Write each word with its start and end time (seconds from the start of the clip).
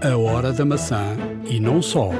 A 0.00 0.16
hora 0.16 0.52
da 0.52 0.64
maçã 0.64 1.16
e 1.44 1.58
não 1.58 1.82
só. 1.82 2.10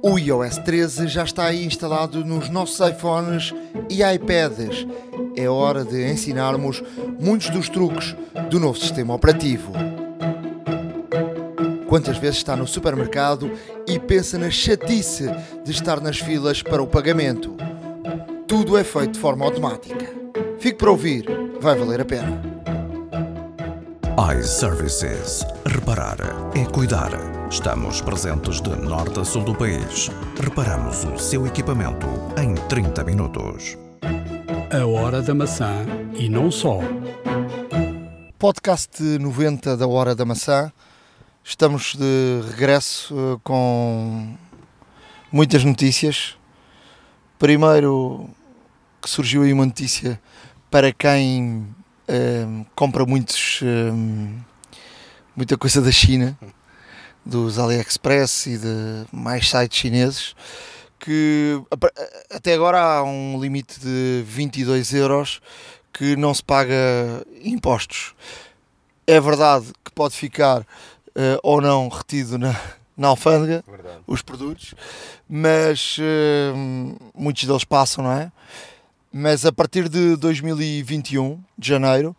O 0.00 0.18
iOS 0.18 0.58
13 0.58 1.08
já 1.08 1.24
está 1.24 1.46
aí 1.46 1.64
instalado 1.64 2.24
nos 2.24 2.48
nossos 2.48 2.78
iPhones 2.88 3.52
e 3.90 4.04
iPads. 4.04 4.86
É 5.34 5.48
hora 5.48 5.84
de 5.84 6.08
ensinarmos 6.08 6.80
muitos 7.18 7.50
dos 7.50 7.68
truques 7.68 8.14
do 8.48 8.60
novo 8.60 8.78
sistema 8.78 9.12
operativo. 9.12 9.72
Quantas 11.88 12.18
vezes 12.18 12.36
está 12.36 12.54
no 12.54 12.68
supermercado 12.68 13.50
e 13.88 13.98
pensa 13.98 14.38
na 14.38 14.48
chatice 14.48 15.26
de 15.64 15.72
estar 15.72 16.00
nas 16.00 16.18
filas 16.18 16.62
para 16.62 16.80
o 16.80 16.86
pagamento? 16.86 17.56
Tudo 18.46 18.78
é 18.78 18.84
feito 18.84 19.14
de 19.14 19.18
forma 19.18 19.44
automática. 19.44 19.91
Fique 20.62 20.78
para 20.78 20.92
ouvir, 20.92 21.24
vai 21.60 21.76
valer 21.76 22.00
a 22.02 22.04
pena. 22.04 22.40
iServices. 24.38 25.44
Reparar 25.66 26.18
é 26.54 26.64
cuidar. 26.66 27.10
Estamos 27.50 28.00
presentes 28.00 28.60
de 28.60 28.70
norte 28.76 29.18
a 29.18 29.24
sul 29.24 29.42
do 29.42 29.56
país. 29.56 30.08
Reparamos 30.40 31.02
o 31.02 31.18
seu 31.18 31.48
equipamento 31.48 32.06
em 32.40 32.54
30 32.68 33.02
minutos. 33.02 33.76
A 34.70 34.86
hora 34.86 35.20
da 35.20 35.34
maçã 35.34 35.84
e 36.14 36.28
não 36.28 36.48
só. 36.48 36.78
Podcast 38.38 39.02
90 39.02 39.76
da 39.76 39.88
Hora 39.88 40.14
da 40.14 40.24
Maçã. 40.24 40.72
Estamos 41.42 41.96
de 41.96 42.40
regresso 42.50 43.12
eh, 43.12 43.40
com 43.42 44.36
muitas 45.32 45.64
notícias. 45.64 46.36
Primeiro 47.36 48.30
que 49.02 49.10
surgiu 49.10 49.42
aí 49.42 49.52
uma 49.52 49.66
notícia 49.66 50.20
para 50.72 50.90
quem 50.90 51.68
eh, 52.08 52.46
compra 52.74 53.04
muitos, 53.04 53.60
eh, 53.62 53.92
muita 55.36 55.58
coisa 55.58 55.82
da 55.82 55.92
China, 55.92 56.34
dos 57.26 57.58
AliExpress 57.58 58.46
e 58.46 58.56
de 58.56 59.04
mais 59.12 59.50
sites 59.50 59.78
chineses, 59.78 60.34
que 60.98 61.62
até 62.30 62.54
agora 62.54 62.80
há 62.80 63.04
um 63.04 63.38
limite 63.38 63.78
de 63.80 64.24
22 64.26 64.94
euros 64.94 65.42
que 65.92 66.16
não 66.16 66.32
se 66.32 66.42
paga 66.42 66.74
impostos. 67.44 68.14
É 69.06 69.20
verdade 69.20 69.66
que 69.84 69.92
pode 69.92 70.14
ficar 70.14 70.66
eh, 71.14 71.38
ou 71.42 71.60
não 71.60 71.86
retido 71.90 72.38
na, 72.38 72.58
na 72.96 73.08
alfândega 73.08 73.62
os 74.06 74.22
produtos, 74.22 74.74
mas 75.28 75.98
eh, 76.00 76.54
muitos 77.14 77.44
deles 77.44 77.64
passam, 77.64 78.04
não 78.04 78.12
é? 78.12 78.32
Mas 79.12 79.44
a 79.44 79.52
partir 79.52 79.90
de 79.90 80.16
2021, 80.16 81.38
de 81.58 81.68
janeiro, 81.68 82.16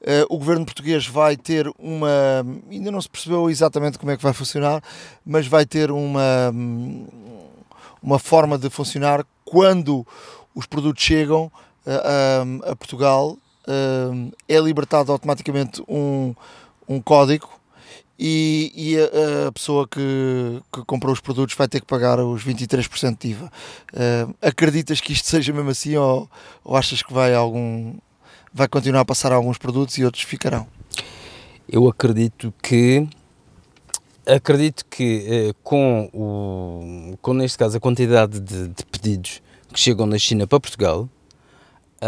eh, 0.00 0.24
o 0.30 0.38
governo 0.38 0.64
português 0.64 1.04
vai 1.04 1.36
ter 1.36 1.68
uma. 1.76 2.08
Ainda 2.70 2.92
não 2.92 3.02
se 3.02 3.08
percebeu 3.10 3.50
exatamente 3.50 3.98
como 3.98 4.12
é 4.12 4.16
que 4.16 4.22
vai 4.22 4.32
funcionar, 4.32 4.80
mas 5.24 5.48
vai 5.48 5.66
ter 5.66 5.90
uma, 5.90 6.54
uma 8.00 8.18
forma 8.20 8.56
de 8.56 8.70
funcionar 8.70 9.26
quando 9.44 10.06
os 10.54 10.66
produtos 10.66 11.02
chegam 11.02 11.50
eh, 11.84 12.00
a, 12.64 12.70
a 12.70 12.76
Portugal. 12.76 13.36
eh, 13.66 14.32
é 14.48 14.60
libertado 14.60 15.10
automaticamente 15.10 15.82
um, 15.88 16.32
um 16.88 17.00
código 17.00 17.48
e, 18.18 18.72
e 18.74 18.98
a, 18.98 19.48
a 19.48 19.52
pessoa 19.52 19.86
que, 19.86 20.00
que 20.72 20.84
comprou 20.84 21.12
os 21.12 21.20
produtos 21.20 21.54
vai 21.54 21.68
ter 21.68 21.80
que 21.80 21.86
pagar 21.86 22.18
os 22.18 22.44
23% 22.44 23.18
de 23.18 23.28
IVA. 23.28 23.52
Eh, 23.92 24.26
acreditas 24.42 25.00
que 25.00 25.12
isto 25.12 25.28
seja 25.28 25.52
mesmo 25.52 25.70
assim 25.70 25.96
ou, 25.96 26.28
ou 26.64 26.76
achas 26.76 27.02
que 27.02 27.12
vai 27.12 27.34
algum 27.34 27.94
vai 28.52 28.68
continuar 28.68 29.02
a 29.02 29.04
passar 29.04 29.32
alguns 29.32 29.58
produtos 29.58 29.98
e 29.98 30.04
outros 30.04 30.24
ficarão? 30.24 30.66
Eu 31.68 31.86
acredito 31.88 32.54
que 32.62 33.06
acredito 34.24 34.84
que 34.86 35.26
eh, 35.28 35.54
com 35.62 36.08
o 36.12 37.18
com 37.20 37.34
neste 37.34 37.58
caso 37.58 37.76
a 37.76 37.80
quantidade 37.80 38.40
de, 38.40 38.68
de 38.68 38.84
pedidos 38.86 39.42
que 39.72 39.78
chegam 39.78 40.08
da 40.08 40.18
China 40.18 40.46
para 40.46 40.58
Portugal 40.58 41.08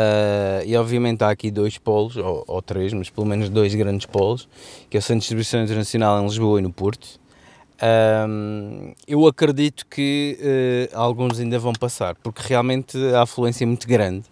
ah, 0.01 0.63
e 0.65 0.77
obviamente 0.77 1.25
há 1.25 1.31
aqui 1.31 1.51
dois 1.51 1.77
polos 1.77 2.17
ou, 2.17 2.45
ou 2.47 2.63
três, 2.63 2.93
mas 2.93 3.11
pelo 3.11 3.27
menos 3.27 3.49
dois 3.49 3.75
grandes 3.75 4.07
polos 4.07 4.49
que 4.89 4.97
é 4.97 5.01
o 5.01 5.03
Centro 5.03 5.15
de 5.17 5.21
Distribuição 5.21 5.61
Internacional 5.61 6.21
em 6.21 6.25
Lisboa 6.25 6.61
e 6.61 6.63
no 6.63 6.73
Porto. 6.73 7.19
Ahm, 7.81 8.93
eu 9.09 9.27
acredito 9.27 9.85
que 9.87 10.39
eh, 10.41 10.91
alguns 10.95 11.41
ainda 11.41 11.59
vão 11.59 11.73
passar 11.73 12.15
porque 12.17 12.43
realmente 12.45 12.97
a 13.13 13.23
afluência 13.23 13.65
é 13.65 13.67
muito 13.67 13.89
grande. 13.89 14.25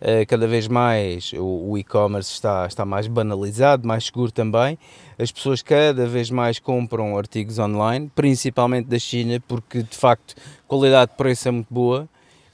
Uh, 0.00 0.26
cada 0.26 0.48
vez 0.48 0.66
mais 0.66 1.32
o, 1.34 1.70
o 1.70 1.78
e-commerce 1.78 2.32
está, 2.32 2.66
está 2.66 2.84
mais 2.84 3.06
banalizado, 3.06 3.86
mais 3.86 4.06
seguro 4.06 4.32
também. 4.32 4.76
As 5.16 5.30
pessoas 5.30 5.62
cada 5.62 6.06
vez 6.06 6.28
mais 6.28 6.58
compram 6.58 7.16
artigos 7.16 7.60
online, 7.60 8.10
principalmente 8.12 8.86
da 8.86 8.98
China, 8.98 9.40
porque 9.46 9.80
de 9.84 9.96
facto 9.96 10.34
a 10.36 10.66
qualidade 10.66 11.12
de 11.12 11.16
preço 11.16 11.46
é 11.46 11.50
muito 11.52 11.72
boa. 11.72 12.08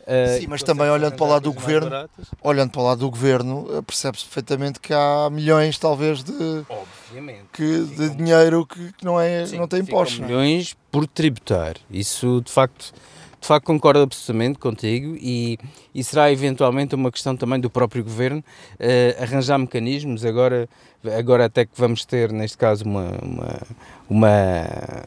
Uh, 0.09 0.41
Sim, 0.41 0.47
mas 0.49 0.63
também 0.63 0.89
olhando 0.89 1.17
para 1.17 1.27
o 1.27 1.29
lado 1.29 1.43
do 1.43 1.53
governo, 1.53 1.91
baratas. 1.91 2.27
Olhando 2.43 2.71
para 2.71 2.81
o 2.81 2.85
lado 2.85 2.99
do 3.01 3.11
governo, 3.11 3.67
eh, 3.77 3.83
percebe-se 3.83 4.25
perfeitamente 4.25 4.81
que 4.81 4.95
há 4.95 5.29
milhões, 5.31 5.79
talvez, 5.79 6.25
de, 6.25 6.65
Obviamente. 6.67 7.45
que, 7.53 7.63
de 7.85 7.87
Ficam- 7.89 8.17
dinheiro 8.17 8.67
que, 8.67 8.93
que 8.95 9.05
não, 9.05 9.21
é, 9.21 9.45
Sim, 9.45 9.59
não 9.59 9.69
tem 9.69 9.81
impostos. 9.81 10.19
não 10.19 10.25
é? 10.25 10.29
milhões 10.31 10.75
por 10.91 11.07
tributar. 11.07 11.75
Isso 11.91 12.41
de 12.41 12.51
facto, 12.51 12.95
de 13.39 13.47
facto 13.47 13.67
concordo 13.67 14.01
absolutamente 14.01 14.59
contigo 14.59 15.15
e, 15.21 15.59
e 15.95 16.03
será 16.03 16.33
eventualmente 16.33 16.95
uma 16.95 17.13
questão 17.13 17.37
também 17.37 17.61
do 17.61 17.69
próprio 17.69 18.03
governo 18.03 18.43
eh, 18.81 19.15
arranjar 19.21 19.59
mecanismos. 19.59 20.25
Agora, 20.25 20.67
agora 21.19 21.45
até 21.45 21.67
que 21.67 21.73
vamos 21.77 22.07
ter 22.07 22.33
neste 22.33 22.57
caso 22.57 22.83
uma, 22.87 23.11
uma, 23.23 23.61
uma 24.09 25.05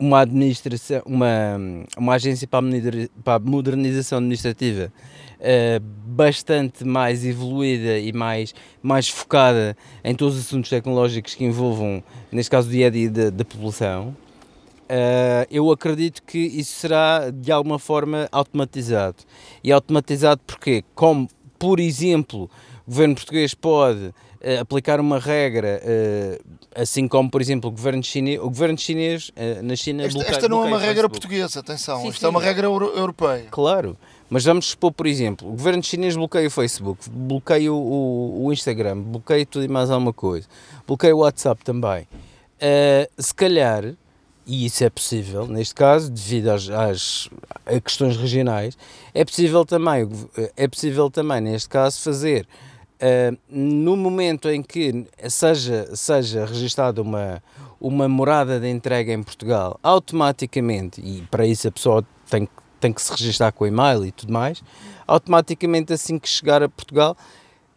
uma 0.00 0.20
administração, 0.20 1.02
uma, 1.04 1.58
uma 1.96 2.14
agência 2.14 2.48
para 2.48 3.34
a, 3.34 3.38
modernização 3.38 4.16
administrativa 4.16 4.90
eh, 5.38 5.78
bastante 5.82 6.84
mais 6.86 7.24
evoluída 7.24 7.98
e 7.98 8.10
mais, 8.10 8.54
mais 8.82 9.10
focada 9.10 9.76
em 10.02 10.14
todos 10.14 10.36
os 10.36 10.46
assuntos 10.46 10.70
tecnológicos 10.70 11.34
que 11.34 11.44
envolvam, 11.44 12.02
neste 12.32 12.50
caso, 12.50 12.68
o 12.68 12.70
dia 12.70 12.86
a 12.86 12.90
dia 12.90 13.10
da, 13.10 13.44
população. 13.44 14.16
Eh, 14.88 15.46
eu 15.50 15.70
acredito 15.70 16.22
que 16.22 16.38
isso 16.38 16.72
será 16.72 17.30
de 17.30 17.52
alguma 17.52 17.78
forma 17.78 18.26
automatizado. 18.32 19.18
E 19.62 19.70
automatizado 19.70 20.40
porque, 20.46 20.82
como, 20.94 21.28
por 21.58 21.78
exemplo, 21.78 22.50
o 22.86 22.90
governo 22.90 23.14
português 23.14 23.54
pode 23.54 24.14
aplicar 24.60 25.00
uma 25.00 25.18
regra, 25.18 25.80
eh, 25.84 26.40
assim 26.74 27.06
como, 27.06 27.30
por 27.30 27.40
exemplo, 27.40 27.68
o 27.68 27.72
governo 27.72 28.02
chinês, 28.02 28.38
o 28.40 28.44
governo 28.44 28.78
chinês 28.78 29.30
eh, 29.36 29.60
na 29.62 29.76
China 29.76 30.02
Esta, 30.04 30.14
bloqueia- 30.18 30.36
esta 30.36 30.48
não 30.48 30.64
é 30.64 30.66
uma 30.66 30.78
regra 30.78 30.94
Facebook. 31.08 31.10
portuguesa, 31.20 31.60
atenção. 31.60 32.00
Sim, 32.00 32.08
Isto 32.08 32.20
sim. 32.20 32.26
é 32.26 32.28
uma 32.28 32.40
regra 32.40 32.66
euro- 32.66 32.92
europeia. 32.96 33.46
Claro, 33.50 33.96
mas 34.30 34.44
vamos 34.44 34.66
supor, 34.70 34.92
por 34.92 35.06
exemplo, 35.06 35.46
o 35.48 35.52
governo 35.52 35.82
chinês 35.82 36.16
bloqueia 36.16 36.46
o 36.48 36.50
Facebook, 36.50 37.08
bloqueia 37.10 37.72
o, 37.72 37.76
o, 37.76 38.44
o 38.46 38.52
Instagram, 38.52 38.98
bloqueia 39.02 39.44
tudo 39.44 39.64
e 39.64 39.68
mais 39.68 39.90
alguma 39.90 40.12
coisa, 40.12 40.46
bloqueia 40.86 41.14
o 41.14 41.18
WhatsApp 41.20 41.62
também. 41.64 42.06
Eh, 42.58 43.08
se 43.18 43.34
calhar, 43.34 43.84
e 44.46 44.64
isso 44.66 44.82
é 44.84 44.90
possível, 44.90 45.46
neste 45.46 45.74
caso, 45.74 46.10
devido 46.10 46.48
às, 46.48 46.68
às 46.70 47.28
a 47.66 47.78
questões 47.80 48.16
regionais, 48.16 48.76
é 49.14 49.24
possível 49.24 49.64
também, 49.66 50.08
é 50.56 50.66
possível 50.66 51.10
também, 51.10 51.40
neste 51.40 51.68
caso, 51.68 52.00
fazer 52.00 52.46
Uh, 53.02 53.34
no 53.48 53.96
momento 53.96 54.50
em 54.50 54.62
que 54.62 55.06
seja, 55.26 55.88
seja 55.96 56.44
registada 56.44 57.00
uma, 57.00 57.42
uma 57.80 58.06
morada 58.06 58.60
de 58.60 58.68
entrega 58.68 59.10
em 59.10 59.22
Portugal, 59.22 59.80
automaticamente, 59.82 61.00
e 61.00 61.22
para 61.30 61.46
isso 61.46 61.66
a 61.66 61.70
pessoa 61.72 62.04
tem, 62.28 62.46
tem 62.78 62.92
que 62.92 63.00
se 63.00 63.10
registrar 63.10 63.52
com 63.52 63.64
o 63.64 63.66
e-mail 63.66 64.04
e 64.04 64.12
tudo 64.12 64.32
mais, 64.32 64.62
automaticamente 65.06 65.94
assim 65.94 66.18
que 66.18 66.28
chegar 66.28 66.62
a 66.62 66.68
Portugal, 66.68 67.16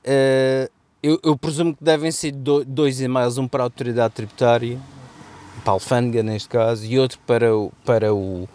uh, 0.05 0.69
eu, 1.01 1.19
eu 1.23 1.37
presumo 1.37 1.73
que 1.73 1.83
devem 1.83 2.11
ser 2.11 2.31
do- 2.31 2.65
dois 2.65 2.99
e-mails, 2.99 3.37
um 3.37 3.47
para 3.47 3.63
a 3.63 3.65
autoridade 3.65 4.13
tributária, 4.13 4.77
para 5.63 5.71
a 5.71 5.75
alfândega 5.75 6.21
neste 6.21 6.49
caso, 6.49 6.85
e 6.85 6.99
outro 6.99 7.17
para 7.25 7.55
o, 7.55 7.71
para 7.85 8.13
o, 8.13 8.47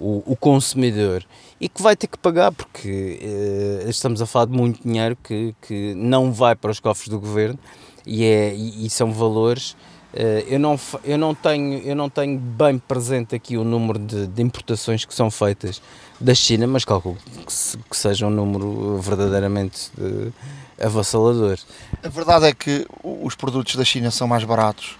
o, 0.00 0.22
o 0.26 0.36
consumidor 0.36 1.24
e 1.60 1.68
que 1.68 1.82
vai 1.82 1.94
ter 1.94 2.06
que 2.06 2.16
pagar 2.18 2.50
porque 2.52 3.18
eh, 3.22 3.84
estamos 3.88 4.20
a 4.22 4.26
falar 4.26 4.46
de 4.46 4.52
muito 4.52 4.82
dinheiro 4.82 5.16
que, 5.22 5.54
que 5.60 5.94
não 5.94 6.32
vai 6.32 6.54
para 6.56 6.70
os 6.70 6.80
cofres 6.80 7.08
do 7.08 7.20
governo 7.20 7.58
e, 8.06 8.24
é, 8.24 8.54
e, 8.54 8.86
e 8.86 8.90
são 8.90 9.12
valores 9.12 9.76
eh, 10.14 10.44
eu, 10.48 10.58
não, 10.58 10.80
eu, 11.04 11.18
não 11.18 11.34
tenho, 11.34 11.78
eu 11.80 11.94
não 11.94 12.08
tenho 12.08 12.38
bem 12.38 12.78
presente 12.78 13.34
aqui 13.34 13.56
o 13.56 13.62
número 13.64 13.98
de, 13.98 14.26
de 14.26 14.42
importações 14.42 15.04
que 15.04 15.14
são 15.14 15.30
feitas 15.30 15.80
da 16.20 16.34
China, 16.34 16.66
mas 16.66 16.84
calculo 16.84 17.16
que, 17.46 17.52
se- 17.52 17.78
que 17.78 17.96
seja 17.96 18.26
um 18.26 18.30
número 18.30 18.98
verdadeiramente 18.98 19.90
eh, 20.00 20.84
avassalador. 20.86 21.58
A 22.02 22.08
verdade 22.08 22.46
é 22.46 22.52
que 22.54 22.86
os 23.04 23.34
produtos 23.34 23.76
da 23.76 23.84
China 23.84 24.10
são 24.10 24.26
mais 24.26 24.42
baratos 24.44 24.96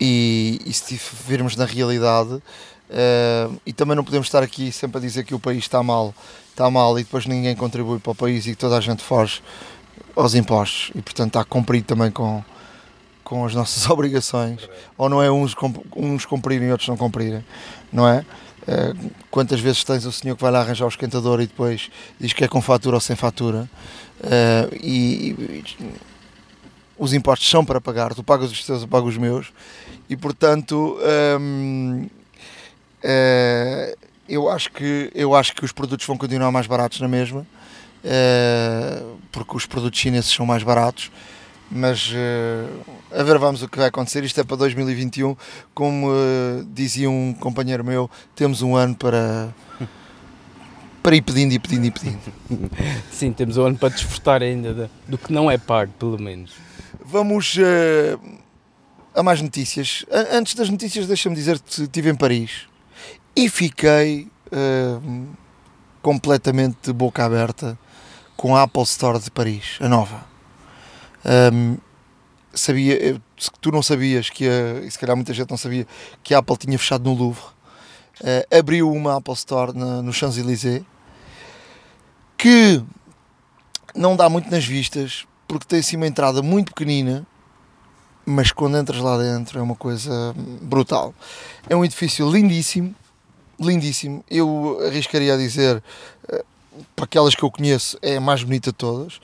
e, 0.00 0.60
e 0.66 0.72
se 0.72 1.00
virmos 1.26 1.56
na 1.56 1.64
realidade, 1.64 2.42
eh, 2.90 3.48
e 3.64 3.72
também 3.72 3.96
não 3.96 4.04
podemos 4.04 4.26
estar 4.26 4.42
aqui 4.42 4.70
sempre 4.70 4.98
a 4.98 5.00
dizer 5.00 5.24
que 5.24 5.34
o 5.34 5.38
país 5.38 5.58
está 5.58 5.82
mal, 5.82 6.14
está 6.50 6.70
mal 6.70 6.98
e 6.98 7.04
depois 7.04 7.26
ninguém 7.26 7.54
contribui 7.54 7.98
para 7.98 8.12
o 8.12 8.14
país 8.14 8.46
e 8.46 8.50
que 8.50 8.56
toda 8.56 8.76
a 8.76 8.80
gente 8.80 9.02
foge 9.02 9.42
aos 10.14 10.34
impostos. 10.34 10.90
E 10.94 11.02
portanto 11.02 11.28
está 11.28 11.40
a 11.40 11.44
cumprir 11.44 11.82
também 11.82 12.10
com, 12.10 12.42
com 13.24 13.44
as 13.44 13.54
nossas 13.54 13.88
obrigações. 13.90 14.68
Ou 14.96 15.08
não 15.08 15.22
é 15.22 15.30
uns, 15.30 15.54
uns 15.96 16.24
cumprirem 16.24 16.68
e 16.68 16.72
outros 16.72 16.88
não 16.88 16.96
cumprirem 16.96 17.44
não 17.92 18.08
é? 18.08 18.24
Uh, 18.62 19.10
quantas 19.30 19.60
vezes 19.60 19.84
tens 19.84 20.04
o 20.04 20.12
senhor 20.12 20.34
que 20.34 20.42
vai 20.42 20.50
lá 20.50 20.60
arranjar 20.60 20.86
o 20.86 20.88
esquentador 20.88 21.40
e 21.40 21.46
depois 21.46 21.88
diz 22.18 22.32
que 22.32 22.44
é 22.44 22.48
com 22.48 22.60
fatura 22.60 22.96
ou 22.96 23.00
sem 23.00 23.14
fatura? 23.14 23.68
Uh, 24.20 24.74
e, 24.74 25.64
e, 25.78 25.94
os 26.98 27.12
impostos 27.12 27.48
são 27.48 27.64
para 27.64 27.80
pagar, 27.80 28.14
tu 28.14 28.24
pagas 28.24 28.50
os 28.50 28.64
teus, 28.64 28.82
eu 28.82 28.88
pago 28.88 29.06
os 29.06 29.16
meus. 29.16 29.52
E 30.08 30.16
portanto 30.16 30.98
um, 31.40 32.06
uh, 33.06 33.96
eu 34.28 34.48
acho 34.50 34.72
que 34.72 35.10
eu 35.14 35.34
acho 35.34 35.54
que 35.54 35.64
os 35.64 35.72
produtos 35.72 36.06
vão 36.06 36.18
continuar 36.18 36.50
mais 36.50 36.66
baratos 36.66 37.00
na 37.00 37.08
mesma 37.08 37.46
porque 39.32 39.56
os 39.56 39.66
produtos 39.66 39.98
chineses 39.98 40.30
são 40.30 40.46
mais 40.46 40.62
baratos 40.62 41.10
mas 41.70 42.10
uh, 42.10 42.84
a 43.12 43.22
ver 43.22 43.38
vamos 43.38 43.62
o 43.62 43.68
que 43.68 43.78
vai 43.78 43.88
acontecer. 43.88 44.24
Isto 44.24 44.40
é 44.40 44.44
para 44.44 44.56
2021, 44.56 45.36
como 45.74 46.10
uh, 46.10 46.64
dizia 46.72 47.10
um 47.10 47.34
companheiro 47.34 47.84
meu, 47.84 48.10
temos 48.34 48.62
um 48.62 48.76
ano 48.76 48.94
para 48.94 49.54
para 51.02 51.14
ir 51.14 51.22
pedindo 51.22 51.52
e 51.52 51.58
pedindo 51.58 51.86
e 51.86 51.90
pedindo. 51.90 52.20
Sim, 53.12 53.32
temos 53.32 53.56
um 53.56 53.64
ano 53.64 53.78
para 53.78 53.90
desfrutar 53.90 54.42
ainda 54.42 54.74
do, 54.74 54.90
do 55.06 55.18
que 55.18 55.32
não 55.32 55.48
é 55.48 55.56
pago, 55.56 55.92
pelo 55.98 56.20
menos. 56.20 56.52
Vamos 57.04 57.56
uh, 57.56 58.20
a 59.14 59.22
mais 59.22 59.40
notícias. 59.40 60.04
Antes 60.32 60.54
das 60.54 60.68
notícias, 60.68 61.06
deixa-me 61.06 61.36
dizer 61.36 61.60
que 61.60 61.82
estive 61.82 62.10
em 62.10 62.14
Paris 62.14 62.66
e 63.36 63.48
fiquei 63.48 64.28
completamente 66.00 66.76
de 66.82 66.92
boca 66.92 67.24
aberta 67.24 67.78
com 68.36 68.56
a 68.56 68.62
Apple 68.62 68.82
Store 68.82 69.18
de 69.18 69.30
Paris, 69.30 69.76
a 69.80 69.88
nova 69.88 70.36
um, 71.26 71.76
sabia, 72.54 73.20
tu 73.60 73.72
não 73.72 73.82
sabias 73.82 74.30
que 74.30 74.48
a, 74.48 74.84
e 74.84 74.90
se 74.90 74.98
calhar 74.98 75.16
muita 75.16 75.34
gente 75.34 75.50
não 75.50 75.56
sabia 75.56 75.86
que 76.22 76.32
a 76.32 76.38
Apple 76.38 76.56
tinha 76.56 76.78
fechado 76.78 77.04
no 77.04 77.14
Louvre. 77.14 77.42
Uh, 78.20 78.56
abriu 78.56 78.90
uma 78.90 79.16
Apple 79.16 79.34
Store 79.34 79.76
na, 79.76 80.00
no 80.00 80.10
Champs-Élysées 80.10 80.82
que 82.38 82.82
não 83.94 84.16
dá 84.16 84.28
muito 84.28 84.50
nas 84.50 84.64
vistas 84.64 85.26
porque 85.46 85.66
tem 85.66 85.80
assim 85.80 85.96
uma 85.96 86.06
entrada 86.06 86.40
muito 86.42 86.72
pequenina 86.72 87.26
mas 88.24 88.52
quando 88.52 88.78
entras 88.78 89.00
lá 89.00 89.18
dentro 89.18 89.58
é 89.58 89.62
uma 89.62 89.76
coisa 89.76 90.34
brutal. 90.62 91.14
É 91.68 91.76
um 91.76 91.84
edifício 91.84 92.28
lindíssimo, 92.28 92.92
lindíssimo. 93.58 94.24
Eu 94.30 94.78
arriscaria 94.86 95.34
a 95.34 95.36
dizer 95.36 95.82
uh, 96.32 96.44
para 96.94 97.04
aquelas 97.04 97.34
que 97.34 97.42
eu 97.42 97.50
conheço, 97.50 97.98
é 98.02 98.16
a 98.16 98.20
mais 98.20 98.42
bonita 98.42 98.70
de 98.70 98.76
todas. 98.76 99.20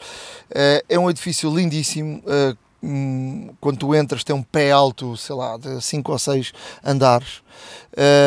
Eh, 0.51 0.85
é 0.89 0.99
um 0.99 1.11
edifício 1.11 1.55
lindíssimo. 1.55 2.23
Eh, 2.27 2.55
hum, 2.83 3.51
quando 3.61 3.79
tu 3.79 3.95
entras, 3.95 4.25
tem 4.25 4.35
um 4.35 4.43
pé 4.43 4.71
alto, 4.71 5.17
sei 5.17 5.35
lá, 5.35 5.57
de 5.57 5.81
5 5.81 6.13
ou 6.13 6.19
6 6.19 6.53
andares. 6.85 7.43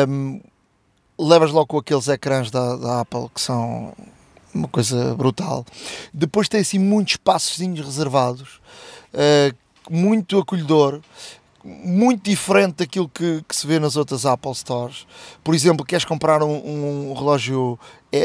Um, 0.08 0.40
levas 1.18 1.50
logo 1.50 1.66
com 1.66 1.78
aqueles 1.78 2.08
ecrãs 2.08 2.50
da, 2.50 2.76
da 2.76 3.00
Apple 3.00 3.28
que 3.34 3.40
são 3.40 3.92
uma 4.54 4.68
coisa 4.68 5.14
brutal. 5.14 5.64
Depois 6.12 6.48
tem 6.48 6.60
assim 6.60 6.78
muitos 6.78 7.14
espaços 7.14 7.58
reservados, 7.58 8.60
muito 9.90 10.38
acolhedor 10.38 11.00
muito 11.66 12.22
diferente 12.22 12.76
daquilo 12.76 13.08
que, 13.08 13.42
que, 13.48 13.56
se 13.56 13.66
vê 13.66 13.78
nas 13.78 13.96
outras 13.96 14.24
Apple 14.24 14.54
Stores. 14.54 15.06
Por 15.42 15.54
exemplo, 15.54 15.84
queres 15.84 16.04
comprar 16.04 16.42
um, 16.42 17.10
um 17.10 17.14
relógio 17.14 17.78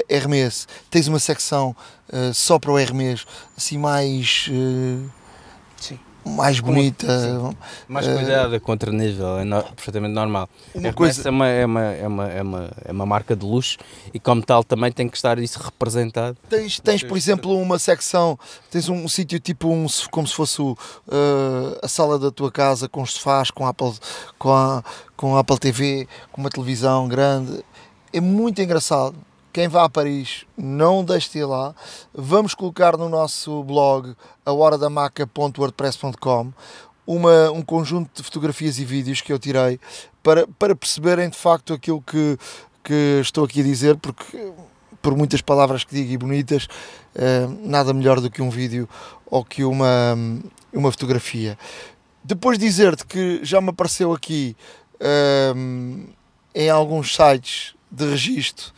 Hermes, 0.08 0.68
tens 0.90 1.08
uma 1.08 1.20
secção 1.20 1.76
uh, 2.14 2.34
só 2.34 2.60
para 2.60 2.72
o 2.72 2.78
Hermes, 2.78 3.26
assim 3.58 3.78
mais. 3.78 4.48
Uh, 4.50 5.10
Sim 5.78 6.00
mais 6.26 6.60
bonita. 6.60 7.08
Sim. 7.20 7.58
Mais 7.88 8.08
eh, 8.08 8.16
cuidada, 8.16 8.60
contra 8.60 8.92
nível, 8.92 9.40
é 9.40 9.44
no, 9.44 9.64
perfeitamente 9.64 10.14
normal. 10.14 10.50
Uma 10.74 10.88
é 10.88 10.94
coisa... 10.94 11.28
é, 11.28 11.32
uma, 11.32 11.48
é, 11.48 11.66
uma, 11.66 11.84
é, 11.84 12.08
uma, 12.08 12.30
é, 12.30 12.42
uma, 12.42 12.72
é 12.86 12.92
uma 12.92 13.06
marca 13.06 13.36
de 13.36 13.46
luxo 13.46 13.78
e 14.14 14.20
como 14.20 14.42
tal 14.42 14.64
também 14.64 14.92
tem 14.92 15.08
que 15.10 15.16
estar 15.16 15.40
isso 15.40 15.60
representado. 15.60 16.38
Tens, 16.50 16.80
tens 16.80 17.04
por 17.04 17.18
exemplo, 17.18 17.58
uma 17.58 17.80
secção, 17.80 18.38
tens 18.70 18.88
um, 18.90 19.04
um 19.04 19.08
sítio 19.08 19.40
tipo 19.40 19.70
um, 19.70 19.86
como 20.12 20.28
se 20.28 20.34
fosse 20.34 20.62
o, 20.62 20.72
uh, 20.72 21.80
a 21.82 21.88
sala 21.88 22.20
da 22.20 22.32
tua 22.32 22.52
casa 22.52 22.88
com 22.88 23.02
os 23.02 23.14
sofás, 23.14 23.52
com 23.52 23.66
Apple, 23.66 23.94
com 24.38 24.54
a, 24.54 24.84
com 25.16 25.36
a 25.36 25.40
Apple 25.40 25.58
TV, 25.58 26.08
com 26.32 26.42
uma 26.42 26.50
televisão 26.50 27.08
grande. 27.08 27.64
É 28.14 28.22
muito 28.22 28.62
engraçado 28.62 29.16
quem 29.54 29.68
vá 29.68 29.84
a 29.84 29.90
Paris, 29.90 30.46
não 30.58 31.04
deixe 31.04 31.30
de 31.30 31.40
ir 31.40 31.46
lá. 31.46 31.76
Vamos 32.14 32.56
colocar 32.56 32.96
no 32.96 33.10
nosso 33.10 33.64
blog, 33.64 34.16
ahoradamaca.wordpress.com, 34.52 36.52
uma, 37.06 37.52
um 37.52 37.62
conjunto 37.62 38.10
de 38.16 38.24
fotografias 38.24 38.80
e 38.80 38.86
vídeos 38.86 39.22
que 39.22 39.32
eu 39.32 39.40
tirei 39.40 39.80
para, 40.22 40.46
para 40.60 40.76
perceberem 40.76 41.30
de 41.30 41.38
facto 41.38 41.74
aquilo 41.74 42.02
que, 42.02 42.38
que 42.84 43.20
estou 43.22 43.46
aqui 43.46 43.62
a 43.62 43.64
dizer, 43.64 43.98
porque 43.98 44.52
por 45.02 45.16
muitas 45.16 45.42
palavras 45.42 45.84
que 45.84 45.96
digo 45.96 46.12
e 46.12 46.18
bonitas, 46.18 46.68
eh, 47.16 47.48
nada 47.64 47.94
melhor 47.94 48.20
do 48.20 48.30
que 48.30 48.42
um 48.42 48.50
vídeo 48.50 48.88
ou 49.26 49.44
que 49.44 49.64
uma, 49.64 50.16
uma 50.72 50.92
fotografia. 50.92 51.58
Depois 52.24 52.60
dizer-te 52.60 53.06
que 53.06 53.40
já 53.44 53.60
me 53.60 53.70
apareceu 53.70 54.14
aqui 54.14 54.56
eh, 55.00 55.54
em 56.54 56.70
alguns 56.70 57.16
sites 57.16 57.74
de 57.90 58.10
registro 58.10 58.72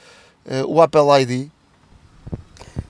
uh, 0.46 0.66
o 0.68 0.82
Apple 0.82 1.02
ID? 1.22 1.50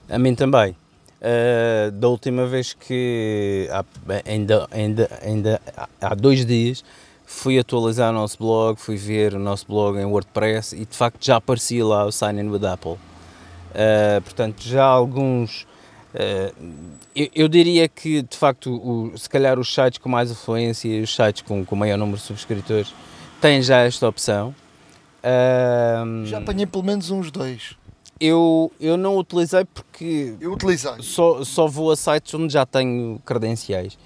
A 0.10 0.18
mim 0.18 0.36
também. 0.36 0.76
Uh, 1.24 1.90
da 1.92 2.10
última 2.10 2.46
vez 2.46 2.74
que 2.74 3.70
há, 3.72 3.86
ainda, 4.26 4.68
ainda, 4.70 5.10
ainda 5.22 5.62
há 6.02 6.14
dois 6.14 6.46
dias 6.46 6.84
fui 7.26 7.58
atualizar 7.58 8.12
o 8.12 8.14
nosso 8.14 8.38
blog, 8.38 8.78
fui 8.78 8.98
ver 8.98 9.34
o 9.34 9.40
nosso 9.40 9.66
blog 9.66 9.98
em 9.98 10.06
WordPress 10.06 10.76
e 10.76 10.86
de 10.86 10.96
facto 10.96 11.26
já 11.26 11.38
aparecia 11.38 11.86
lá 11.86 12.06
o 12.06 12.12
Sign 12.12 12.42
In 12.42 12.50
with 12.50 12.66
Apple. 12.66 12.92
Uh, 12.92 14.22
portanto, 14.24 14.62
já 14.62 14.84
alguns. 14.84 15.66
Uh, 16.14 16.54
eu, 17.16 17.30
eu, 17.34 17.48
diria 17.48 17.88
que 17.88 18.22
de 18.22 18.38
facto, 18.38 18.76
o, 18.76 19.18
se 19.18 19.28
calhar 19.28 19.58
os 19.58 19.74
sites 19.74 19.98
com 19.98 20.10
mais 20.10 20.30
influência 20.30 20.88
e 20.88 21.02
os 21.02 21.16
sites 21.16 21.42
com, 21.42 21.66
com 21.66 21.76
maior 21.76 21.98
número 21.98 22.18
de 22.18 22.24
subscritores 22.24 22.94
têm 23.42 23.62
já 23.62 23.80
esta 23.80 24.08
opção. 24.08 24.54
Um, 25.24 26.26
Já 26.26 26.38
apanhei 26.40 26.66
pelo 26.66 26.84
menos 26.84 27.10
uns 27.10 27.32
dois. 27.32 27.76
Eu, 28.20 28.72
eu 28.80 28.96
não 28.96 29.18
utilizei 29.18 29.66
porque 29.66 30.36
eu 30.40 30.54
utilizei. 30.54 30.94
Só, 31.02 31.44
só 31.44 31.68
vou 31.68 31.92
a 31.92 31.96
sites 31.96 32.34
onde 32.34 32.54
já 32.54 32.66
tenho 32.66 33.20
credenciais. 33.26 33.98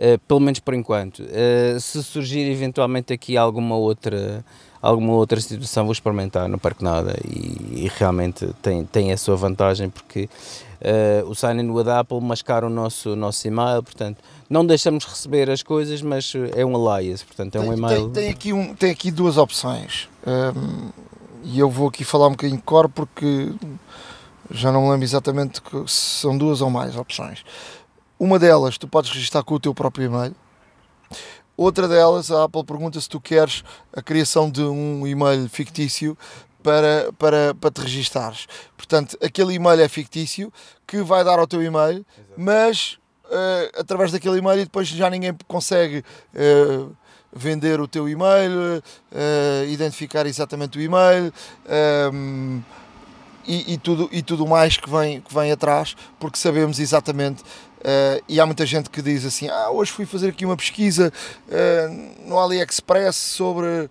Uh, 0.00 0.18
pelo 0.26 0.40
menos 0.40 0.60
por 0.60 0.72
enquanto. 0.72 1.20
Uh, 1.20 1.78
se 1.78 2.02
surgir 2.02 2.50
eventualmente 2.50 3.12
aqui 3.12 3.36
alguma 3.36 3.76
outra, 3.76 4.42
alguma 4.80 5.12
outra 5.12 5.38
situação, 5.38 5.84
vou 5.84 5.92
experimentar 5.92 6.48
no 6.48 6.58
Parque 6.58 6.82
Nada 6.82 7.14
e, 7.28 7.84
e 7.84 7.92
realmente 7.98 8.48
tem, 8.62 8.84
tem 8.86 9.12
a 9.12 9.18
sua 9.18 9.36
vantagem 9.36 9.90
porque 9.90 10.26
uh, 10.80 11.28
o 11.28 11.34
sign-in 11.34 11.70
with 11.70 11.88
Apple 11.88 12.18
mascara 12.22 12.66
o 12.66 12.70
nosso, 12.70 13.14
nosso 13.14 13.46
e-mail, 13.46 13.82
portanto 13.82 14.18
não 14.48 14.64
deixamos 14.64 15.04
receber 15.04 15.50
as 15.50 15.62
coisas, 15.62 16.00
mas 16.00 16.32
é 16.56 16.64
um 16.64 16.88
alias, 16.88 17.22
portanto 17.22 17.56
é 17.56 17.60
um 17.60 17.72
e-mail. 17.72 18.08
Tem, 18.08 18.24
tem, 18.24 18.30
aqui, 18.30 18.52
um, 18.54 18.74
tem 18.74 18.90
aqui 18.90 19.10
duas 19.10 19.36
opções 19.36 20.08
um, 20.26 20.88
e 21.42 21.58
eu 21.58 21.70
vou 21.70 21.88
aqui 21.88 22.04
falar 22.04 22.28
um 22.28 22.32
bocadinho 22.32 22.58
de 22.58 22.64
cor 22.64 22.88
porque 22.88 23.52
já 24.50 24.72
não 24.72 24.82
me 24.82 24.90
lembro 24.90 25.04
exatamente 25.04 25.60
se 25.86 26.20
são 26.20 26.36
duas 26.36 26.60
ou 26.60 26.70
mais 26.70 26.96
opções. 26.96 27.44
Uma 28.18 28.38
delas, 28.38 28.76
tu 28.76 28.86
podes 28.86 29.10
registrar 29.10 29.42
com 29.42 29.54
o 29.54 29.60
teu 29.60 29.74
próprio 29.74 30.06
e-mail. 30.06 30.34
Outra 31.56 31.86
delas, 31.86 32.30
a 32.30 32.44
Apple 32.44 32.64
pergunta 32.64 33.00
se 33.00 33.08
tu 33.08 33.20
queres 33.20 33.62
a 33.92 34.02
criação 34.02 34.50
de 34.50 34.62
um 34.62 35.06
e-mail 35.06 35.48
fictício 35.48 36.16
para, 36.62 37.12
para, 37.18 37.54
para 37.54 37.70
te 37.70 37.80
registares. 37.80 38.46
Portanto, 38.76 39.16
aquele 39.22 39.54
e-mail 39.54 39.80
é 39.80 39.88
fictício 39.88 40.52
que 40.86 41.02
vai 41.02 41.24
dar 41.24 41.38
ao 41.38 41.46
teu 41.46 41.62
e-mail, 41.62 42.04
mas 42.36 42.98
uh, 43.26 43.80
através 43.80 44.12
daquele 44.12 44.38
e-mail 44.38 44.60
e 44.60 44.64
depois 44.64 44.88
já 44.88 45.08
ninguém 45.08 45.36
consegue 45.46 46.04
uh, 46.34 46.96
vender 47.32 47.80
o 47.80 47.88
teu 47.88 48.08
e-mail, 48.08 48.82
uh, 49.12 49.64
identificar 49.68 50.26
exatamente 50.26 50.78
o 50.78 50.80
e-mail. 50.80 51.32
Um, 52.12 52.62
e, 53.46 53.74
e, 53.74 53.78
tudo, 53.78 54.08
e 54.12 54.22
tudo 54.22 54.46
mais 54.46 54.76
que 54.76 54.88
vem, 54.88 55.20
que 55.20 55.34
vem 55.34 55.50
atrás, 55.50 55.96
porque 56.18 56.38
sabemos 56.38 56.78
exatamente 56.78 57.42
Uh, 57.80 58.20
e 58.28 58.38
há 58.38 58.44
muita 58.44 58.66
gente 58.66 58.90
que 58.90 59.00
diz 59.00 59.24
assim: 59.24 59.48
Ah, 59.48 59.70
hoje 59.70 59.90
fui 59.90 60.04
fazer 60.04 60.28
aqui 60.28 60.44
uma 60.44 60.54
pesquisa 60.54 61.10
uh, 61.48 62.28
no 62.28 62.38
AliExpress 62.38 63.16
sobre. 63.16 63.88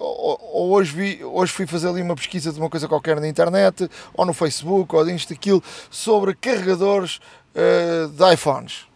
Ou, 0.00 0.38
ou, 0.52 0.70
hoje, 0.72 0.92
vi, 0.92 1.24
hoje 1.24 1.52
fui 1.52 1.66
fazer 1.66 1.88
ali 1.88 2.02
uma 2.02 2.16
pesquisa 2.16 2.52
de 2.52 2.58
uma 2.58 2.68
coisa 2.68 2.86
qualquer 2.86 3.18
na 3.20 3.28
internet, 3.28 3.88
ou 4.12 4.26
no 4.26 4.34
Facebook, 4.34 4.94
ou 4.94 5.04
disto, 5.04 5.32
aquilo, 5.32 5.62
sobre 5.88 6.34
carregadores 6.34 7.20
de 7.54 8.34
iPhones. 8.34 8.86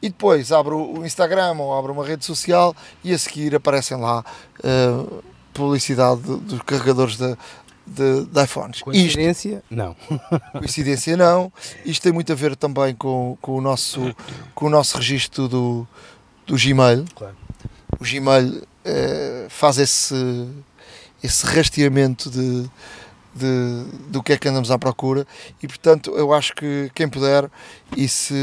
E 0.00 0.08
depois 0.08 0.52
abre 0.52 0.74
o 0.74 1.04
Instagram 1.04 1.56
ou 1.58 1.76
abre 1.76 1.90
uma 1.90 2.04
rede 2.04 2.24
social 2.24 2.74
e 3.02 3.12
a 3.12 3.18
seguir 3.18 3.54
aparecem 3.54 3.96
lá 3.96 4.24
publicidade 5.52 6.20
dos 6.22 6.62
carregadores 6.62 7.16
da, 7.16 7.36
de, 7.84 8.24
de 8.26 8.42
iPhones. 8.42 8.76
Isto, 8.76 8.84
Coincidência? 8.84 9.62
Não. 9.70 9.96
coincidência 10.52 11.16
não. 11.16 11.52
Isto 11.84 12.02
tem 12.02 12.12
muito 12.12 12.32
a 12.32 12.36
ver 12.36 12.54
também 12.54 12.94
com, 12.94 13.36
com, 13.40 13.56
o, 13.56 13.60
nosso, 13.60 14.14
com 14.54 14.66
o 14.66 14.70
nosso 14.70 14.96
registro 14.96 15.48
do, 15.48 15.86
do 16.46 16.56
Gmail. 16.56 17.04
Claro. 17.14 17.36
O 17.98 18.04
Gmail 18.04 18.62
eh, 18.84 19.46
faz 19.48 19.78
esse, 19.78 20.48
esse 21.22 21.44
rastreamento 21.46 22.30
de, 22.30 22.70
de, 23.38 23.84
do 24.08 24.22
que 24.22 24.32
é 24.32 24.38
que 24.38 24.48
andamos 24.48 24.70
à 24.70 24.78
procura 24.78 25.26
e 25.62 25.66
portanto 25.66 26.10
eu 26.16 26.32
acho 26.32 26.54
que 26.54 26.90
quem 26.94 27.08
puder 27.08 27.50
e 27.96 28.08
se 28.08 28.34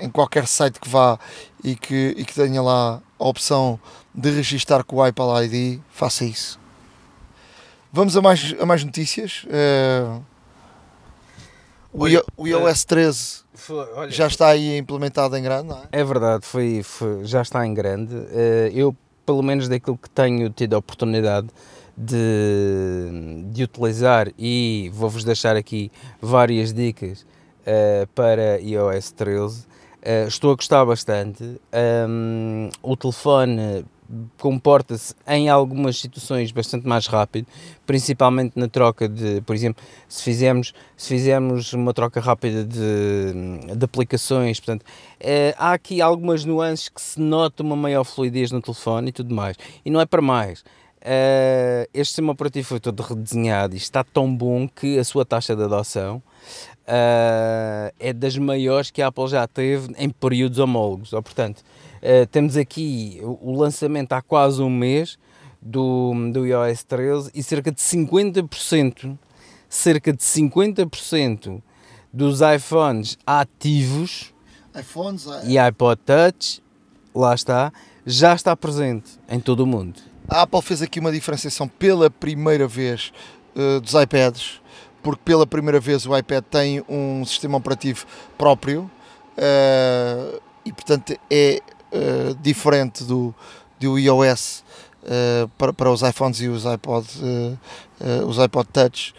em 0.00 0.08
qualquer 0.10 0.46
site 0.46 0.80
que 0.80 0.88
vá 0.88 1.18
e 1.62 1.76
que, 1.76 2.14
e 2.16 2.24
que 2.24 2.34
tenha 2.34 2.62
lá 2.62 3.00
a 3.18 3.24
opção 3.28 3.78
de 4.14 4.30
registar 4.30 4.82
com 4.84 4.96
o 4.96 5.02
Apple 5.02 5.24
ID, 5.44 5.80
faça 5.90 6.24
isso. 6.24 6.58
Vamos 7.92 8.16
a 8.16 8.20
mais, 8.22 8.54
a 8.60 8.66
mais 8.66 8.84
notícias. 8.84 9.44
Eh, 9.48 10.18
o, 11.92 12.02
Olha, 12.04 12.22
o 12.36 12.46
iOS 12.46 12.84
13 12.84 13.38
Olha, 13.96 14.10
já 14.10 14.26
está 14.26 14.48
aí 14.48 14.76
implementado 14.78 15.36
em 15.36 15.42
grande, 15.42 15.68
não 15.68 15.78
é? 15.78 16.00
É 16.00 16.04
verdade, 16.04 16.46
foi, 16.46 16.82
foi- 16.82 17.24
já 17.24 17.42
está 17.42 17.66
em 17.66 17.74
grande. 17.74 18.14
Eh, 18.30 18.70
eu, 18.74 18.94
pelo 19.26 19.42
menos 19.42 19.68
daquilo 19.68 19.96
que 19.98 20.08
tenho 20.10 20.48
tido 20.50 20.74
a 20.74 20.78
oportunidade 20.78 21.48
de, 21.98 23.42
de 23.50 23.64
utilizar, 23.64 24.32
e 24.38 24.90
vou-vos 24.94 25.24
deixar 25.24 25.56
aqui 25.56 25.90
várias 26.20 26.72
dicas 26.72 27.26
eh, 27.66 28.06
para 28.14 28.60
iOS 28.60 29.10
13, 29.10 29.66
eh, 30.00 30.26
estou 30.28 30.52
a 30.52 30.54
gostar 30.54 30.84
bastante. 30.84 31.60
Ahm, 31.72 32.70
o 32.82 32.96
telefone 32.96 33.84
comporta-se 34.38 35.14
em 35.26 35.48
algumas 35.50 35.98
situações 35.98 36.50
bastante 36.50 36.86
mais 36.86 37.06
rápido, 37.06 37.46
principalmente 37.86 38.52
na 38.56 38.68
troca 38.68 39.06
de, 39.06 39.42
por 39.42 39.54
exemplo, 39.54 39.84
se 40.08 40.22
fizermos, 40.22 40.72
se 40.96 41.08
fizermos 41.08 41.72
uma 41.74 41.92
troca 41.92 42.20
rápida 42.20 42.64
de, 42.64 43.76
de 43.76 43.84
aplicações, 43.84 44.58
portanto, 44.60 44.84
eh, 45.20 45.54
há 45.58 45.72
aqui 45.72 46.00
algumas 46.00 46.44
nuances 46.44 46.88
que 46.88 47.02
se 47.02 47.20
nota 47.20 47.62
uma 47.62 47.76
maior 47.76 48.04
fluidez 48.04 48.50
no 48.50 48.62
telefone 48.62 49.08
e 49.08 49.12
tudo 49.12 49.34
mais. 49.34 49.56
E 49.84 49.90
não 49.90 50.00
é 50.00 50.06
para 50.06 50.22
mais. 50.22 50.64
Eh, 51.00 51.88
este 51.94 52.10
sistema 52.10 52.32
operativo 52.32 52.66
foi 52.68 52.80
todo 52.80 53.02
redesenhado 53.02 53.74
e 53.74 53.76
está 53.76 54.02
tão 54.02 54.34
bom 54.34 54.68
que 54.68 54.98
a 54.98 55.04
sua 55.04 55.24
taxa 55.24 55.54
de 55.54 55.62
adoção 55.62 56.22
eh, 56.86 57.94
é 57.98 58.12
das 58.12 58.36
maiores 58.36 58.90
que 58.90 59.00
a 59.00 59.08
Apple 59.08 59.28
já 59.28 59.46
teve 59.46 59.94
em 59.96 60.10
períodos 60.10 60.58
homólogos. 60.58 61.12
Ou, 61.12 61.22
portanto, 61.22 61.62
eh, 62.02 62.26
temos 62.26 62.56
aqui 62.56 63.20
o, 63.22 63.52
o 63.52 63.58
lançamento 63.58 64.12
há 64.12 64.22
quase 64.22 64.60
um 64.62 64.70
mês 64.70 65.18
do, 65.60 66.12
do 66.32 66.46
iOS 66.46 66.84
13 66.84 67.30
e 67.34 67.42
cerca 67.42 67.70
de 67.70 67.80
50%, 67.80 69.18
cerca 69.68 70.12
de 70.12 70.22
50% 70.22 71.62
dos 72.12 72.40
iPhones 72.40 73.18
ativos 73.26 74.32
iPhones, 74.78 75.26
e 75.44 75.58
iPod 75.58 76.00
Touch, 76.04 76.62
lá 77.14 77.34
está, 77.34 77.72
já 78.06 78.34
está 78.34 78.56
presente 78.56 79.18
em 79.28 79.40
todo 79.40 79.60
o 79.60 79.66
mundo. 79.66 80.00
A 80.28 80.42
Apple 80.42 80.60
fez 80.60 80.82
aqui 80.82 81.00
uma 81.00 81.10
diferenciação 81.10 81.66
pela 81.66 82.10
primeira 82.10 82.68
vez 82.68 83.14
eh, 83.56 83.80
dos 83.80 83.94
iPads, 83.94 84.60
porque 85.02 85.22
pela 85.24 85.46
primeira 85.46 85.80
vez 85.80 86.04
o 86.04 86.14
iPad 86.14 86.44
tem 86.44 86.84
um 86.86 87.24
sistema 87.24 87.56
operativo 87.56 88.04
próprio 88.36 88.90
eh, 89.38 90.38
e, 90.66 90.72
portanto, 90.72 91.18
é 91.30 91.62
eh, 91.90 92.34
diferente 92.42 93.04
do, 93.04 93.34
do 93.80 93.98
iOS 93.98 94.62
para, 95.56 95.72
para 95.72 95.90
os 95.90 96.02
iPhones 96.02 96.42
e 96.42 96.48
os 96.48 96.66
iPod, 96.66 97.06
os 98.26 98.38
iPod 98.38 98.68
Touch. 98.70 99.14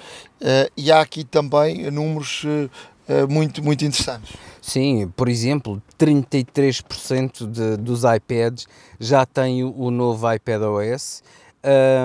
E 0.78 0.92
há 0.92 1.02
aqui 1.02 1.24
também 1.24 1.90
números 1.90 2.46
muito, 3.30 3.64
muito 3.64 3.86
interessantes. 3.86 4.36
Sim, 4.62 5.12
por 5.16 5.30
exemplo, 5.30 5.82
33% 5.98 7.50
de, 7.50 7.78
dos 7.78 8.04
iPads 8.04 8.68
já 9.00 9.26
têm 9.26 9.64
o, 9.64 9.90
novo 9.90 10.32
iPad 10.32 10.62
OS, 10.62 11.24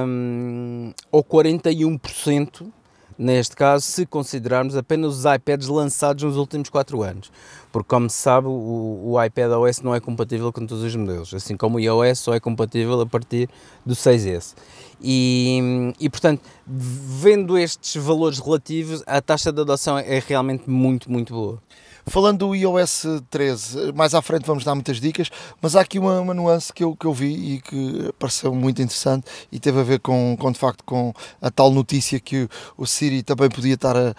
hum, 0.07 0.93
ou 1.11 1.23
41% 1.23 2.73
neste 3.19 3.55
caso, 3.57 3.85
se 3.85 4.07
considerarmos 4.07 4.77
apenas 4.77 5.19
os 5.19 5.25
iPads 5.25 5.69
lançados 5.69 6.23
nos 6.23 6.37
últimos 6.37 6.69
4 6.69 7.03
anos. 7.03 7.31
Porque, 7.73 7.89
como 7.89 8.09
se 8.09 8.17
sabe, 8.17 8.47
o, 8.47 9.01
o 9.05 9.23
iPad 9.23 9.53
OS 9.53 9.81
não 9.81 9.95
é 9.95 10.01
compatível 10.01 10.53
com 10.53 10.67
todos 10.67 10.85
os 10.85 10.95
modelos, 10.95 11.33
assim 11.35 11.57
como 11.57 11.77
o 11.77 11.81
iOS 11.81 12.19
só 12.19 12.35
é 12.35 12.41
compatível 12.41 13.01
a 13.01 13.07
partir 13.07 13.49
do 13.85 13.95
6S. 13.95 14.55
E, 15.01 15.93
e 15.99 16.09
portanto, 16.09 16.41
vendo 16.67 17.59
estes 17.59 18.03
valores 18.03 18.39
relativos, 18.39 19.03
a 19.07 19.21
taxa 19.21 19.53
de 19.53 19.61
adoção 19.61 19.99
é 19.99 20.23
realmente 20.27 20.69
muito, 20.69 21.11
muito 21.11 21.33
boa. 21.35 21.63
Falando 22.07 22.41
do 22.41 22.55
iOS 22.55 23.07
13, 23.31 23.93
mais 23.93 24.15
à 24.15 24.21
frente 24.21 24.45
vamos 24.45 24.63
dar 24.63 24.75
muitas 24.75 25.01
dicas, 25.01 25.31
mas 25.61 25.75
há 25.75 25.81
aqui 25.81 25.99
uma, 25.99 26.21
uma 26.21 26.35
nuance 26.35 26.71
que 26.71 26.85
eu, 26.85 26.95
que 26.95 27.07
eu 27.07 27.15
vi 27.15 27.55
e 27.55 27.61
que 27.63 28.13
pareceu 28.19 28.55
muito 28.55 28.83
interessante 28.83 29.25
e 29.51 29.59
teve 29.59 29.81
a 29.81 29.83
ver 29.83 30.01
com, 30.01 30.37
com 30.39 30.53
de 30.53 30.59
facto 30.59 30.85
com 30.85 31.15
a 31.41 31.51
tal 31.51 31.71
notícia 31.71 32.21
que 32.21 32.47
o 32.77 32.87
Siri 32.87 33.23
também 33.23 33.49
podia 33.49 33.73
estar 33.73 33.97
a, 33.97 34.11
a, 34.11 34.15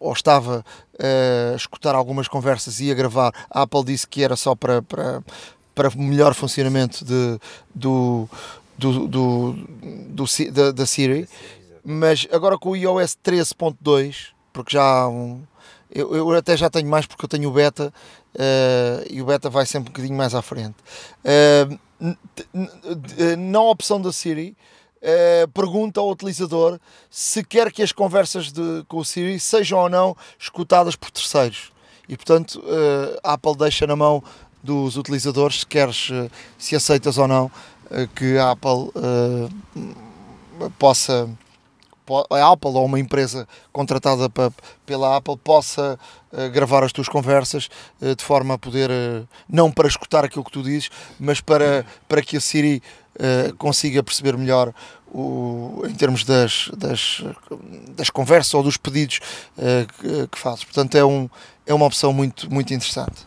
ou 0.00 0.12
estava 0.12 0.62
a 0.98 1.56
escutar 1.56 1.94
algumas 1.94 2.28
conversas 2.28 2.78
e 2.78 2.90
a 2.90 2.94
gravar. 2.94 3.32
A 3.50 3.62
Apple 3.62 3.84
disse 3.84 4.06
que 4.06 4.22
era 4.22 4.36
só 4.36 4.54
para, 4.54 4.82
para, 4.82 5.22
para 5.74 5.90
melhor 5.96 6.34
funcionamento 6.34 7.06
de, 7.06 7.38
do, 7.74 8.28
do, 8.78 9.08
do, 9.08 9.52
do, 9.52 10.24
da, 10.52 10.70
da 10.72 10.86
Siri, 10.86 11.28
mas 11.84 12.26
agora 12.30 12.56
com 12.56 12.70
o 12.70 12.76
iOS 12.76 13.18
13.2, 13.22 14.28
porque 14.52 14.72
já 14.72 14.82
há 14.82 15.08
um 15.08 15.42
eu, 15.90 16.14
eu, 16.14 16.30
até 16.32 16.56
já 16.56 16.68
tenho 16.68 16.88
mais 16.88 17.06
porque 17.06 17.24
eu 17.24 17.28
tenho 17.28 17.48
o 17.48 17.52
beta 17.52 17.92
uh, 18.34 19.06
e 19.08 19.22
o 19.22 19.24
beta 19.24 19.48
vai 19.48 19.64
sempre 19.64 19.88
um 19.88 19.92
bocadinho 19.92 20.16
mais 20.16 20.34
à 20.34 20.42
frente. 20.42 20.76
Uh, 21.24 21.78
na 23.38 23.60
opção 23.62 24.00
da 24.00 24.12
Siri, 24.12 24.54
uh, 24.96 25.48
pergunta 25.48 25.98
ao 25.98 26.10
utilizador 26.10 26.78
se 27.10 27.42
quer 27.42 27.72
que 27.72 27.82
as 27.82 27.90
conversas 27.90 28.52
de, 28.52 28.84
com 28.86 28.98
o 28.98 29.04
Siri 29.04 29.40
sejam 29.40 29.78
ou 29.78 29.88
não 29.88 30.16
escutadas 30.38 30.94
por 30.94 31.10
terceiros. 31.10 31.72
E 32.06 32.16
portanto, 32.16 32.62
a 33.22 33.34
Apple 33.34 33.54
deixa 33.54 33.86
na 33.86 33.94
mão 33.94 34.22
dos 34.62 34.96
utilizadores 34.96 35.60
se 35.60 35.66
queres, 35.66 36.08
se 36.56 36.74
aceitas 36.74 37.18
ou 37.18 37.28
não, 37.28 37.50
que 38.14 38.38
a 38.38 38.50
Apple 38.50 38.90
possa 40.78 41.28
a 42.30 42.52
Apple 42.52 42.70
ou 42.70 42.84
uma 42.84 42.98
empresa 42.98 43.46
contratada 43.72 44.28
para, 44.30 44.52
pela 44.86 45.16
Apple 45.16 45.36
possa 45.36 45.98
uh, 46.32 46.50
gravar 46.50 46.84
as 46.84 46.92
tuas 46.92 47.08
conversas 47.08 47.68
uh, 48.00 48.14
de 48.14 48.24
forma 48.24 48.54
a 48.54 48.58
poder, 48.58 48.90
uh, 48.90 49.28
não 49.48 49.70
para 49.70 49.88
escutar 49.88 50.24
aquilo 50.24 50.44
que 50.44 50.50
tu 50.50 50.62
dizes, 50.62 50.90
mas 51.18 51.40
para, 51.40 51.84
para 52.08 52.22
que 52.22 52.36
a 52.36 52.40
Siri 52.40 52.82
consiga 53.58 54.00
perceber 54.00 54.36
melhor 54.38 54.72
o, 55.12 55.82
em 55.88 55.94
termos 55.94 56.22
das, 56.22 56.70
das, 56.76 57.24
das 57.96 58.10
conversas 58.10 58.54
ou 58.54 58.62
dos 58.62 58.76
pedidos 58.76 59.18
que, 59.98 60.28
que 60.28 60.38
fazes. 60.38 60.62
Portanto, 60.62 60.94
é, 60.94 61.04
um, 61.04 61.28
é 61.66 61.74
uma 61.74 61.84
opção 61.84 62.12
muito, 62.12 62.48
muito 62.48 62.72
interessante. 62.72 63.26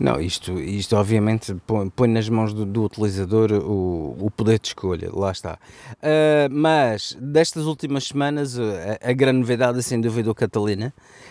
Não, 0.00 0.18
isto, 0.18 0.58
isto 0.58 0.96
obviamente 0.96 1.54
põe, 1.66 1.90
põe 1.90 2.08
nas 2.08 2.26
mãos 2.26 2.54
do, 2.54 2.64
do 2.64 2.84
utilizador 2.84 3.52
o, 3.52 4.16
o, 4.18 4.30
poder 4.30 4.58
de 4.58 4.68
escolha, 4.68 5.10
lá 5.12 5.30
está. 5.30 5.58
Uh, 5.96 6.48
mas 6.50 7.14
destas 7.20 7.66
últimas 7.66 8.04
semanas, 8.04 8.58
a, 8.58 9.10
a, 9.10 9.12
grande 9.12 9.40
novidade 9.40 9.78
é 9.78 9.82
sem 9.82 10.00
dúvida 10.00 10.30
o 10.30 10.34
Catalina. 10.34 10.90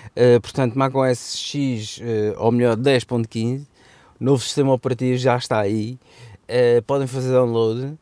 Uh, 0.09 0.39
portanto, 0.39 0.77
macOS 0.77 1.35
X, 1.35 1.97
uh, 1.97 2.01
ou 2.38 2.51
melhor, 2.51 2.77
10.15, 2.77 3.65
novo 4.19 4.43
sistema 4.43 4.71
operativo 4.71 5.17
já 5.17 5.35
está 5.35 5.59
aí. 5.59 5.97
podem 6.85 7.07
fazer 7.07 7.31
download. 7.31 7.97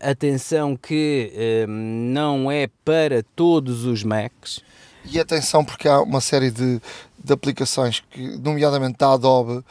atenção 0.00 0.76
que 0.76 1.66
não 1.66 2.48
é 2.52 2.68
para 2.84 3.24
todos 3.34 3.84
os 3.84 4.04
Macs. 4.04 4.62
E 5.10 5.18
atenção 5.18 5.64
porque 5.64 5.88
há 5.88 6.00
uma 6.02 6.20
série 6.20 6.50
de, 6.50 6.80
de 7.22 7.32
aplicações, 7.32 8.00
que, 8.10 8.38
nomeadamente 8.38 8.98
da 8.98 9.12
Adobe, 9.12 9.64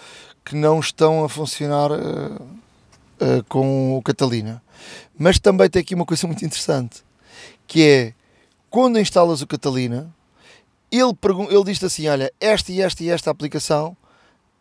que 0.44 0.56
não 0.56 0.80
estão 0.80 1.24
a 1.24 1.30
funcionar 1.30 1.92
uh, 1.92 2.42
uh, 3.22 3.44
com 3.48 3.98
o 3.98 4.02
Catalina. 4.02 4.62
Mas 5.18 5.40
também 5.40 5.70
tem 5.70 5.82
aqui 5.82 5.96
uma 5.96 6.06
coisa 6.06 6.28
muito 6.28 6.46
interessante, 6.46 7.04
que 7.66 7.84
é, 7.84 8.14
quando 8.70 9.00
instalas 9.00 9.42
o 9.42 9.48
Catalina, 9.48 10.14
ele, 10.92 11.14
ele 11.50 11.64
diz 11.66 11.84
assim, 11.84 12.08
olha, 12.08 12.32
esta 12.40 12.72
e 12.72 12.82
esta 12.82 13.04
e 13.04 13.10
esta 13.10 13.32
aplicação 13.32 13.96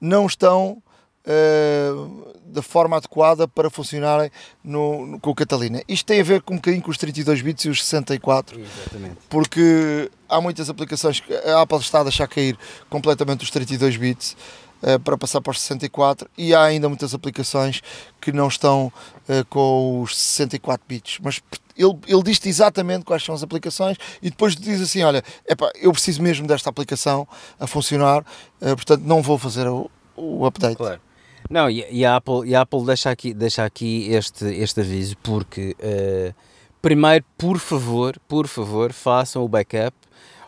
não 0.01 0.27
estão 0.27 0.83
uh, 1.27 2.35
da 2.47 2.63
forma 2.63 2.97
adequada 2.97 3.47
para 3.47 3.69
funcionarem 3.69 4.31
no, 4.65 5.07
no, 5.07 5.21
com 5.21 5.31
o 5.31 5.35
Catalina. 5.35 5.83
Isto 5.87 6.07
tem 6.07 6.21
a 6.21 6.25
ver 6.25 6.41
com 6.43 6.55
um 6.55 6.57
bocadinho 6.57 6.83
com 6.83 6.91
os 6.91 6.97
32 6.97 7.43
bits 7.43 7.65
e 7.65 7.69
os 7.69 7.85
64, 7.85 8.59
Exatamente. 8.59 9.17
porque 9.29 10.11
há 10.29 10.41
muitas 10.41 10.71
aplicações 10.71 11.21
que 11.21 11.35
a 11.35 11.61
Apple 11.61 11.79
está 11.79 12.01
a 12.01 12.05
deixar 12.05 12.27
cair 12.27 12.57
completamente 12.89 13.45
os 13.45 13.51
32 13.51 13.97
bits 13.97 14.37
uh, 14.83 14.99
para 15.01 15.19
passar 15.19 15.41
para 15.41 15.51
os 15.51 15.61
64 15.61 16.29
e 16.39 16.55
há 16.55 16.63
ainda 16.63 16.89
muitas 16.89 17.13
aplicações 17.13 17.83
que 18.21 18.33
não 18.33 18.49
estão 18.49 18.93
uh, 19.29 19.45
com 19.51 20.01
os 20.01 20.17
64 20.17 20.83
bits, 20.89 21.19
mas 21.23 21.43
ele, 21.77 21.95
ele 22.07 22.23
diz-te 22.23 22.49
exatamente 22.49 23.05
quais 23.05 23.23
são 23.23 23.35
as 23.35 23.43
aplicações 23.43 23.99
e 24.23 24.31
depois 24.31 24.57
diz 24.57 24.81
assim, 24.81 25.03
olha, 25.03 25.23
epá, 25.47 25.71
eu 25.75 25.93
preciso 25.93 26.23
mesmo 26.23 26.47
desta 26.47 26.71
aplicação 26.71 27.29
a 27.61 27.67
funcionar, 27.67 28.21
uh, 28.21 28.77
portanto 28.77 29.03
não 29.03 29.21
vou 29.21 29.37
fazer 29.37 29.67
o, 29.67 29.91
o 30.17 30.47
update. 30.47 30.77
Claro. 30.77 31.06
Não, 31.51 31.71
e, 31.71 31.87
e, 31.91 32.05
a 32.05 32.17
Apple, 32.17 32.49
e 32.49 32.55
a 32.55 32.63
Apple 32.63 32.85
deixa 32.85 33.11
aqui, 33.11 33.33
deixa 33.33 33.65
aqui 33.65 34.09
este, 34.13 34.45
este 34.47 34.81
aviso 34.81 35.17
porque 35.19 35.77
uh, 35.79 36.35
primeiro, 36.83 37.25
por 37.39 37.59
favor, 37.59 38.19
por 38.29 38.47
favor, 38.47 38.93
façam 38.93 39.45
o 39.45 39.49
backup 39.49 39.97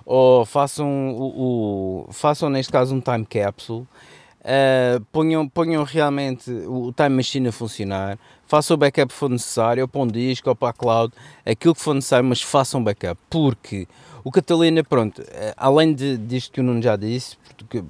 ou 0.04 0.44
façam 0.44 1.10
o, 1.10 2.06
o 2.08 2.12
façam 2.12 2.50
neste 2.50 2.72
caso 2.72 2.94
um 2.94 3.00
time 3.00 3.24
capsule 3.26 3.86
Uh, 4.48 5.04
ponham, 5.12 5.48
ponham 5.48 5.82
realmente 5.84 6.50
o 6.50 6.90
Time 6.92 7.10
Machine 7.10 7.48
a 7.48 7.52
funcionar, 7.52 8.18
façam 8.46 8.76
o 8.76 8.78
backup 8.78 9.12
se 9.12 9.18
for 9.18 9.28
necessário, 9.28 9.82
ou 9.82 9.88
para 9.88 10.00
um 10.00 10.06
disco, 10.06 10.48
ou 10.48 10.56
para 10.56 10.70
a 10.70 10.72
cloud, 10.72 11.12
aquilo 11.44 11.74
que 11.74 11.80
for 11.82 11.92
necessário, 11.92 12.26
mas 12.26 12.40
façam 12.40 12.82
backup, 12.82 13.20
porque 13.28 13.86
o 14.28 14.30
Catalina, 14.30 14.84
pronto, 14.84 15.22
eh, 15.26 15.54
além 15.56 15.94
de, 15.94 16.18
disto 16.18 16.52
que 16.52 16.60
o 16.60 16.62
Nuno 16.62 16.82
já 16.82 16.96
disse, 16.96 17.34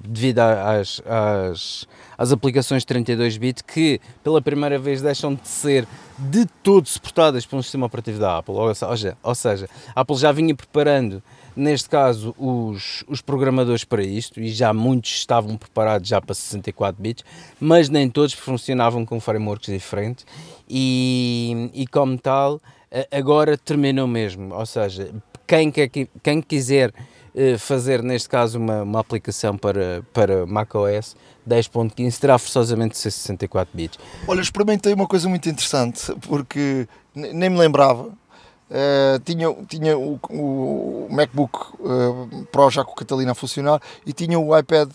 devido 0.05 0.39
às, 0.39 1.01
às, 1.05 1.85
às 2.17 2.31
aplicações 2.31 2.85
32-bit 2.85 3.61
que 3.61 3.99
pela 4.23 4.41
primeira 4.41 4.79
vez 4.79 5.01
deixam 5.01 5.35
de 5.35 5.45
ser 5.45 5.85
de 6.17 6.45
todo 6.63 6.87
suportadas 6.87 7.45
por 7.45 7.57
um 7.57 7.61
sistema 7.61 7.87
operativo 7.87 8.21
da 8.21 8.37
Apple, 8.37 8.55
ou 8.55 8.73
seja, 8.73 9.17
ou 9.21 9.35
seja 9.35 9.69
a 9.93 9.99
Apple 9.99 10.15
já 10.15 10.31
vinha 10.31 10.55
preparando 10.55 11.21
neste 11.57 11.89
caso, 11.89 12.33
os, 12.37 13.03
os 13.09 13.19
programadores 13.19 13.83
para 13.83 14.01
isto, 14.01 14.39
e 14.39 14.47
já 14.47 14.73
muitos 14.73 15.11
estavam 15.11 15.57
preparados 15.57 16.07
já 16.07 16.21
para 16.21 16.33
64 16.33 17.01
bits, 17.01 17.25
mas 17.59 17.89
nem 17.89 18.09
todos 18.09 18.33
funcionavam 18.33 19.05
com 19.05 19.19
frameworks 19.19 19.67
diferentes, 19.67 20.25
e, 20.69 21.69
e 21.73 21.85
como 21.85 22.17
tal, 22.17 22.61
agora 23.11 23.57
terminou 23.57 24.07
mesmo, 24.07 24.55
ou 24.55 24.65
seja, 24.65 25.11
quem, 25.49 25.71
quer, 25.71 25.89
quem 26.21 26.41
quiser 26.41 26.93
eh, 27.33 27.57
fazer, 27.57 28.03
neste 28.03 28.29
caso, 28.29 28.59
uma, 28.59 28.83
uma 28.83 28.99
aplicação 28.99 29.57
para, 29.57 30.03
para 30.13 30.45
macOS 30.45 31.15
10.15 31.47 32.19
terá 32.19 32.37
forçosamente 32.37 32.91
de 32.91 32.99
ser 32.99 33.09
64 33.09 33.75
bits. 33.75 33.97
Olha, 34.27 34.41
experimentei 34.41 34.93
uma 34.93 35.07
coisa 35.07 35.27
muito 35.27 35.49
interessante, 35.49 36.13
porque 36.27 36.87
nem 37.15 37.49
me 37.49 37.57
lembrava, 37.57 38.17
Uh, 38.69 39.17
tinha, 39.25 39.51
tinha 39.67 39.97
o, 39.97 40.19
o 40.29 41.07
MacBook 41.09 41.57
uh, 41.79 42.45
Pro 42.51 42.69
já 42.69 42.85
com 42.85 42.91
o 42.91 42.95
Catalina 42.95 43.31
a 43.31 43.33
funcionar 43.33 43.81
e 44.05 44.13
tinha 44.13 44.37
o 44.39 44.55
iPad 44.55 44.91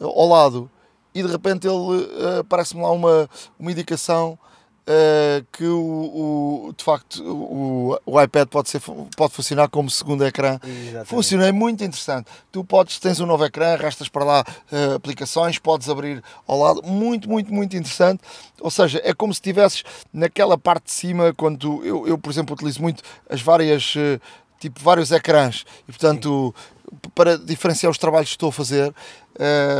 ao 0.00 0.26
lado 0.26 0.70
e 1.14 1.22
de 1.22 1.28
repente 1.28 1.68
ele 1.68 1.76
uh, 1.76 2.42
parece-me 2.48 2.80
lá 2.80 2.90
uma, 2.90 3.28
uma 3.58 3.70
indicação 3.70 4.38
uh, 4.86 5.46
que 5.52 5.64
o, 5.64 6.68
o, 6.68 6.72
de 6.76 6.84
facto 6.84 7.22
o, 7.22 7.98
o, 8.04 8.20
iPad 8.20 8.48
pode, 8.48 8.70
ser, 8.70 8.80
pode 9.16 9.32
funcionar 9.32 9.68
como 9.68 9.90
segundo 9.90 10.24
ecrã. 10.26 10.58
Exatamente. 10.62 11.08
Funciona, 11.08 11.46
é 11.46 11.52
muito 11.52 11.82
interessante. 11.84 12.30
Tu 12.50 12.64
podes, 12.64 12.98
tens 12.98 13.20
um 13.20 13.26
novo 13.26 13.44
ecrã, 13.44 13.74
arrastas 13.74 14.08
para 14.08 14.24
lá 14.24 14.44
uh, 14.72 14.94
aplicações, 14.94 15.58
podes 15.58 15.88
abrir 15.88 16.22
ao 16.46 16.58
lado, 16.58 16.82
muito, 16.82 17.28
muito, 17.28 17.52
muito 17.52 17.76
interessante. 17.76 18.22
Ou 18.60 18.70
seja, 18.70 19.00
é 19.04 19.12
como 19.14 19.32
se 19.32 19.38
estivesses 19.38 19.84
naquela 20.12 20.58
parte 20.58 20.84
de 20.84 20.92
cima, 20.92 21.32
quando 21.34 21.84
eu, 21.84 22.06
eu, 22.06 22.18
por 22.18 22.30
exemplo, 22.30 22.54
utilizo 22.54 22.82
muito 22.82 23.02
as 23.28 23.40
várias, 23.40 23.94
uh, 23.94 24.20
tipo, 24.58 24.80
vários 24.80 25.12
ecrãs 25.12 25.64
e 25.88 25.92
portanto. 25.92 26.54
Sim 26.56 26.80
para 27.14 27.38
diferenciar 27.38 27.90
os 27.90 27.98
trabalhos 27.98 28.30
que 28.30 28.34
estou 28.34 28.48
a 28.48 28.52
fazer 28.52 28.92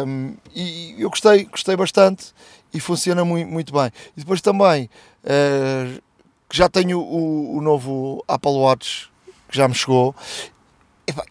um, 0.07 0.37
e 0.55 0.95
eu 0.99 1.11
gostei, 1.11 1.45
gostei 1.45 1.77
bastante 1.77 2.33
e 2.73 2.81
funciona 2.81 3.25
muito, 3.25 3.51
muito 3.51 3.73
bem. 3.73 3.91
E 4.17 4.21
depois 4.21 4.41
também 4.41 4.89
uh, 5.25 6.03
já 6.53 6.69
tenho 6.69 7.01
o, 7.01 7.57
o, 7.57 7.61
novo 7.61 8.25
Apple 8.27 8.53
Watch 8.53 9.11
que 9.49 9.57
já 9.57 9.69
me 9.69 9.75
chegou. 9.75 10.15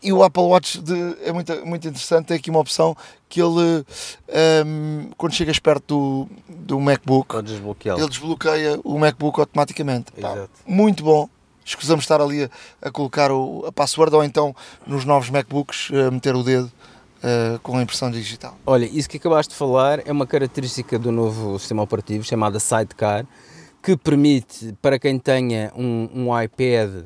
E 0.04 0.12
o 0.12 0.24
Apple 0.24 0.44
Watch 0.44 0.82
de, 0.82 1.16
é 1.24 1.32
muito, 1.32 1.66
muito 1.66 1.88
interessante, 1.88 2.28
tem 2.28 2.38
aqui 2.38 2.50
uma 2.50 2.60
opção 2.60 2.98
que 3.30 3.42
ele, 3.42 3.50
um, 3.50 3.86
ehm, 4.28 5.10
quando 5.16 5.34
chegas 5.34 5.58
perto 5.58 6.28
do, 6.50 6.54
do 6.54 6.80
MacBook, 6.82 7.34
ele 8.02 8.10
desbloqueia 8.10 8.78
o 8.84 9.00
MacBook 9.00 9.40
automaticamente. 9.40 10.12
Pá, 10.12 10.50
muito 10.68 11.02
bom. 11.02 11.30
Escusamos 11.64 12.04
estar 12.04 12.20
ali 12.20 12.44
a, 12.44 12.50
a 12.82 12.92
colocar 12.92 13.32
o, 13.32 13.64
a 13.68 13.72
password 13.72 14.14
ou 14.14 14.24
então 14.24 14.54
nos 14.86 15.06
novos 15.06 15.30
MacBooks 15.30 15.92
meter 16.12 16.36
o 16.36 16.44
dedo 16.44 16.70
uh, 17.24 17.60
com 17.60 17.78
a 17.78 17.82
impressão 17.82 18.10
digital. 18.12 18.58
Olha, 18.66 18.86
isso 18.86 19.10
que 19.10 19.18
acabaste 19.18 19.52
de 19.52 19.58
falar 19.58 20.06
é 20.06 20.12
uma 20.12 20.26
característica 20.26 20.98
do 20.98 21.12
novo 21.12 21.58
sistema 21.60 21.84
operativo 21.84 22.24
chamada 22.24 22.60
Sidecar, 22.60 23.26
que 23.82 23.96
permite 23.96 24.76
para 24.82 25.00
quem 25.00 25.18
tenha 25.18 25.72
um, 25.76 26.10
um 26.14 26.42
iPad 26.42 27.06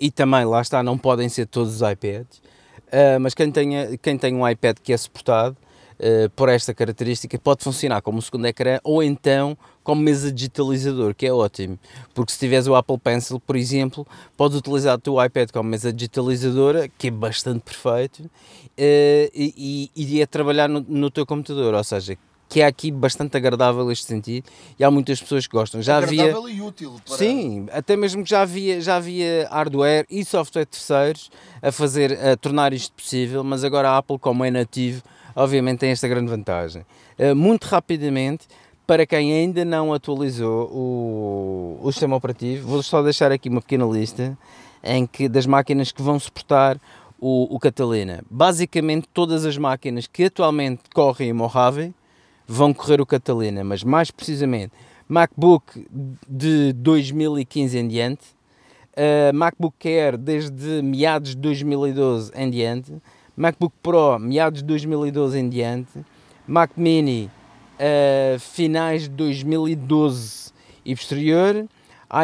e 0.00 0.10
também, 0.10 0.44
lá 0.44 0.60
está, 0.60 0.82
não 0.82 0.98
podem 0.98 1.28
ser 1.28 1.46
todos 1.46 1.80
os 1.80 1.88
iPads, 1.88 2.38
uh, 2.38 3.20
mas 3.20 3.34
quem, 3.34 3.50
tenha, 3.50 3.96
quem 3.98 4.18
tem 4.18 4.34
um 4.34 4.48
iPad 4.48 4.76
que 4.82 4.92
é 4.92 4.96
suportado 4.96 5.56
uh, 5.98 6.30
por 6.30 6.48
esta 6.48 6.74
característica 6.74 7.38
pode 7.38 7.62
funcionar 7.62 8.02
como 8.02 8.20
segundo 8.20 8.46
ecrã 8.46 8.78
ou 8.82 9.02
então 9.02 9.56
como 9.84 10.02
mesa 10.02 10.32
digitalizador, 10.32 11.14
que 11.14 11.26
é 11.26 11.32
ótimo, 11.32 11.78
porque 12.12 12.32
se 12.32 12.38
tiveres 12.38 12.66
o 12.66 12.74
Apple 12.74 12.98
Pencil, 12.98 13.38
por 13.38 13.54
exemplo, 13.54 14.06
podes 14.36 14.58
utilizar 14.58 14.96
o 14.96 14.98
teu 14.98 15.22
iPad 15.22 15.50
como 15.52 15.68
mesa 15.68 15.92
digitalizadora, 15.92 16.88
que 16.88 17.08
é 17.08 17.10
bastante 17.10 17.60
perfeito, 17.60 18.24
uh, 18.24 18.30
e, 18.76 19.90
e, 19.94 20.20
e 20.20 20.26
trabalhar 20.26 20.68
no, 20.68 20.84
no 20.88 21.10
teu 21.10 21.26
computador, 21.26 21.74
ou 21.74 21.84
seja, 21.84 22.18
que 22.48 22.60
é 22.60 22.66
aqui 22.66 22.90
bastante 22.90 23.36
agradável 23.36 23.90
este 23.90 24.06
sentido 24.06 24.48
e 24.78 24.84
há 24.84 24.90
muitas 24.90 25.20
pessoas 25.20 25.46
que 25.46 25.56
gostam. 25.56 25.82
Já 25.82 25.98
agradável 25.98 26.44
havia, 26.44 26.54
e 26.54 26.60
útil. 26.60 27.00
Para... 27.04 27.16
Sim, 27.16 27.66
até 27.72 27.96
mesmo 27.96 28.22
que 28.22 28.30
já 28.30 28.42
havia, 28.42 28.80
já 28.80 28.96
havia 28.96 29.48
hardware 29.50 30.06
e 30.10 30.24
software 30.24 30.64
terceiros 30.64 31.30
a 31.60 31.72
fazer, 31.72 32.12
a 32.12 32.36
tornar 32.36 32.72
isto 32.72 32.92
possível, 32.92 33.42
mas 33.42 33.64
agora 33.64 33.90
a 33.90 33.98
Apple, 33.98 34.18
como 34.18 34.44
é 34.44 34.50
nativo, 34.50 35.02
obviamente 35.34 35.80
tem 35.80 35.90
esta 35.90 36.06
grande 36.06 36.30
vantagem. 36.30 36.86
Uh, 37.18 37.34
muito 37.34 37.64
rapidamente, 37.64 38.46
para 38.86 39.06
quem 39.06 39.32
ainda 39.32 39.64
não 39.64 39.92
atualizou 39.92 40.68
o, 40.70 41.78
o 41.82 41.92
sistema 41.92 42.16
operativo, 42.16 42.68
vou 42.68 42.82
só 42.82 43.02
deixar 43.02 43.32
aqui 43.32 43.48
uma 43.48 43.60
pequena 43.60 43.84
lista 43.84 44.36
em 44.82 45.06
que 45.06 45.28
das 45.28 45.46
máquinas 45.46 45.90
que 45.90 46.02
vão 46.02 46.18
suportar 46.18 46.78
o, 47.18 47.54
o 47.54 47.58
Catalina. 47.58 48.22
Basicamente 48.30 49.08
todas 49.12 49.46
as 49.46 49.56
máquinas 49.56 50.06
que 50.06 50.24
atualmente 50.24 50.82
correm 50.94 51.32
o 51.32 51.34
Mojave 51.34 51.94
vão 52.46 52.74
correr 52.74 53.00
o 53.00 53.06
Catalina, 53.06 53.64
mas 53.64 53.82
mais 53.82 54.10
precisamente 54.10 54.72
MacBook 55.08 55.86
de 56.28 56.72
2015 56.74 57.78
em 57.78 57.88
diante, 57.88 58.24
uh, 58.96 59.34
MacBook 59.34 59.88
Air 59.88 60.18
desde 60.18 60.82
meados 60.82 61.30
de 61.30 61.36
2012 61.36 62.32
em 62.34 62.50
diante, 62.50 62.92
MacBook 63.34 63.74
Pro 63.82 64.18
meados 64.18 64.60
de 64.60 64.66
2012 64.66 65.38
em 65.38 65.48
diante, 65.48 66.04
Mac 66.46 66.72
Mini 66.76 67.30
uh, 67.74 68.38
finais 68.38 69.02
de 69.02 69.10
2012 69.10 70.52
e 70.84 70.94
posterior, 70.94 71.66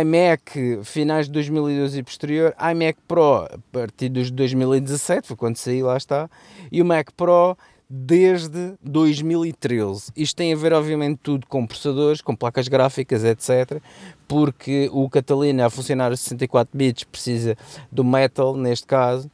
iMac 0.01 0.81
finais 0.85 1.27
de 1.27 1.33
2012 1.33 1.99
e 1.99 2.03
posterior, 2.03 2.55
iMac 2.71 2.99
Pro 3.09 3.45
a 3.45 3.59
partir 3.73 4.09
de 4.09 4.31
2017, 4.31 5.27
foi 5.27 5.37
quando 5.37 5.57
saí, 5.57 5.83
lá 5.83 5.97
está, 5.97 6.31
e 6.71 6.81
o 6.81 6.85
Mac 6.85 7.11
Pro 7.17 7.57
desde 7.93 8.75
2013. 8.83 10.13
Isto 10.17 10.37
tem 10.37 10.53
a 10.53 10.57
ver, 10.57 10.73
obviamente, 10.73 11.19
tudo 11.21 11.45
com 11.49 11.67
processadores, 11.67 12.21
com 12.21 12.37
placas 12.37 12.69
gráficas, 12.69 13.25
etc. 13.25 13.83
Porque 14.29 14.89
o 14.93 15.11
Catalina, 15.11 15.67
a 15.67 15.71
funcionar 15.71 16.13
a 16.13 16.17
64 16.17 16.71
bits, 16.73 17.03
precisa 17.03 17.57
do 17.91 18.05
Metal, 18.05 18.57
neste 18.57 18.87
caso, 18.87 19.29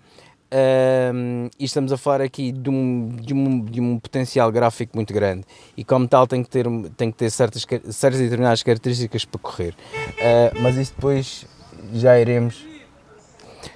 um, 0.52 1.48
e 1.58 1.64
estamos 1.64 1.92
a 1.92 1.96
falar 1.96 2.20
aqui 2.20 2.52
de 2.52 2.70
um, 2.70 3.08
de, 3.08 3.34
um, 3.34 3.64
de 3.64 3.80
um 3.80 3.98
potencial 3.98 4.50
gráfico 4.52 4.96
muito 4.96 5.12
grande. 5.12 5.44
E 5.76 5.84
como 5.84 6.06
tal 6.06 6.26
tem 6.26 6.42
que 6.42 6.48
ter, 6.48 6.66
tem 6.96 7.10
que 7.10 7.16
ter 7.16 7.30
certas, 7.30 7.66
certas 7.90 8.20
determinadas 8.20 8.62
características 8.62 9.24
para 9.24 9.40
correr. 9.40 9.74
Uh, 9.74 10.60
mas 10.60 10.76
isso 10.76 10.94
depois 10.94 11.46
já 11.92 12.18
iremos 12.18 12.64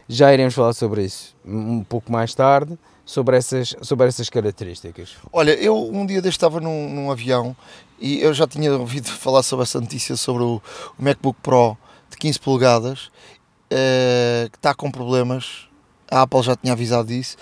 já 0.09 0.33
iremos 0.33 0.55
falar 0.55 0.73
sobre 0.73 1.05
isso 1.05 1.37
um 1.45 1.85
pouco 1.85 2.11
mais 2.11 2.35
tarde 2.35 2.79
sobre 3.05 3.37
essas, 3.37 3.75
sobre 3.83 4.07
essas 4.07 4.29
características. 4.29 5.17
Olha, 5.33 5.53
eu 5.53 5.77
um 5.77 6.07
dia 6.07 6.23
deste 6.23 6.37
estava 6.37 6.61
num, 6.61 6.89
num 6.89 7.11
avião 7.11 7.57
e 7.99 8.21
eu 8.21 8.33
já 8.33 8.47
tinha 8.47 8.73
ouvido 8.73 9.09
falar 9.09 9.43
sobre 9.43 9.65
essa 9.65 9.81
notícia 9.81 10.17
sobre 10.17 10.43
o, 10.43 10.63
o 10.99 11.03
MacBook 11.03 11.39
Pro 11.43 11.77
de 12.09 12.17
15 12.17 12.41
polegadas 12.41 13.07
uh, 13.07 14.51
que 14.51 14.57
está 14.57 14.75
com 14.75 14.91
problemas 14.91 15.70
a 16.11 16.23
Apple 16.23 16.43
já 16.43 16.57
tinha 16.57 16.73
avisado 16.73 17.09
disso 17.09 17.37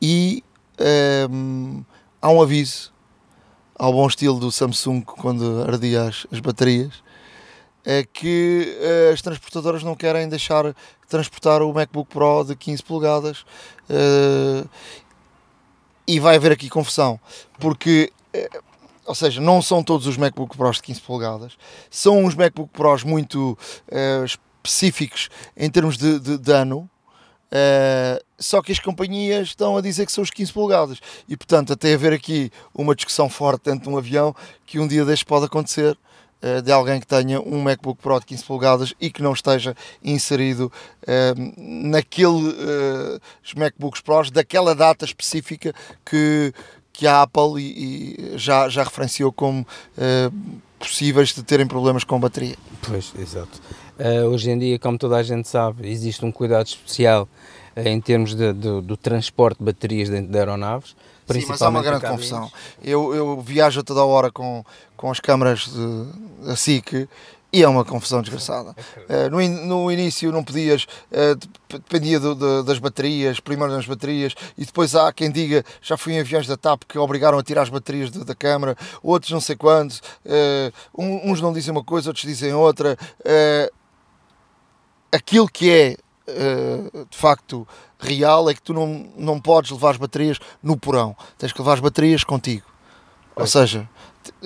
e 0.00 0.44
um, 0.78 0.84
ehm, 0.84 1.84
há 2.20 2.30
um 2.30 2.42
aviso 2.42 2.92
ao 3.80 3.94
bom 3.94 4.06
estilo 4.06 4.38
do 4.38 4.52
Samsung 4.52 5.00
quando 5.00 5.64
ardia 5.66 6.02
as, 6.02 6.26
as 6.30 6.38
baterias, 6.38 7.02
é 7.82 8.04
que 8.04 8.76
uh, 8.78 9.14
as 9.14 9.22
transportadoras 9.22 9.82
não 9.82 9.94
querem 9.94 10.28
deixar 10.28 10.76
transportar 11.08 11.62
o 11.62 11.72
MacBook 11.72 12.10
Pro 12.10 12.44
de 12.44 12.54
15 12.54 12.82
polegadas 12.82 13.40
uh, 13.88 14.68
e 16.06 16.20
vai 16.20 16.36
haver 16.36 16.52
aqui 16.52 16.68
confusão, 16.68 17.18
porque, 17.58 18.12
uh, 18.34 18.62
ou 19.06 19.14
seja, 19.14 19.40
não 19.40 19.62
são 19.62 19.82
todos 19.82 20.06
os 20.06 20.18
MacBook 20.18 20.58
Pros 20.58 20.76
de 20.76 20.82
15 20.82 21.00
polegadas, 21.00 21.56
são 21.90 22.22
uns 22.24 22.34
MacBook 22.34 22.70
Pros 22.74 23.02
muito 23.02 23.56
específicos 24.62 25.30
em 25.56 25.70
termos 25.70 25.96
de, 25.96 26.20
de, 26.20 26.36
de 26.36 26.52
ano, 26.52 26.88
Uh, 27.50 28.22
só 28.38 28.62
que 28.62 28.70
as 28.70 28.78
companhias 28.78 29.48
estão 29.48 29.76
a 29.76 29.80
dizer 29.80 30.06
que 30.06 30.12
são 30.12 30.22
os 30.22 30.30
15 30.30 30.52
polegadas 30.52 31.00
e 31.28 31.36
portanto 31.36 31.72
até 31.72 31.92
haver 31.92 32.12
aqui 32.12 32.48
uma 32.72 32.94
discussão 32.94 33.28
forte 33.28 33.64
dentro 33.64 33.82
de 33.82 33.88
um 33.88 33.98
avião 33.98 34.34
que 34.64 34.78
um 34.78 34.86
dia 34.86 35.04
deste 35.04 35.24
pode 35.24 35.46
acontecer 35.46 35.98
uh, 36.42 36.62
de 36.62 36.70
alguém 36.70 37.00
que 37.00 37.08
tenha 37.08 37.40
um 37.40 37.60
MacBook 37.60 38.00
Pro 38.00 38.20
de 38.20 38.26
15 38.26 38.44
polegadas 38.44 38.94
e 39.00 39.10
que 39.10 39.20
não 39.20 39.32
esteja 39.32 39.76
inserido 40.02 40.72
uh, 41.02 41.52
naquele 41.58 42.54
os 43.44 43.54
MacBooks 43.54 44.00
Pros 44.00 44.30
daquela 44.30 44.72
data 44.72 45.04
específica 45.04 45.74
que, 46.04 46.54
que 46.92 47.04
a 47.04 47.22
Apple 47.22 47.60
e, 47.60 48.14
e 48.34 48.38
já, 48.38 48.68
já 48.68 48.84
referenciou 48.84 49.32
como 49.32 49.66
possíveis 50.78 51.34
de 51.34 51.42
terem 51.42 51.66
problemas 51.66 52.04
com 52.04 52.18
bateria. 52.18 52.56
Pois, 52.80 53.12
exato. 53.18 53.60
Hoje 54.28 54.50
em 54.50 54.58
dia, 54.58 54.78
como 54.78 54.96
toda 54.98 55.16
a 55.16 55.22
gente 55.22 55.48
sabe, 55.48 55.88
existe 55.88 56.24
um 56.24 56.32
cuidado 56.32 56.66
especial 56.66 57.28
em 57.76 58.00
termos 58.00 58.34
de, 58.34 58.52
de, 58.52 58.80
do 58.80 58.96
transporte 58.96 59.58
de 59.58 59.64
baterias 59.64 60.08
dentro 60.08 60.30
de 60.30 60.38
aeronaves. 60.38 60.96
Sim, 61.30 61.44
mas 61.48 61.62
há 61.62 61.68
uma 61.68 61.82
grande 61.82 62.04
confusão. 62.04 62.50
Eu, 62.82 63.14
eu 63.14 63.40
viajo 63.40 63.82
toda 63.84 64.00
a 64.00 64.04
hora 64.04 64.32
com, 64.32 64.64
com 64.96 65.10
as 65.10 65.20
câmaras 65.20 65.60
de, 65.60 66.46
da 66.46 66.56
SIC 66.56 67.08
e 67.52 67.62
é 67.62 67.68
uma 67.68 67.84
confusão 67.84 68.20
desgraçada. 68.20 68.70
Uh, 69.08 69.30
no, 69.30 69.40
in, 69.40 69.48
no 69.66 69.90
início 69.90 70.30
não 70.32 70.42
podias, 70.42 70.84
uh, 71.12 71.36
dependia 71.68 72.18
do, 72.18 72.34
do, 72.34 72.62
das 72.62 72.78
baterias, 72.78 73.40
primeiro 73.40 73.72
das 73.72 73.86
baterias, 73.86 74.34
e 74.56 74.64
depois 74.64 74.94
há 74.94 75.12
quem 75.12 75.30
diga, 75.30 75.64
já 75.82 75.96
fui 75.96 76.14
em 76.14 76.20
aviões 76.20 76.46
da 76.46 76.56
TAP 76.56 76.82
que 76.88 76.98
obrigaram 76.98 77.38
a 77.38 77.42
tirar 77.42 77.62
as 77.62 77.68
baterias 77.68 78.10
de, 78.10 78.24
da 78.24 78.34
câmara, 78.34 78.76
outros 79.02 79.32
não 79.32 79.40
sei 79.40 79.56
quantos, 79.56 79.98
uh, 79.98 80.72
uns 80.96 81.40
não 81.40 81.52
dizem 81.52 81.72
uma 81.72 81.84
coisa, 81.84 82.10
outros 82.10 82.24
dizem 82.24 82.52
outra. 82.54 82.96
Aquilo 85.12 85.48
que 85.48 85.70
é 85.70 85.96
uh, 86.28 87.06
de 87.10 87.16
facto 87.16 87.66
real 87.98 88.48
é 88.48 88.54
que 88.54 88.62
tu 88.62 88.72
não, 88.72 89.10
não 89.16 89.40
podes 89.40 89.70
levar 89.70 89.90
as 89.90 89.96
baterias 89.96 90.38
no 90.62 90.76
porão, 90.76 91.16
tens 91.36 91.52
que 91.52 91.60
levar 91.60 91.74
as 91.74 91.80
baterias 91.80 92.24
contigo. 92.24 92.66
Ou 93.36 93.46
seja, 93.46 93.88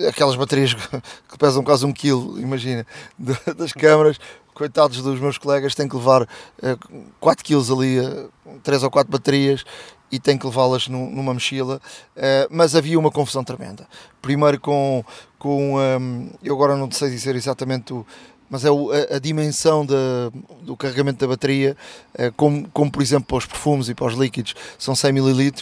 aquelas 0.07 0.35
baterias 0.35 0.73
que 1.29 1.37
pesam 1.37 1.63
quase 1.63 1.85
um 1.85 1.93
quilo, 1.93 2.39
imagina, 2.39 2.85
das 3.17 3.73
câmaras, 3.73 4.19
coitados 4.53 5.01
dos 5.01 5.19
meus 5.19 5.37
colegas, 5.37 5.75
têm 5.75 5.87
que 5.87 5.95
levar 5.95 6.23
uh, 6.23 6.27
eh, 6.61 6.77
4 7.19 7.43
quilos 7.43 7.69
ali, 7.69 7.99
uh, 7.99 8.31
eh, 8.47 8.57
3 8.63 8.83
ou 8.83 8.91
4 8.91 9.11
baterias 9.11 9.65
e 10.11 10.19
têm 10.19 10.37
que 10.37 10.45
levá-las 10.45 10.87
numa 10.87 11.33
mochila, 11.33 11.81
uh, 12.15 12.47
mas 12.49 12.73
havia 12.73 12.97
uma 12.97 13.11
confusão 13.11 13.43
tremenda. 13.43 13.87
Primeiro 14.21 14.59
com, 14.59 15.03
com 15.37 15.75
um, 15.77 16.29
eu 16.41 16.55
agora 16.55 16.77
não 16.77 16.89
sei 16.89 17.09
dizer 17.09 17.35
exatamente 17.35 17.93
o, 17.93 18.05
mas 18.49 18.63
é 18.65 18.69
a, 19.15 19.19
dimensão 19.19 19.85
da, 19.85 20.31
do 20.61 20.75
carregamento 20.77 21.19
da 21.19 21.27
bateria, 21.27 21.75
é, 22.13 22.31
como, 22.31 22.67
como 22.69 22.91
por 22.91 23.01
exemplo 23.01 23.27
para 23.27 23.37
os 23.37 23.45
perfumes 23.45 23.89
e 23.89 23.95
para 23.95 24.07
os 24.07 24.13
líquidos, 24.13 24.55
são 24.77 24.95
100 24.95 25.09
ml, 25.09 25.53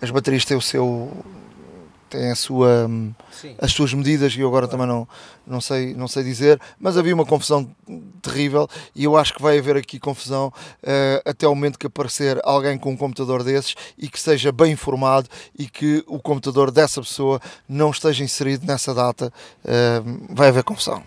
as 0.00 0.10
baterias 0.10 0.44
têm 0.44 0.56
o 0.56 0.60
seu 0.60 1.12
têm 2.08 2.30
a 2.30 2.34
sua, 2.34 2.90
as 3.58 3.72
suas 3.72 3.92
medidas 3.92 4.34
e 4.34 4.40
eu 4.40 4.48
agora 4.48 4.66
também 4.66 4.86
não, 4.86 5.06
não, 5.46 5.60
sei, 5.60 5.94
não 5.94 6.08
sei 6.08 6.24
dizer, 6.24 6.60
mas 6.78 6.96
havia 6.96 7.14
uma 7.14 7.24
confusão 7.24 7.70
terrível 8.22 8.68
e 8.94 9.04
eu 9.04 9.16
acho 9.16 9.34
que 9.34 9.42
vai 9.42 9.58
haver 9.58 9.76
aqui 9.76 9.98
confusão 9.98 10.48
uh, 10.48 11.22
até 11.24 11.46
o 11.46 11.54
momento 11.54 11.78
que 11.78 11.86
aparecer 11.86 12.40
alguém 12.44 12.78
com 12.78 12.92
um 12.92 12.96
computador 12.96 13.44
desses 13.44 13.74
e 13.96 14.08
que 14.08 14.18
seja 14.18 14.50
bem 14.50 14.72
informado 14.72 15.28
e 15.58 15.66
que 15.66 16.02
o 16.06 16.18
computador 16.18 16.70
dessa 16.70 17.00
pessoa 17.00 17.40
não 17.68 17.90
esteja 17.90 18.24
inserido 18.24 18.66
nessa 18.66 18.94
data, 18.94 19.32
uh, 19.64 20.34
vai 20.34 20.48
haver 20.48 20.64
confusão. 20.64 21.02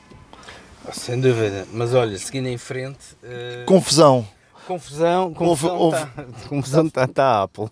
Sem 0.92 1.20
dúvida, 1.20 1.68
mas 1.72 1.94
olha, 1.94 2.18
seguindo 2.18 2.48
em 2.48 2.58
frente. 2.58 3.16
Uh... 3.24 3.66
Confusão. 3.66 4.28
Confusão, 4.68 5.34
confusão 5.34 5.78
houve, 5.78 5.98
houve... 5.98 5.98
Tá, 5.98 6.26
confusão 6.48 6.86
está 6.86 7.08
tá 7.08 7.26
a 7.26 7.44
Apple. 7.44 7.66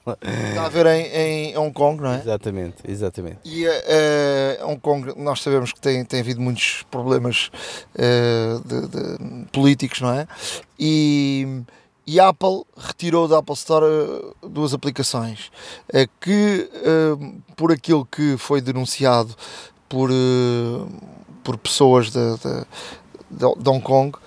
Está 0.49 0.63
a 0.63 0.65
haver 0.65 0.85
em, 0.87 1.51
em 1.51 1.57
Hong 1.57 1.71
Kong, 1.71 2.01
não 2.01 2.13
é? 2.13 2.17
Exatamente, 2.17 2.77
exatamente. 2.85 3.37
E 3.45 3.67
uh, 3.67 4.67
Hong 4.67 4.79
Kong, 4.79 5.13
nós 5.15 5.41
sabemos 5.41 5.71
que 5.71 5.79
tem, 5.79 6.03
tem 6.03 6.19
havido 6.19 6.41
muitos 6.41 6.83
problemas 6.89 7.51
uh, 7.95 8.59
de, 8.67 8.87
de, 8.87 9.45
políticos, 9.51 10.01
não 10.01 10.13
é? 10.13 10.27
E, 10.79 11.61
e 12.07 12.19
a 12.19 12.29
Apple 12.29 12.63
retirou 12.75 13.27
da 13.27 13.37
Apple 13.37 13.53
Store 13.53 13.85
duas 14.41 14.73
aplicações 14.73 15.51
que, 16.19 16.69
por 17.55 17.71
aquilo 17.71 18.05
que 18.05 18.35
foi 18.37 18.61
denunciado 18.61 19.35
por 19.87 20.09
por 21.43 21.57
pessoas 21.57 22.11
de, 22.11 22.37
de, 22.37 22.65
de 23.29 23.69
Hong 23.69 23.81
Kong, 23.81 24.17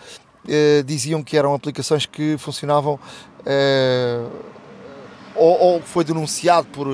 eh, 0.48 0.82
diziam 0.84 1.22
que 1.22 1.36
eram 1.36 1.54
aplicações 1.54 2.04
que 2.04 2.36
funcionavam 2.36 2.98
eh, 3.46 4.24
ou, 5.36 5.60
ou, 5.60 5.82
foi 5.82 6.02
denunciado 6.02 6.66
por, 6.68 6.86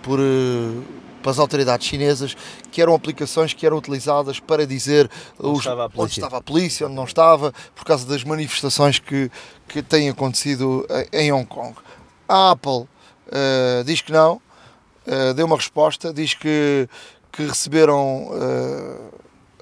por, 0.00 0.20
eh, 0.20 0.82
as 1.28 1.40
autoridades 1.40 1.86
chinesas 1.86 2.36
que 2.70 2.80
eram 2.80 2.94
aplicações 2.94 3.52
que 3.52 3.66
eram 3.66 3.76
utilizadas 3.76 4.38
para 4.38 4.66
dizer 4.66 5.10
onde, 5.38 5.58
os, 5.58 5.58
estava, 5.58 5.90
onde 5.94 6.12
estava 6.12 6.36
a 6.38 6.40
polícia, 6.40 6.86
onde 6.86 6.94
não 6.94 7.04
estava, 7.04 7.52
por 7.74 7.84
causa 7.84 8.06
das 8.06 8.22
manifestações 8.24 8.98
que, 8.98 9.30
que 9.66 9.82
têm 9.82 10.08
acontecido 10.08 10.86
em 11.12 11.30
Hong 11.30 11.44
Kong. 11.44 11.74
A 12.26 12.52
Apple 12.52 12.86
diz 13.84 14.00
que 14.00 14.10
não, 14.10 14.40
deu 15.36 15.44
uma 15.44 15.56
resposta, 15.56 16.14
diz 16.14 16.32
que, 16.32 16.88
que 17.30 17.42
receberam 17.42 18.30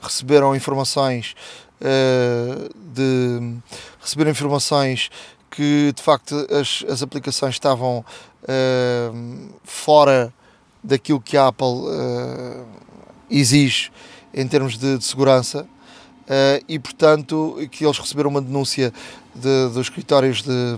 receberam 0.01 0.55
informações 0.55 1.35
de 1.81 3.55
receberam 4.01 4.31
informações 4.31 5.11
que 5.51 5.93
de 5.95 6.03
facto 6.03 6.35
as, 6.51 6.85
as 6.89 7.03
aplicações 7.03 7.55
estavam 7.55 8.05
uh, 8.43 9.51
fora 9.65 10.33
daquilo 10.83 11.21
que 11.21 11.37
a 11.37 11.49
Apple 11.49 11.67
uh, 11.67 12.67
exige 13.31 13.91
em 14.33 14.47
termos 14.47 14.79
de, 14.79 14.99
de 14.99 15.05
segurança 15.05 15.67
e 16.69 16.77
portanto 16.77 17.57
que 17.71 17.85
eles 17.85 17.97
receberam 17.99 18.31
uma 18.31 18.43
denúncia 18.43 18.93
de, 19.33 19.69
dos 19.69 19.77
escritórios 19.77 20.43
de 20.43 20.77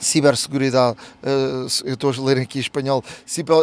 ciberseguridade, 0.00 0.96
uh, 1.22 1.66
eu 1.84 1.94
estou 1.94 2.10
a 2.10 2.26
ler 2.26 2.38
aqui 2.38 2.58
em 2.58 2.60
espanhol, 2.60 3.02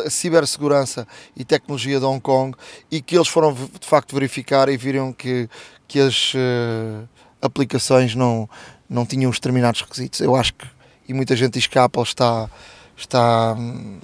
cibersegurança 0.10 1.08
e 1.36 1.44
tecnologia 1.44 2.00
de 2.00 2.06
Hong 2.06 2.20
Kong 2.20 2.56
e 2.92 3.02
que 3.02 3.16
eles 3.16 3.28
foram 3.28 3.54
de 3.54 3.88
facto 3.88 4.14
verificar 4.14 4.70
e 4.70 4.78
viram 4.78 5.14
que, 5.14 5.50
que 5.88 6.00
as 6.00 6.34
uh, 6.34 7.08
aplicações 7.42 8.16
não, 8.16 8.50
não 8.90 9.06
tinham 9.06 9.30
os 9.30 9.38
determinados 9.38 9.82
requisitos. 9.82 10.20
Eu 10.20 10.36
acho 10.36 10.54
que, 10.54 10.68
e 11.08 11.14
muita 11.14 11.36
gente 11.36 11.54
diz 11.54 11.68
que 11.68 11.78
a 11.78 11.86
Apple 11.86 12.04
está, 12.04 12.50
está 12.96 13.54
hum, 13.58 14.00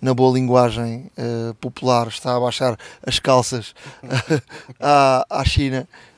na 0.00 0.12
boa 0.12 0.34
linguagem 0.34 1.10
uh, 1.16 1.54
popular, 1.54 2.08
está 2.08 2.36
a 2.36 2.40
baixar 2.40 2.76
as 3.06 3.18
calças 3.18 3.74
à, 4.80 5.24
à 5.30 5.44
China 5.44 5.88
eh, 5.88 6.11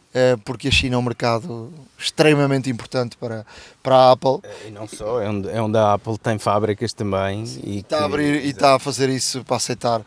porque 0.45 0.69
a 0.69 0.71
China 0.71 0.95
é 0.95 0.99
um 0.99 1.03
mercado 1.03 1.73
extremamente 1.99 2.71
importante 2.71 3.17
para, 3.17 3.45
para 3.83 3.97
a 3.97 4.13
Apple. 4.13 4.41
Eh, 4.43 4.69
e 4.69 4.71
não 4.71 4.87
só, 4.87 5.21
é 5.21 5.29
onde, 5.29 5.49
é 5.49 5.61
onde 5.61 5.77
a 5.77 5.95
Apple 5.95 6.17
tem 6.19 6.39
fábricas 6.39 6.93
também. 6.93 7.45
E 7.65 7.79
está, 7.79 7.97
que, 7.97 8.03
a 8.03 8.07
abrir, 8.07 8.45
e 8.45 8.51
está 8.51 8.77
a 8.77 8.79
fazer 8.79 9.09
isso 9.09 9.43
para 9.45 9.57
aceitar 9.57 10.01
uh, 10.01 10.05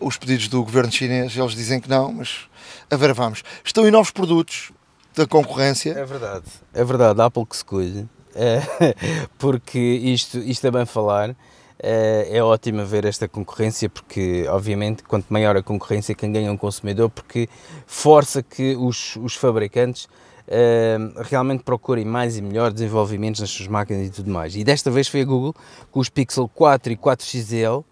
os 0.00 0.16
pedidos 0.16 0.48
do 0.48 0.62
governo 0.62 0.92
chinês. 0.92 1.36
Eles 1.36 1.52
dizem 1.52 1.80
que 1.80 1.88
não, 1.88 2.12
mas 2.12 2.48
a 2.90 2.96
ver, 2.96 3.12
vamos. 3.12 3.42
Estão 3.64 3.86
em 3.86 3.90
novos 3.90 4.10
produtos 4.10 4.72
da 5.14 5.26
concorrência. 5.26 5.92
É 5.92 6.04
verdade, 6.04 6.44
é 6.72 6.84
verdade, 6.84 7.20
a 7.20 7.24
Apple 7.24 7.46
que 7.46 7.56
se 7.56 7.64
cuide. 7.64 8.08
É, 8.34 8.62
porque 9.38 9.78
isto, 9.78 10.38
isto 10.38 10.64
é 10.66 10.70
bem 10.70 10.86
falar 10.86 11.30
eh, 11.30 11.34
é 11.82 12.42
ótimo 12.42 12.84
ver 12.84 13.04
esta 13.04 13.26
concorrência 13.26 13.88
porque, 13.88 14.46
obviamente, 14.48 15.02
quanto 15.02 15.26
maior 15.30 15.56
a 15.56 15.62
concorrência, 15.62 16.14
quem 16.14 16.30
ganha 16.30 16.48
é 16.48 16.50
um 16.50 16.56
consumidor, 16.56 17.08
porque 17.10 17.48
força 17.86 18.42
que 18.42 18.76
os, 18.76 19.16
os 19.16 19.34
fabricantes 19.34 20.08
uh, 20.50 21.22
realmente 21.22 21.62
procurem 21.62 22.04
mais 22.04 22.36
e 22.36 22.42
melhor 22.42 22.72
desenvolvimentos 22.72 23.40
nas 23.40 23.50
suas 23.50 23.68
máquinas 23.68 24.08
e 24.08 24.10
tudo 24.10 24.30
mais. 24.30 24.56
E 24.56 24.64
desta 24.64 24.90
vez 24.90 25.08
foi 25.08 25.22
a 25.22 25.24
Google 25.24 25.54
com 25.90 26.00
os 26.00 26.08
Pixel 26.08 26.48
4 26.48 26.92
e 26.92 26.96
4 26.96 27.26
XL, 27.26 27.66
uh, 27.66 27.84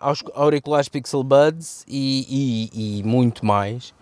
aos 0.00 0.22
auriculares 0.34 0.88
Pixel 0.88 1.22
Buds 1.22 1.84
e, 1.88 2.70
e, 2.72 2.98
e 2.98 3.02
muito 3.02 3.44
mais. 3.44 3.92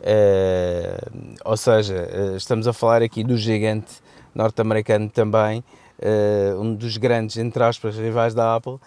Uh, 0.00 1.34
ou 1.44 1.56
seja, 1.56 2.08
estamos 2.36 2.66
a 2.66 2.72
falar 2.72 3.02
aqui 3.02 3.24
do 3.24 3.36
gigante 3.36 3.94
norte-americano 4.34 5.08
também, 5.08 5.64
uh, 5.98 6.60
um 6.60 6.74
dos 6.74 6.96
grandes, 6.96 7.36
entre 7.36 7.62
aspas, 7.62 7.96
rivais 7.96 8.34
da 8.34 8.54
Apple, 8.56 8.74
uh, 8.74 8.80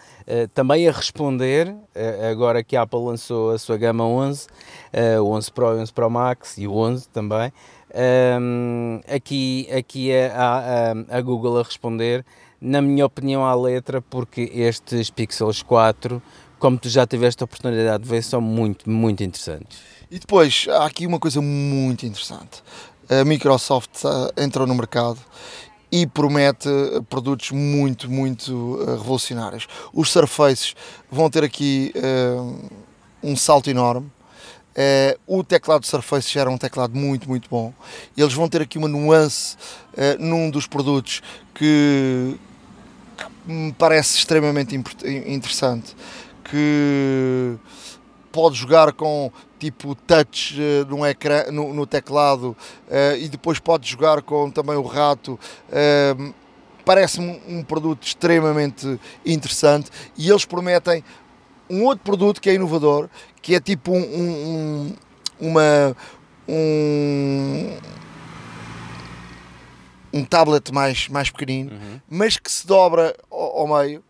também 0.54 0.88
a 0.88 0.92
responder, 0.92 1.70
uh, 1.70 2.32
agora 2.32 2.64
que 2.64 2.76
a 2.76 2.84
Apple 2.84 3.00
lançou 3.00 3.52
a 3.52 3.58
sua 3.58 3.78
gama 3.78 4.06
11, 4.06 4.48
o 5.22 5.32
11 5.32 5.52
Pro 5.52 5.78
e 5.78 5.82
11 5.82 5.94
Pro 5.94 6.10
Max 6.10 6.58
e 6.58 6.68
o 6.68 6.76
11 6.76 7.08
também, 7.10 7.52
um, 8.40 9.02
aqui, 9.08 9.68
aqui 9.76 10.12
é 10.12 10.32
a, 10.32 10.94
a, 11.10 11.18
a, 11.18 11.22
Google 11.22 11.60
a 11.60 11.64
responder, 11.64 12.24
na 12.62 12.82
minha 12.82 13.06
opinião, 13.06 13.46
à 13.46 13.56
letra, 13.56 14.02
porque 14.02 14.42
estes 14.54 15.10
Pixels 15.10 15.64
4, 15.64 16.22
como 16.60 16.78
tu 16.78 16.90
já 16.90 17.08
tiveste 17.08 17.44
a 17.44 17.46
oportunidade 17.46 18.04
de 18.04 18.10
ver, 18.10 18.22
são 18.22 18.42
muito, 18.42 18.90
muito 18.90 19.24
interessantes. 19.24 19.80
E 20.12 20.20
depois, 20.20 20.68
há 20.70 20.86
aqui 20.86 21.08
uma 21.08 21.20
coisa 21.20 21.42
muito 21.42 22.06
interessante. 22.06 22.64
A 23.10 23.26
Microsoft 23.26 24.04
entrou 24.38 24.68
no 24.68 24.76
mercado 24.76 25.20
e 25.92 26.06
promete 26.06 26.70
produtos 27.10 27.52
muito, 27.52 28.10
muito 28.10 28.80
eh, 28.82 28.92
revolucionários. 28.92 29.68
Os 29.94 30.12
Surfaces 30.12 30.76
vão 31.12 31.30
ter 31.30 31.44
aqui 31.44 31.92
uh, 31.96 32.70
um 33.24 33.36
salto 33.36 33.70
enorme. 33.70 34.08
Uh, 34.70 35.20
o 35.40 35.44
teclado 35.44 35.86
Surface 35.86 36.32
já 36.32 36.42
era 36.42 36.50
um 36.50 36.58
teclado 36.58 36.96
muito, 36.96 37.28
muito 37.28 37.50
bom. 37.50 37.74
Eles 38.16 38.34
vão 38.34 38.48
ter 38.48 38.62
aqui 38.62 38.78
uma 38.78 38.88
nuance 38.88 39.58
uh, 39.94 40.24
num 40.24 40.50
dos 40.50 40.68
produtos 40.68 41.22
que, 41.56 42.38
que 43.18 43.52
me 43.52 43.74
parece 43.74 44.18
extremamente 44.18 44.76
interessante. 44.76 45.96
Que 46.44 47.58
pode 48.40 48.56
jogar 48.56 48.94
com 48.94 49.30
tipo 49.60 49.94
touch 49.94 50.58
uh, 50.58 50.86
no, 50.90 51.06
ecrã, 51.06 51.52
no, 51.52 51.74
no 51.74 51.86
teclado 51.86 52.56
uh, 52.88 53.18
e 53.20 53.28
depois 53.28 53.60
pode 53.60 53.90
jogar 53.90 54.22
com 54.22 54.50
também 54.50 54.78
o 54.78 54.82
rato. 54.82 55.38
Uh, 55.68 56.34
Parece-me 56.86 57.40
um 57.48 57.62
produto 57.62 58.02
extremamente 58.04 59.00
interessante 59.24 59.92
e 60.18 60.30
eles 60.30 60.46
prometem 60.46 61.04
um 61.70 61.84
outro 61.84 62.04
produto 62.04 62.42
que 62.42 62.50
é 62.50 62.54
inovador, 62.54 63.10
que 63.42 63.54
é 63.54 63.60
tipo 63.60 63.92
um, 63.92 64.00
um, 64.00 64.96
uma 65.40 65.96
um, 66.48 67.78
um 70.14 70.24
tablet 70.24 70.72
mais, 70.74 71.10
mais 71.10 71.30
pequenino, 71.30 71.72
uhum. 71.74 72.02
mas 72.10 72.38
que 72.38 72.50
se 72.50 72.66
dobra 72.66 73.14
ao, 73.30 73.60
ao 73.60 73.84
meio 73.84 74.02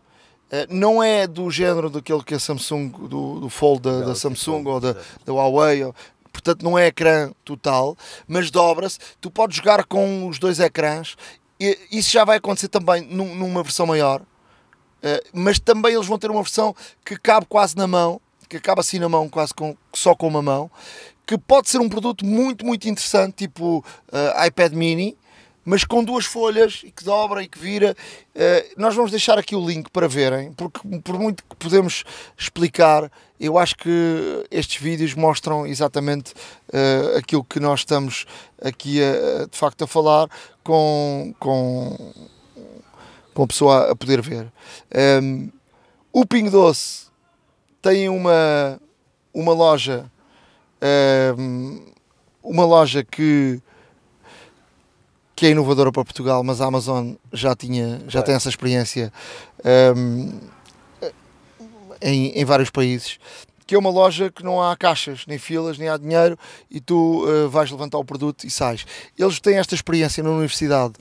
não 0.68 1.02
é 1.02 1.26
do 1.26 1.50
género 1.50 1.88
daquele 1.88 2.22
que 2.22 2.34
a 2.34 2.38
Samsung, 2.38 2.88
do, 2.88 3.40
do 3.40 3.48
Fold 3.48 3.82
da, 3.82 4.00
da 4.00 4.14
Samsung 4.14 4.64
ou 4.66 4.80
da, 4.80 4.94
da 5.24 5.32
Huawei, 5.32 5.84
ou, 5.84 5.94
portanto 6.32 6.62
não 6.62 6.78
é 6.78 6.86
ecrã 6.86 7.30
total, 7.44 7.96
mas 8.26 8.50
dobra-se. 8.50 8.98
Tu 9.20 9.30
podes 9.30 9.56
jogar 9.56 9.84
com 9.84 10.26
os 10.28 10.38
dois 10.38 10.58
ecrãs, 10.58 11.16
e 11.58 11.78
isso 11.92 12.10
já 12.10 12.24
vai 12.24 12.38
acontecer 12.38 12.68
também 12.68 13.02
num, 13.02 13.34
numa 13.34 13.62
versão 13.62 13.86
maior, 13.86 14.20
uh, 14.22 15.28
mas 15.32 15.58
também 15.58 15.94
eles 15.94 16.06
vão 16.06 16.18
ter 16.18 16.30
uma 16.30 16.42
versão 16.42 16.74
que 17.04 17.16
cabe 17.16 17.46
quase 17.46 17.76
na 17.76 17.86
mão, 17.86 18.20
que 18.48 18.56
acaba 18.56 18.80
assim 18.80 18.98
na 18.98 19.08
mão, 19.08 19.28
quase 19.28 19.54
com, 19.54 19.76
só 19.92 20.14
com 20.14 20.26
uma 20.26 20.42
mão, 20.42 20.70
que 21.26 21.38
pode 21.38 21.68
ser 21.68 21.78
um 21.78 21.88
produto 21.88 22.24
muito, 22.24 22.66
muito 22.66 22.88
interessante, 22.88 23.46
tipo 23.46 23.84
uh, 24.08 24.46
iPad 24.46 24.72
mini, 24.72 25.16
mas 25.64 25.84
com 25.84 26.02
duas 26.02 26.24
folhas 26.24 26.82
e 26.84 26.90
que 26.90 27.04
dobra 27.04 27.42
e 27.42 27.48
que 27.48 27.58
vira. 27.58 27.96
Uh, 28.34 28.80
nós 28.80 28.94
vamos 28.94 29.10
deixar 29.10 29.38
aqui 29.38 29.54
o 29.54 29.66
link 29.66 29.90
para 29.90 30.08
verem, 30.08 30.52
porque 30.52 30.80
por 31.02 31.18
muito 31.18 31.44
que 31.44 31.56
podemos 31.56 32.04
explicar, 32.36 33.10
eu 33.38 33.58
acho 33.58 33.76
que 33.76 34.46
estes 34.50 34.80
vídeos 34.80 35.14
mostram 35.14 35.66
exatamente 35.66 36.32
uh, 36.32 37.18
aquilo 37.18 37.44
que 37.44 37.60
nós 37.60 37.80
estamos 37.80 38.26
aqui 38.62 39.00
a, 39.02 39.46
de 39.46 39.56
facto 39.56 39.84
a 39.84 39.86
falar 39.86 40.28
com, 40.62 41.34
com, 41.38 42.12
com 43.34 43.42
a 43.42 43.46
pessoa 43.46 43.90
a 43.90 43.96
poder 43.96 44.20
ver. 44.20 44.44
Um, 44.44 44.50
ehm, 44.90 45.48
o 46.12 46.26
Ping 46.26 46.50
Doce 46.50 47.06
tem 47.80 48.08
uma, 48.08 48.80
uma 49.32 49.52
loja. 49.52 50.10
Um, 50.82 51.78
ehm, 51.78 51.90
uma 52.42 52.64
loja 52.64 53.04
que 53.04 53.60
que 55.40 55.46
é 55.46 55.50
inovadora 55.52 55.90
para 55.90 56.04
Portugal, 56.04 56.44
mas 56.44 56.60
a 56.60 56.66
Amazon 56.66 57.14
já 57.32 57.56
tinha 57.56 58.02
já 58.06 58.20
tem 58.20 58.34
essa 58.34 58.50
experiência 58.50 59.10
um, 59.96 60.38
em, 61.98 62.38
em 62.38 62.44
vários 62.44 62.68
países 62.68 63.18
que 63.66 63.74
é 63.74 63.78
uma 63.78 63.88
loja 63.88 64.30
que 64.30 64.44
não 64.44 64.60
há 64.60 64.76
caixas, 64.76 65.24
nem 65.26 65.38
filas, 65.38 65.78
nem 65.78 65.88
há 65.88 65.96
dinheiro 65.96 66.38
e 66.70 66.78
tu 66.78 67.24
uh, 67.24 67.48
vais 67.48 67.70
levantar 67.70 67.96
o 67.96 68.04
produto 68.04 68.46
e 68.46 68.50
sais. 68.50 68.84
Eles 69.18 69.40
têm 69.40 69.56
esta 69.56 69.74
experiência 69.74 70.22
na 70.22 70.28
Universidade 70.28 70.92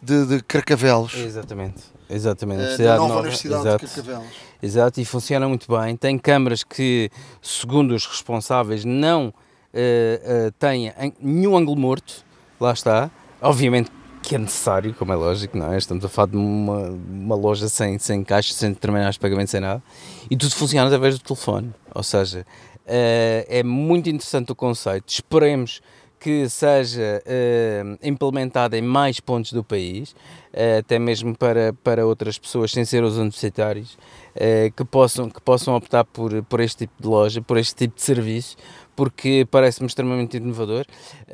de, 0.00 0.26
de 0.26 0.42
Carcavelos. 0.44 1.14
Exatamente, 1.16 1.82
exatamente. 2.08 2.60
Universidade 2.60 2.98
uh, 2.98 3.02
nova, 3.02 3.08
nova 3.08 3.20
Universidade 3.22 3.66
Exato. 3.66 3.84
de 3.84 3.92
Carcavelos. 3.94 4.28
Exato, 4.62 5.00
e 5.00 5.04
funciona 5.04 5.48
muito 5.48 5.66
bem. 5.76 5.96
Tem 5.96 6.16
câmaras 6.16 6.62
que, 6.62 7.10
segundo 7.42 7.96
os 7.96 8.06
responsáveis, 8.06 8.84
não 8.84 9.28
uh, 9.28 10.52
têm 10.56 10.92
nenhum 11.20 11.56
ângulo 11.56 11.76
morto, 11.80 12.24
lá 12.60 12.72
está. 12.72 13.10
Obviamente 13.40 13.90
que 14.22 14.34
é 14.34 14.38
necessário, 14.38 14.92
como 14.94 15.12
é 15.12 15.16
lógico, 15.16 15.56
não 15.56 15.72
é? 15.72 15.78
Estamos 15.78 16.04
a 16.04 16.08
falar 16.08 16.28
de 16.28 16.36
uma, 16.36 16.90
uma 16.90 17.34
loja 17.34 17.68
sem, 17.68 17.98
sem 17.98 18.22
caixa, 18.22 18.52
sem 18.52 18.70
determinados 18.70 19.16
pagamentos, 19.16 19.50
sem 19.50 19.60
nada, 19.60 19.82
e 20.30 20.36
tudo 20.36 20.54
funciona 20.54 20.86
através 20.86 21.18
do 21.18 21.24
telefone. 21.24 21.72
Ou 21.94 22.02
seja, 22.02 22.40
uh, 22.40 23.44
é 23.48 23.62
muito 23.62 24.10
interessante 24.10 24.52
o 24.52 24.54
conceito. 24.54 25.08
Esperemos 25.08 25.80
que 26.18 26.48
seja 26.48 27.22
uh, 27.24 27.98
implementado 28.02 28.74
em 28.76 28.82
mais 28.82 29.20
pontos 29.20 29.52
do 29.52 29.62
país, 29.62 30.10
uh, 30.52 30.80
até 30.80 30.98
mesmo 30.98 31.36
para, 31.36 31.72
para 31.84 32.04
outras 32.04 32.38
pessoas 32.38 32.72
sem 32.72 32.84
ser 32.84 33.04
os 33.04 33.16
universitários, 33.16 33.94
uh, 34.34 34.70
que, 34.76 34.84
possam, 34.84 35.30
que 35.30 35.40
possam 35.40 35.74
optar 35.76 36.04
por, 36.04 36.42
por 36.42 36.60
este 36.60 36.86
tipo 36.86 37.00
de 37.00 37.08
loja, 37.08 37.40
por 37.40 37.56
este 37.56 37.74
tipo 37.74 37.96
de 37.96 38.02
serviço, 38.02 38.56
porque 38.98 39.46
parece-me 39.48 39.86
extremamente 39.86 40.38
inovador. 40.38 40.84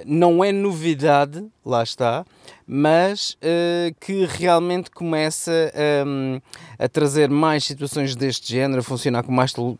Não 0.05 0.45
é 0.45 0.53
novidade, 0.53 1.43
lá 1.65 1.83
está, 1.83 2.23
mas 2.67 3.39
uh, 3.41 3.95
que 3.99 4.27
realmente 4.27 4.91
começa 4.91 5.73
um, 6.07 6.43
a 6.79 6.87
trazer 6.91 7.31
mais 7.31 7.65
situações 7.65 8.15
deste 8.15 8.53
género, 8.53 8.81
a 8.81 8.83
funcionar 8.83 9.23
com, 9.23 9.33
mais, 9.33 9.55
com, 9.55 9.79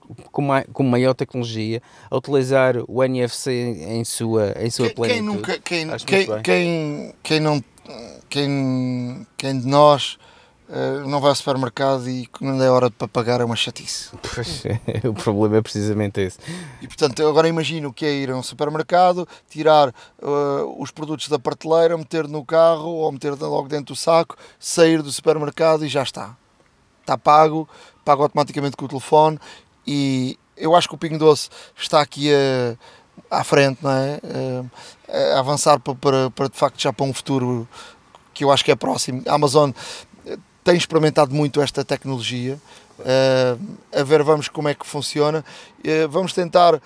com 0.73 0.83
maior 0.83 1.13
tecnologia, 1.13 1.83
a 2.11 2.17
utilizar 2.17 2.77
o 2.89 3.05
NFC 3.05 3.53
em 3.87 4.03
sua, 4.03 4.55
em 4.59 4.71
sua 4.71 4.87
quem, 4.87 4.95
plenitude. 4.95 5.61
Quem, 5.63 5.85
nunca, 5.85 5.99
quem, 6.07 6.27
quem, 6.27 6.43
quem, 6.43 7.15
quem, 7.23 7.41
não, 7.41 7.63
quem, 8.31 9.27
quem 9.37 9.61
de 9.61 9.67
nós 9.67 10.17
Uh, 10.67 11.07
não 11.07 11.21
vai 11.21 11.29
ao 11.29 11.35
supermercado 11.35 12.09
e 12.09 12.27
quando 12.27 12.63
é 12.63 12.71
hora 12.71 12.91
para 12.91 13.07
pagar 13.07 13.41
é 13.41 13.45
uma 13.45 13.55
chatice. 13.55 14.11
Pois, 14.35 14.63
o 15.05 15.13
problema 15.13 15.59
é 15.59 15.63
precisamente 15.63 16.23
esse. 16.23 16.39
E 16.81 16.87
portanto, 16.87 17.27
agora 17.27 17.47
imagino 17.47 17.93
que 17.93 18.07
é 18.07 18.13
ir 18.15 18.31
a 18.31 18.37
um 18.37 18.43
supermercado, 18.43 19.29
tirar 19.49 19.91
uh, 19.91 20.83
os 20.83 20.91
produtos 20.91 21.29
da 21.29 21.39
prateleira, 21.39 21.99
meter 21.99 22.27
no 22.27 22.43
carro 22.45 22.89
ou 22.89 23.13
meter 23.13 23.33
logo 23.35 23.69
dentro 23.69 23.95
do 23.95 23.97
saco, 23.97 24.37
sair 24.59 25.03
do 25.03 25.13
supermercado 25.13 25.85
e 25.85 25.89
já 25.89 26.03
está. 26.03 26.35
Está 27.03 27.19
pago, 27.19 27.69
pago 28.03 28.23
automaticamente 28.23 28.75
com 28.75 28.87
o 28.87 28.89
telefone 28.89 29.39
e 29.87 30.39
eu 30.57 30.75
acho 30.75 30.89
que 30.89 30.95
o 30.95 30.99
Pingo 30.99 31.19
Doce 31.19 31.51
está 31.77 32.01
aqui 32.01 32.31
a, 32.33 33.39
à 33.41 33.45
frente, 33.45 33.81
não 33.83 33.91
é? 33.91 34.19
A 35.35 35.41
avançar 35.41 35.79
para, 35.79 35.95
para, 35.95 36.31
para 36.31 36.49
de 36.49 36.57
facto 36.57 36.81
já 36.81 36.91
para 36.91 37.05
um 37.05 37.13
futuro 37.13 37.69
que 38.33 38.45
eu 38.45 38.51
acho 38.51 38.65
que 38.65 38.73
é 38.73 38.77
próximo. 38.77 39.23
A 39.27 39.35
Amazon 39.35 39.71
tem 40.65 40.77
experimentado 40.77 41.35
muito 41.35 41.61
esta 41.61 41.85
tecnologia. 41.85 42.59
Uh, 42.99 43.77
a 43.93 44.03
ver 44.03 44.23
vamos 44.23 44.49
como 44.49 44.69
é 44.69 44.75
que 44.75 44.87
funciona. 44.87 45.45
Uh, 45.81 46.09
vamos 46.09 46.33
tentar, 46.33 46.75
uh, 46.75 46.81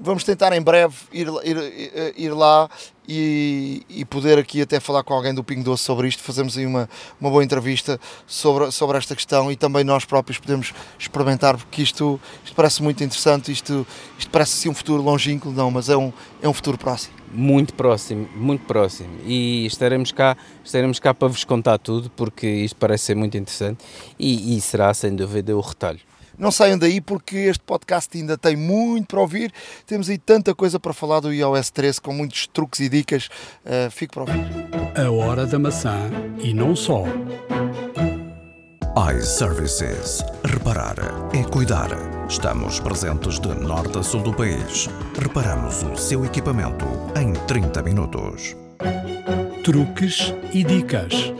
vamos 0.00 0.24
tentar 0.24 0.52
em 0.52 0.62
breve 0.62 0.94
ir, 1.12 1.28
ir, 1.44 2.14
ir 2.16 2.30
lá 2.30 2.68
e, 3.08 3.82
e, 3.88 4.04
poder 4.04 4.38
aqui 4.38 4.62
até 4.62 4.80
falar 4.80 5.02
com 5.02 5.14
alguém 5.14 5.34
do 5.34 5.44
Pingo 5.44 5.62
Doce 5.62 5.82
sobre 5.82 6.08
isto. 6.08 6.22
Fazemos 6.22 6.56
aí 6.56 6.66
uma, 6.66 6.88
uma 7.20 7.30
boa 7.30 7.44
entrevista 7.44 8.00
sobre, 8.26 8.70
sobre 8.70 8.96
esta 8.98 9.14
questão 9.14 9.50
e 9.52 9.56
também 9.56 9.84
nós 9.84 10.04
próprios 10.04 10.38
podemos 10.38 10.72
experimentar, 10.98 11.56
porque 11.56 11.82
isto, 11.82 12.20
isto 12.44 12.54
parece 12.54 12.82
muito 12.82 13.04
interessante. 13.04 13.52
Isto, 13.52 13.86
isto 14.18 14.30
parece 14.30 14.58
assim 14.58 14.68
um 14.68 14.74
futuro 14.74 15.02
longínquo, 15.02 15.50
não, 15.50 15.70
mas 15.70 15.88
é 15.88 15.96
um, 15.96 16.12
é 16.42 16.48
um 16.48 16.54
futuro 16.54 16.78
próximo 16.78 17.24
muito 17.34 17.74
próximo, 17.74 18.28
muito 18.36 18.64
próximo. 18.64 19.18
E 19.26 19.66
estaremos 19.66 20.12
cá, 20.12 20.36
estaremos 20.64 21.00
cá 21.00 21.12
para 21.12 21.28
vos 21.28 21.42
contar 21.42 21.78
tudo, 21.78 22.08
porque 22.10 22.46
isto 22.46 22.76
parece 22.76 23.06
ser 23.06 23.16
muito 23.16 23.36
interessante 23.36 23.84
e, 24.18 24.56
e 24.56 24.60
será 24.60 24.94
sem 24.94 25.14
dúvida 25.14 25.54
o 25.56 25.60
retalho. 25.60 25.98
Não 26.38 26.50
saiam 26.50 26.78
daí 26.78 27.00
porque 27.00 27.36
este 27.36 27.62
podcast 27.64 28.16
ainda 28.16 28.36
tem 28.36 28.56
muito 28.56 29.08
para 29.08 29.20
ouvir. 29.20 29.52
Temos 29.86 30.08
aí 30.08 30.18
tanta 30.18 30.54
coisa 30.54 30.78
para 30.80 30.92
falar 30.92 31.20
do 31.20 31.32
iOS 31.32 31.70
13 31.70 32.00
com 32.00 32.12
muitos 32.12 32.46
truques 32.46 32.80
e 32.80 32.88
dicas. 32.88 33.28
Uh, 33.64 33.90
fico 33.90 34.14
para 34.14 34.22
ouvir. 34.22 34.44
A 34.96 35.10
hora 35.10 35.46
da 35.46 35.58
maçã 35.58 36.10
e 36.38 36.52
não 36.52 36.74
só 36.74 37.04
iServices. 38.96 40.24
Reparar 40.44 40.96
é 41.32 41.42
cuidar. 41.42 41.88
Estamos 42.28 42.78
presentes 42.78 43.40
de 43.40 43.48
norte 43.48 43.98
a 43.98 44.02
sul 44.02 44.22
do 44.22 44.32
país. 44.32 44.88
Reparamos 45.20 45.82
o 45.82 45.96
seu 45.96 46.24
equipamento 46.24 46.86
em 47.20 47.32
30 47.32 47.82
minutos. 47.82 48.56
Truques 49.64 50.32
e 50.52 50.62
dicas. 50.62 51.32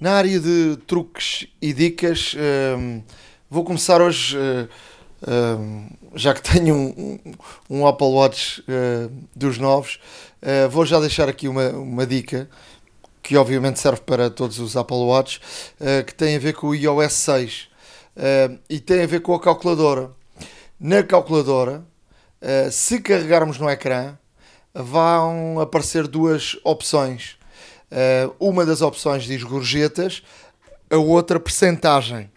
Na 0.00 0.12
área 0.12 0.40
de 0.40 0.78
truques 0.86 1.46
e 1.60 1.74
dicas, 1.74 2.34
um, 2.78 3.02
vou 3.50 3.62
começar 3.62 4.00
hoje, 4.00 4.36
uh, 4.36 4.68
um, 5.30 5.90
já 6.14 6.32
que 6.32 6.40
tenho 6.50 6.74
um, 6.74 7.18
um 7.68 7.86
Apple 7.86 8.06
Watch 8.06 8.62
uh, 8.62 9.12
dos 9.36 9.58
novos, 9.58 10.00
uh, 10.42 10.70
vou 10.70 10.86
já 10.86 10.98
deixar 10.98 11.28
aqui 11.28 11.46
uma, 11.46 11.68
uma 11.68 12.06
dica 12.06 12.48
que 13.22 13.36
obviamente 13.36 13.78
serve 13.78 14.00
para 14.00 14.30
todos 14.30 14.58
os 14.58 14.74
Apple 14.74 14.96
Watch, 14.96 15.40
que 16.06 16.14
tem 16.14 16.34
a 16.34 16.38
ver 16.38 16.54
com 16.54 16.68
o 16.68 16.74
iOS 16.74 17.12
6 17.12 17.68
e 18.68 18.80
tem 18.80 19.02
a 19.02 19.06
ver 19.06 19.20
com 19.20 19.34
a 19.34 19.40
calculadora. 19.40 20.10
Na 20.80 21.02
calculadora, 21.02 21.84
se 22.72 22.98
carregarmos 22.98 23.58
no 23.58 23.68
ecrã, 23.68 24.16
vão 24.74 25.60
aparecer 25.60 26.08
duas 26.08 26.58
opções 26.64 27.38
Uh, 27.90 28.34
uma 28.38 28.64
das 28.64 28.82
opções 28.82 29.24
diz 29.24 29.42
gorjetas, 29.42 30.22
a 30.88 30.96
outra 30.96 31.40
percentagem. 31.40 32.30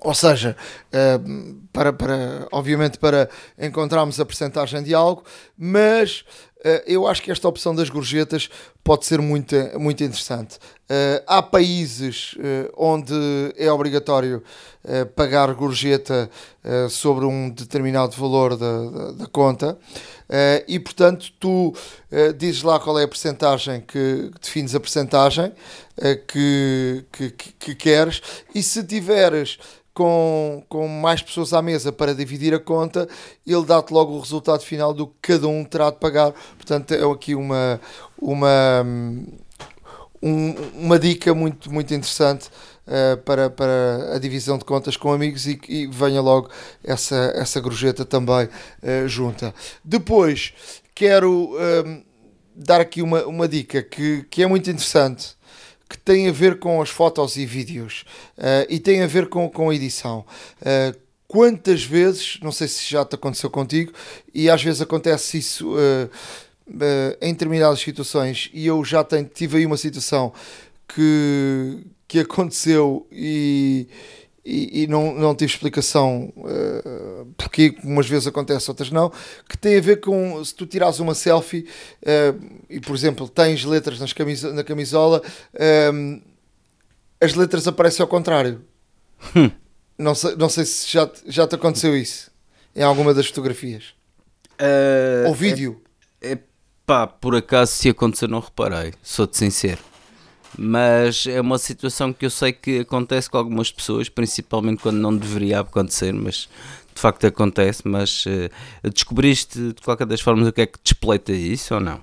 Ou 0.00 0.14
seja, 0.14 0.56
uh, 0.92 1.54
para, 1.72 1.92
para, 1.92 2.48
obviamente 2.50 2.98
para 2.98 3.28
encontrarmos 3.58 4.18
a 4.18 4.24
percentagem 4.24 4.82
de 4.82 4.92
algo, 4.94 5.22
mas 5.56 6.24
eu 6.86 7.06
acho 7.06 7.22
que 7.22 7.30
esta 7.30 7.48
opção 7.48 7.74
das 7.74 7.90
gorjetas 7.90 8.48
pode 8.82 9.04
ser 9.04 9.20
muito, 9.20 9.54
muito 9.78 10.02
interessante. 10.02 10.58
há 11.26 11.42
países 11.42 12.34
onde 12.76 13.14
é 13.56 13.70
obrigatório 13.70 14.42
pagar 15.14 15.52
gorjeta 15.54 16.30
sobre 16.90 17.26
um 17.26 17.50
determinado 17.50 18.16
valor 18.16 18.56
da, 18.56 18.90
da, 18.90 19.12
da 19.12 19.26
conta. 19.26 19.78
E 20.66 20.78
portanto 20.78 21.32
tu 21.38 21.74
dizes 22.36 22.62
lá 22.62 22.80
qual 22.80 22.98
é 22.98 23.04
a 23.04 23.08
percentagem 23.08 23.80
que, 23.80 24.30
defines 24.40 24.74
a 24.74 24.80
percentagem 24.80 25.52
que, 26.28 27.04
que, 27.12 27.30
que, 27.30 27.74
queres 27.74 28.22
e 28.54 28.62
se 28.62 28.82
tiveres 28.84 29.58
com, 29.94 30.62
com 30.68 30.88
mais 30.88 31.22
pessoas 31.22 31.52
à 31.52 31.62
mesa 31.62 31.92
para 31.92 32.14
dividir 32.14 32.52
a 32.52 32.58
conta, 32.58 33.08
ele 33.46 33.64
dá-te 33.64 33.92
logo 33.92 34.14
o 34.14 34.20
resultado 34.20 34.62
final 34.62 34.92
do 34.92 35.06
que 35.06 35.14
cada 35.22 35.46
um 35.46 35.64
terá 35.64 35.90
de 35.90 35.98
pagar. 35.98 36.32
Portanto, 36.56 36.92
é 36.92 37.10
aqui 37.10 37.34
uma, 37.36 37.80
uma, 38.20 38.84
um, 40.20 40.54
uma 40.74 40.98
dica 40.98 41.32
muito, 41.32 41.72
muito 41.72 41.94
interessante 41.94 42.48
uh, 42.88 43.16
para, 43.18 43.48
para 43.48 44.16
a 44.16 44.18
divisão 44.18 44.58
de 44.58 44.64
contas 44.64 44.96
com 44.96 45.12
amigos 45.12 45.46
e, 45.46 45.60
e 45.68 45.86
venha 45.86 46.20
logo 46.20 46.50
essa, 46.82 47.32
essa 47.36 47.60
gorjeta 47.60 48.04
também 48.04 48.46
uh, 48.46 49.06
junta. 49.06 49.54
Depois, 49.84 50.52
quero 50.92 51.56
ehm, 51.58 52.02
dar 52.54 52.80
aqui 52.80 53.00
uma, 53.00 53.24
uma 53.26 53.46
dica 53.46 53.82
que, 53.82 54.24
que 54.28 54.42
é 54.42 54.46
muito 54.46 54.68
interessante 54.68 55.36
que 55.88 55.98
tem 55.98 56.28
a 56.28 56.32
ver 56.32 56.58
com 56.58 56.80
as 56.80 56.90
fotos 56.90 57.36
e 57.36 57.44
vídeos 57.44 58.04
uh, 58.38 58.66
e 58.68 58.78
tem 58.78 59.02
a 59.02 59.06
ver 59.06 59.28
com, 59.28 59.48
com 59.48 59.70
a 59.70 59.74
edição. 59.74 60.24
Uh, 60.60 60.98
quantas 61.26 61.84
vezes, 61.84 62.38
não 62.42 62.52
sei 62.52 62.68
se 62.68 62.90
já 62.90 63.04
te 63.04 63.14
aconteceu 63.14 63.50
contigo, 63.50 63.92
e 64.32 64.48
às 64.48 64.62
vezes 64.62 64.80
acontece 64.80 65.38
isso 65.38 65.74
uh, 65.74 66.10
em 67.20 67.32
determinadas 67.32 67.80
situações, 67.80 68.50
e 68.54 68.66
eu 68.66 68.84
já 68.84 69.04
tenho, 69.04 69.26
tive 69.26 69.58
aí 69.58 69.66
uma 69.66 69.76
situação 69.76 70.32
que, 70.88 71.78
que 72.08 72.20
aconteceu 72.20 73.06
e, 73.12 73.86
e, 74.44 74.82
e, 74.82 74.86
não, 74.86 75.14
não 75.14 75.34
tive 75.34 75.52
explicação 75.52 76.32
uh, 76.36 77.26
porque 77.36 77.76
umas 77.82 78.06
vezes 78.06 78.26
acontece, 78.26 78.70
outras 78.70 78.90
não, 78.90 79.10
que 79.48 79.56
tem 79.56 79.78
a 79.78 79.80
ver 79.80 80.00
com 80.00 80.44
se 80.44 80.54
tu 80.54 80.66
tirares 80.66 80.98
uma 80.98 81.14
selfie 81.14 81.66
uh, 82.02 82.60
e, 82.68 82.78
por 82.78 82.94
exemplo, 82.94 83.26
tens 83.26 83.64
letras 83.64 83.98
nas 83.98 84.12
camiso 84.12 84.52
na 84.52 84.62
camisola, 84.62 85.22
uh, 85.54 86.22
as 87.20 87.34
letras 87.34 87.66
aparecem 87.66 88.02
ao 88.02 88.08
contrário. 88.08 88.60
Hum. 89.34 89.50
Não, 89.96 90.14
sei, 90.14 90.36
não 90.36 90.48
sei 90.50 90.66
se 90.66 90.90
já, 90.90 91.10
já 91.26 91.46
te 91.46 91.54
aconteceu 91.54 91.96
isso 91.96 92.30
em 92.76 92.82
alguma 92.82 93.14
das 93.14 93.26
fotografias 93.26 93.94
ou 95.26 95.34
vídeo. 95.34 95.80
É, 96.20 96.32
é 96.32 96.38
pá, 96.84 97.06
por 97.06 97.34
acaso, 97.34 97.72
se 97.72 97.88
acontecer, 97.88 98.28
não 98.28 98.40
reparei, 98.40 98.92
sou-te 99.02 99.38
sincero 99.38 99.93
mas 100.58 101.26
é 101.26 101.40
uma 101.40 101.58
situação 101.58 102.12
que 102.12 102.26
eu 102.26 102.30
sei 102.30 102.52
que 102.52 102.80
acontece 102.80 103.28
com 103.28 103.38
algumas 103.38 103.70
pessoas, 103.70 104.08
principalmente 104.08 104.82
quando 104.82 104.96
não 104.96 105.16
deveria 105.16 105.60
acontecer, 105.60 106.12
mas 106.12 106.48
de 106.94 107.00
facto 107.00 107.26
acontece. 107.26 107.82
Mas 107.84 108.24
uh, 108.26 108.90
descobriste 108.90 109.72
de 109.72 109.82
qualquer 109.82 110.06
das 110.06 110.20
formas 110.20 110.48
o 110.48 110.52
que 110.52 110.62
é 110.62 110.66
que 110.66 110.78
despleita 110.82 111.32
isso 111.32 111.74
ou 111.74 111.80
não? 111.80 112.00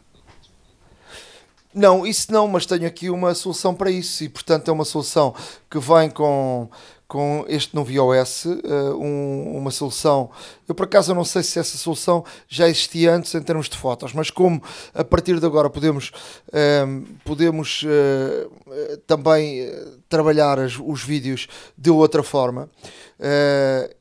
Não, 1.73 2.05
isso 2.05 2.31
não, 2.33 2.47
mas 2.49 2.65
tenho 2.65 2.85
aqui 2.85 3.09
uma 3.09 3.33
solução 3.33 3.73
para 3.73 3.89
isso 3.89 4.25
e 4.25 4.29
portanto 4.29 4.67
é 4.67 4.71
uma 4.73 4.83
solução 4.83 5.33
que 5.69 5.79
vem 5.79 6.09
com 6.09 6.69
com 7.11 7.43
este 7.49 7.75
novo 7.75 7.91
iOS, 7.91 8.45
uh, 8.45 8.95
um, 8.97 9.57
uma 9.57 9.69
solução. 9.69 10.29
Eu 10.65 10.73
por 10.73 10.85
acaso 10.85 11.13
não 11.13 11.25
sei 11.25 11.43
se 11.43 11.59
essa 11.59 11.77
solução 11.77 12.23
já 12.47 12.69
existia 12.69 13.13
antes 13.13 13.35
em 13.35 13.41
termos 13.41 13.67
de 13.67 13.75
fotos, 13.75 14.13
mas 14.13 14.29
como 14.29 14.63
a 14.93 15.03
partir 15.03 15.37
de 15.37 15.45
agora 15.45 15.69
podemos, 15.69 16.13
uh, 16.47 17.05
podemos 17.25 17.83
uh, 17.83 18.97
também 19.05 19.69
trabalhar 20.07 20.57
as, 20.57 20.79
os 20.79 21.03
vídeos 21.03 21.49
de 21.77 21.89
outra 21.89 22.23
forma. 22.23 22.69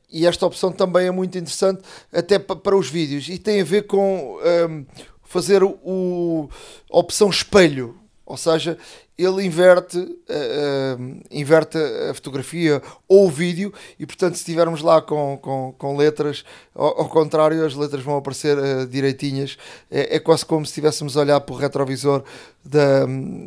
e 0.09 0.25
esta 0.25 0.45
opção 0.45 0.71
também 0.71 1.07
é 1.07 1.11
muito 1.11 1.37
interessante 1.37 1.81
até 2.13 2.39
para 2.39 2.77
os 2.77 2.89
vídeos 2.89 3.27
e 3.27 3.37
tem 3.37 3.59
a 3.59 3.65
ver 3.65 3.87
com 3.87 4.39
um, 4.69 4.85
fazer 5.21 5.63
o, 5.63 5.71
o, 5.83 6.49
a 6.89 6.97
opção 6.97 7.29
espelho, 7.29 8.00
ou 8.25 8.37
seja, 8.37 8.77
ele 9.17 9.43
inverte, 9.45 9.97
uh, 9.97 11.21
inverte 11.29 11.77
a 12.09 12.13
fotografia 12.13 12.81
ou 13.07 13.27
o 13.27 13.29
vídeo 13.29 13.73
e 13.99 14.05
portanto 14.05 14.35
se 14.35 14.41
estivermos 14.41 14.81
lá 14.81 15.01
com, 15.01 15.37
com, 15.41 15.75
com 15.77 15.97
letras, 15.97 16.43
ao, 16.73 17.01
ao, 17.01 17.09
contrário 17.09 17.65
as 17.65 17.75
letras 17.75 18.03
vão 18.03 18.17
aparecer 18.17 18.57
uh, 18.57 18.87
direitinhas, 18.87 19.57
é, 19.89 20.15
é, 20.15 20.19
quase 20.19 20.45
como 20.45 20.65
se 20.65 20.71
estivéssemos 20.71 21.17
a 21.17 21.21
olhar 21.21 21.41
para 21.41 21.53
o 21.53 21.57
retrovisor 21.57 22.23
de, 22.63 22.79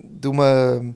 de 0.04 0.28
uma 0.28 0.94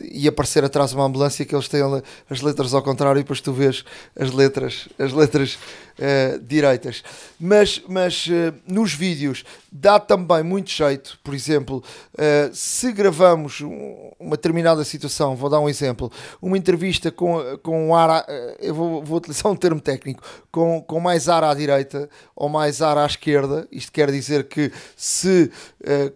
e 0.00 0.26
aparecer 0.26 0.64
atrás 0.64 0.92
uma 0.92 1.04
ambulância 1.04 1.44
que 1.44 1.54
eles 1.54 1.68
têm 1.68 1.82
as 2.28 2.40
letras 2.40 2.72
ao 2.72 2.82
contrário 2.82 3.20
e 3.20 3.22
depois 3.22 3.40
tu 3.40 3.52
vês 3.52 3.84
as 4.18 4.32
letras 4.32 4.88
as 4.98 5.12
letras 5.12 5.58
uh, 5.98 6.38
direitas. 6.40 7.02
Mas, 7.38 7.82
mas 7.88 8.26
uh, 8.26 8.54
nos 8.66 8.94
vídeos 8.94 9.44
dá 9.70 9.98
também 9.98 10.42
muito 10.42 10.70
jeito 10.70 11.18
por 11.22 11.34
exemplo 11.34 11.82
uh, 12.14 12.54
se 12.54 12.92
gravamos 12.92 13.60
uma 13.60 14.36
determinada 14.36 14.84
situação 14.84 15.34
vou 15.34 15.50
dar 15.50 15.58
um 15.58 15.68
exemplo 15.68 16.12
uma 16.40 16.56
entrevista 16.56 17.10
com, 17.10 17.58
com 17.62 17.94
ar 17.94 18.24
eu 18.60 18.72
vou, 18.72 19.02
vou 19.02 19.18
utilizar 19.18 19.50
um 19.50 19.56
termo 19.56 19.80
técnico 19.80 20.22
com, 20.52 20.80
com 20.80 21.00
mais 21.00 21.28
ar 21.28 21.42
à 21.42 21.52
direita 21.54 22.08
ou 22.36 22.48
mais 22.48 22.80
ar 22.80 22.96
à 22.96 23.04
esquerda 23.04 23.66
isto 23.72 23.90
quer 23.90 24.12
dizer 24.12 24.44
que 24.44 24.70
se 24.96 25.50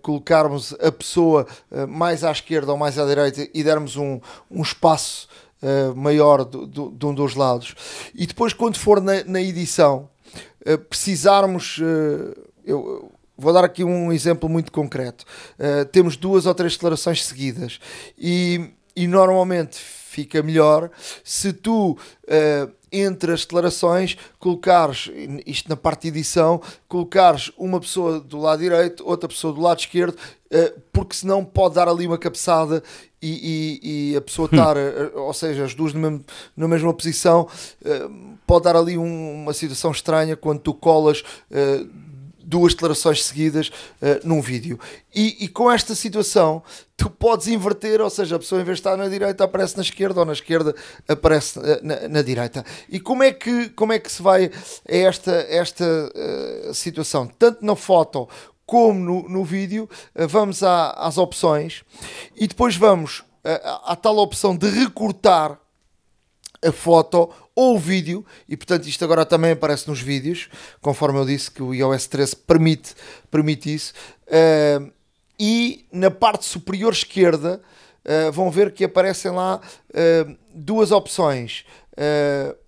colocarmos 0.03 0.75
a 0.81 0.93
pessoa 0.93 1.47
mais 1.89 2.23
à 2.23 2.31
esquerda 2.31 2.71
ou 2.71 2.79
mais 2.79 2.97
à 2.97 3.05
direita 3.05 3.49
e 3.53 3.65
dermos 3.65 3.97
um, 3.97 4.21
um 4.49 4.63
espaço 4.63 5.29
uh, 5.63 5.95
maior 5.95 6.45
do, 6.45 6.67
do, 6.67 6.91
de 6.91 7.07
um 7.07 7.15
dos 7.15 7.35
lados. 7.35 7.75
E 8.15 8.27
depois, 8.27 8.53
quando 8.53 8.79
for 8.79 9.01
na, 9.01 9.25
na 9.25 9.41
edição, 9.41 10.09
uh, 10.67 10.79
precisarmos. 10.79 11.79
Uh, 11.79 12.35
eu, 12.65 13.11
vou 13.41 13.53
dar 13.53 13.65
aqui 13.65 13.85
um 13.85 14.13
exemplo 14.13 14.49
muito 14.49 14.73
concreto. 14.73 15.25
temos 15.93 16.17
duas 16.17 16.45
ou 16.45 16.53
três 16.53 16.73
declarações 16.73 17.25
seguidas 17.25 17.79
e, 18.19 18.73
e 18.97 19.07
normalmente 19.07 19.79
fica 19.79 20.43
melhor 20.43 20.91
se 21.23 21.53
tu 21.53 21.97
entre 22.91 23.33
as 23.33 23.43
declarações, 23.43 24.17
colocares, 24.39 25.11
isto 25.47 25.69
na 25.69 25.77
parte 25.77 26.03
de 26.03 26.09
edição, 26.09 26.61
colocares 26.89 27.53
uma 27.57 27.81
pessoa 27.81 28.21
do 28.21 28.39
lado 28.39 28.61
direito, 28.61 29.07
outra 29.07 29.29
pessoa 29.29 29.53
do 29.53 29.61
lado 29.61 29.81
esquerdo, 29.81 30.17
eh, 30.17 30.38
porque 30.93 31.15
senão 31.15 31.45
pode 31.45 31.75
dar 31.75 31.89
ali 31.89 32.07
uma 32.07 32.19
cabeçada 32.19 32.83
e, 33.21 33.81
e, 33.83 34.13
e 34.13 34.17
a 34.17 34.21
pessoa 34.21 34.47
estar, 34.47 34.77
hum. 34.77 35.11
ou 35.15 35.35
seja, 35.35 35.65
as 35.65 35.75
duas 35.75 35.93
mesmo, 35.93 36.25
na 36.57 36.69
mesma 36.69 36.95
posição, 36.95 37.49
eh, 37.85 38.09
pode 38.47 38.65
dar 38.65 38.77
ali 38.77 38.97
uma 38.97 39.53
situação 39.53 39.91
estranha 39.91 40.37
quando 40.37 40.61
tu 40.61 40.73
colas 40.73 41.23
eh, 41.51 41.85
duas 42.49 42.73
declarações 42.73 43.23
seguidas 43.25 43.69
uh, 43.69 44.27
num 44.27 44.41
vídeo. 44.41 44.81
E, 45.15 45.45
e, 45.45 45.49
com 45.49 45.71
esta 45.71 45.95
situação, 45.95 46.63
tu 46.97 47.11
podes 47.11 47.47
inverter, 47.47 48.01
ou 48.01 48.09
seja, 48.09 48.37
a 48.37 48.39
pessoa 48.39 48.63
em 48.63 48.65
vez 48.65 48.79
de 48.79 48.81
estar 48.81 48.97
na 48.97 49.07
direita 49.07 49.45
aparece 49.45 49.77
na 49.77 49.83
esquerda 49.83 50.21
ou 50.21 50.25
na 50.25 50.33
esquerda 50.33 50.75
aparece 51.07 51.59
uh, 51.59 51.63
na, 51.83 52.09
na, 52.09 52.23
direita. 52.23 52.65
E 52.89 52.99
como 52.99 53.23
é 53.23 53.33
que, 53.33 53.69
como 53.71 53.93
é 53.93 53.99
que 53.99 54.11
se 54.11 54.23
vai 54.23 54.47
a 54.47 54.97
esta, 54.97 55.33
esta 55.51 55.85
uh, 55.85 56.73
situação? 56.73 57.27
Tanto 57.39 57.63
na 57.63 57.77
foto 57.77 58.27
como 58.69 59.01
no, 59.01 59.29
no 59.31 59.45
vídeo, 59.47 59.89
vamos 60.15 60.63
à, 60.63 60.91
às 60.91 61.17
opções 61.17 61.83
e 62.37 62.47
depois 62.47 62.77
vamos 62.77 63.25
à, 63.43 63.93
à 63.93 63.97
tal 63.97 64.19
opção 64.19 64.55
de 64.55 64.69
recortar 64.69 65.59
a 66.63 66.71
foto 66.71 67.31
ou 67.55 67.77
o 67.77 67.79
vídeo, 67.79 68.25
e 68.47 68.59
portanto 68.59 68.87
isto 68.87 69.03
agora 69.03 69.25
também 69.25 69.53
aparece 69.53 69.89
nos 69.89 70.01
vídeos, 70.01 70.51
conforme 70.83 71.19
eu 71.19 71.25
disse 71.25 71.51
que 71.51 71.63
o 71.63 71.75
iOS 71.75 72.07
13 72.09 72.37
permite, 72.37 72.95
permite 73.31 73.73
isso, 73.73 73.95
uh, 74.27 74.93
e 75.41 75.87
na 75.91 76.11
parte 76.11 76.45
superior 76.45 76.93
esquerda 76.93 77.61
uh, 78.05 78.33
vão 78.33 78.51
ver 78.51 78.73
que 78.73 78.85
aparecem 78.85 79.31
lá 79.31 79.61
uh, 79.61 80.37
duas 80.55 80.93
opções. 80.93 81.65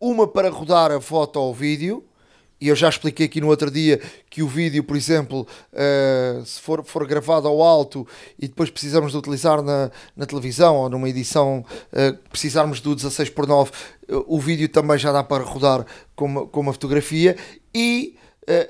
Uma 0.01 0.26
para 0.26 0.51
rodar 0.51 0.90
a 0.90 1.01
foto 1.01 1.38
ou 1.38 1.53
o 1.53 1.55
vídeo, 1.55 2.05
e 2.61 2.68
eu 2.68 2.76
já 2.76 2.88
expliquei 2.88 3.24
aqui 3.24 3.40
no 3.40 3.48
outro 3.48 3.70
dia 3.70 4.00
que 4.28 4.42
o 4.42 4.48
vídeo, 4.48 4.84
por 4.84 4.94
exemplo, 4.94 5.46
uh, 5.72 6.44
se 6.44 6.61
for, 6.61 6.84
for 6.84 7.06
gravado 7.06 7.48
ao 7.48 7.62
alto 7.62 8.06
e 8.38 8.46
depois 8.46 8.68
precisamos 8.68 9.12
de 9.12 9.18
utilizar 9.18 9.62
na, 9.62 9.90
na 10.14 10.26
televisão 10.26 10.76
ou 10.76 10.90
numa 10.90 11.08
edição, 11.08 11.64
uh, 11.92 12.16
precisarmos 12.28 12.80
do 12.80 12.94
16 12.94 13.30
por 13.30 13.46
9 13.46 13.70
uh, 14.11 14.24
o 14.28 14.38
vídeo 14.38 14.68
também 14.68 14.98
já 14.98 15.11
dá 15.11 15.24
para 15.24 15.42
rodar 15.42 15.86
com 16.14 16.26
uma, 16.26 16.46
com 16.46 16.61
uma 16.61 16.72
fotografia. 16.72 17.36
E 17.74 18.16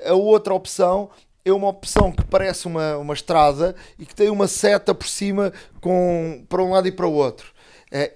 a 0.05 0.13
outra 0.13 0.53
opção 0.53 1.09
é 1.43 1.51
uma 1.51 1.67
opção 1.67 2.11
que 2.11 2.23
parece 2.23 2.67
uma, 2.67 2.97
uma 2.97 3.15
estrada 3.15 3.75
e 3.97 4.05
que 4.05 4.13
tem 4.13 4.29
uma 4.29 4.47
seta 4.47 4.93
por 4.93 5.07
cima 5.07 5.51
com, 5.81 6.45
para 6.47 6.61
um 6.61 6.69
lado 6.69 6.87
e 6.87 6.91
para 6.91 7.07
o 7.07 7.13
outro. 7.13 7.51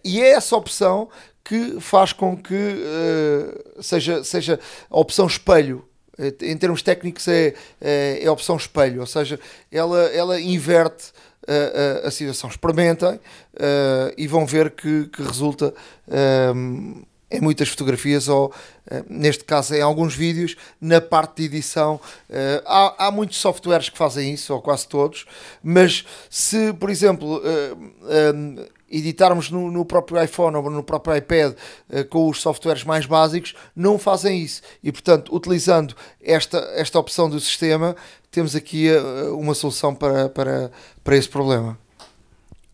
e 0.04 0.22
é 0.22 0.30
essa 0.30 0.56
opção 0.56 1.10
que 1.46 1.80
faz 1.80 2.12
com 2.12 2.36
que 2.36 2.54
uh, 2.54 3.82
seja, 3.84 4.24
seja 4.24 4.60
a 4.90 5.00
opção 5.00 5.28
espelho. 5.28 5.86
Eh, 6.18 6.34
em 6.42 6.58
termos 6.58 6.82
técnicos, 6.82 7.28
é, 7.28 7.54
é, 7.80 8.20
é 8.24 8.28
a 8.28 8.32
opção 8.32 8.56
espelho, 8.56 9.02
ou 9.02 9.06
seja, 9.06 9.40
ela, 9.72 10.02
ela 10.06 10.42
inverte 10.42 11.12
a, 11.48 12.06
a, 12.06 12.08
a 12.08 12.12
situação. 12.12 12.50
Experimentem 12.50 13.16
uh, 13.16 14.14
e 14.18 14.28
vão 14.28 14.46
ver 14.46 14.72
que, 14.72 15.08
que 15.08 15.22
resulta 15.22 15.74
em 17.30 17.42
muitas 17.42 17.68
fotografias 17.68 18.28
ou, 18.28 18.48
uh, 18.48 19.06
neste 19.08 19.44
caso, 19.44 19.76
em 19.76 19.82
alguns 19.82 20.16
vídeos, 20.16 20.56
na 20.80 21.02
parte 21.02 21.38
de 21.38 21.46
edição. 21.46 22.00
Uh, 22.30 22.64
há, 22.66 23.08
há 23.08 23.12
muitos 23.12 23.38
softwares 23.38 23.90
que 23.90 23.98
fazem 23.98 24.34
isso, 24.34 24.54
ou 24.54 24.62
quase 24.62 24.88
todos, 24.88 25.26
mas 25.62 26.06
se, 26.30 26.74
por 26.74 26.90
exemplo, 26.90 27.42
editarmos 28.98 29.50
no, 29.50 29.72
no, 29.72 29.86
próprio 29.86 30.22
iPhone 30.24 30.56
ou 30.58 30.70
no 30.70 30.84
próprio 30.84 31.16
iPad 31.16 31.54
uh, 31.90 32.06
com 32.06 32.30
os 32.30 32.42
softwares 32.42 32.84
mais 32.84 33.06
básicos, 33.06 33.56
não 33.76 34.00
fazem 34.00 34.42
isso. 34.42 34.62
E, 34.84 34.92
portanto, 34.92 35.36
utilizando 35.36 35.96
esta, 36.22 36.58
esta 36.76 37.00
opção 37.00 37.30
do 37.30 37.40
sistema, 37.40 37.96
temos 38.32 38.56
aqui 38.56 38.90
uh, 38.90 39.38
uma 39.38 39.54
solução 39.54 39.94
para, 39.94 40.30
para, 40.30 40.72
para 41.04 41.16
esse 41.16 41.30
problema. 41.30 41.78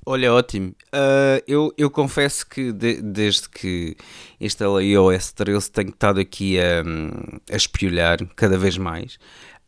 Olha, 0.06 0.34
ótimo. 0.34 0.70
Uh, 0.94 1.44
eu, 1.48 1.74
eu 1.78 1.90
confesso 1.90 2.46
que 2.48 2.72
de, 2.72 3.02
desde 3.02 3.48
que 3.48 3.96
instalei 4.40 4.94
iOS 4.94 5.32
13 5.32 5.72
tenho 5.72 5.90
estado 5.90 6.20
aqui 6.20 6.60
a, 6.60 6.84
a 7.52 7.56
espiolhar 7.56 8.18
cada 8.36 8.58
vez 8.58 8.78
mais. 8.78 9.20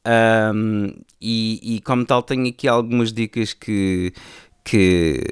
Um, 0.06 0.92
e, 1.22 1.76
e, 1.76 1.82
como 1.82 2.06
tal 2.06 2.22
tenho 2.22 2.48
aqui 2.50 2.68
algumas 2.68 3.14
dicas 3.14 3.54
que, 3.54 4.12
que, 4.64 5.24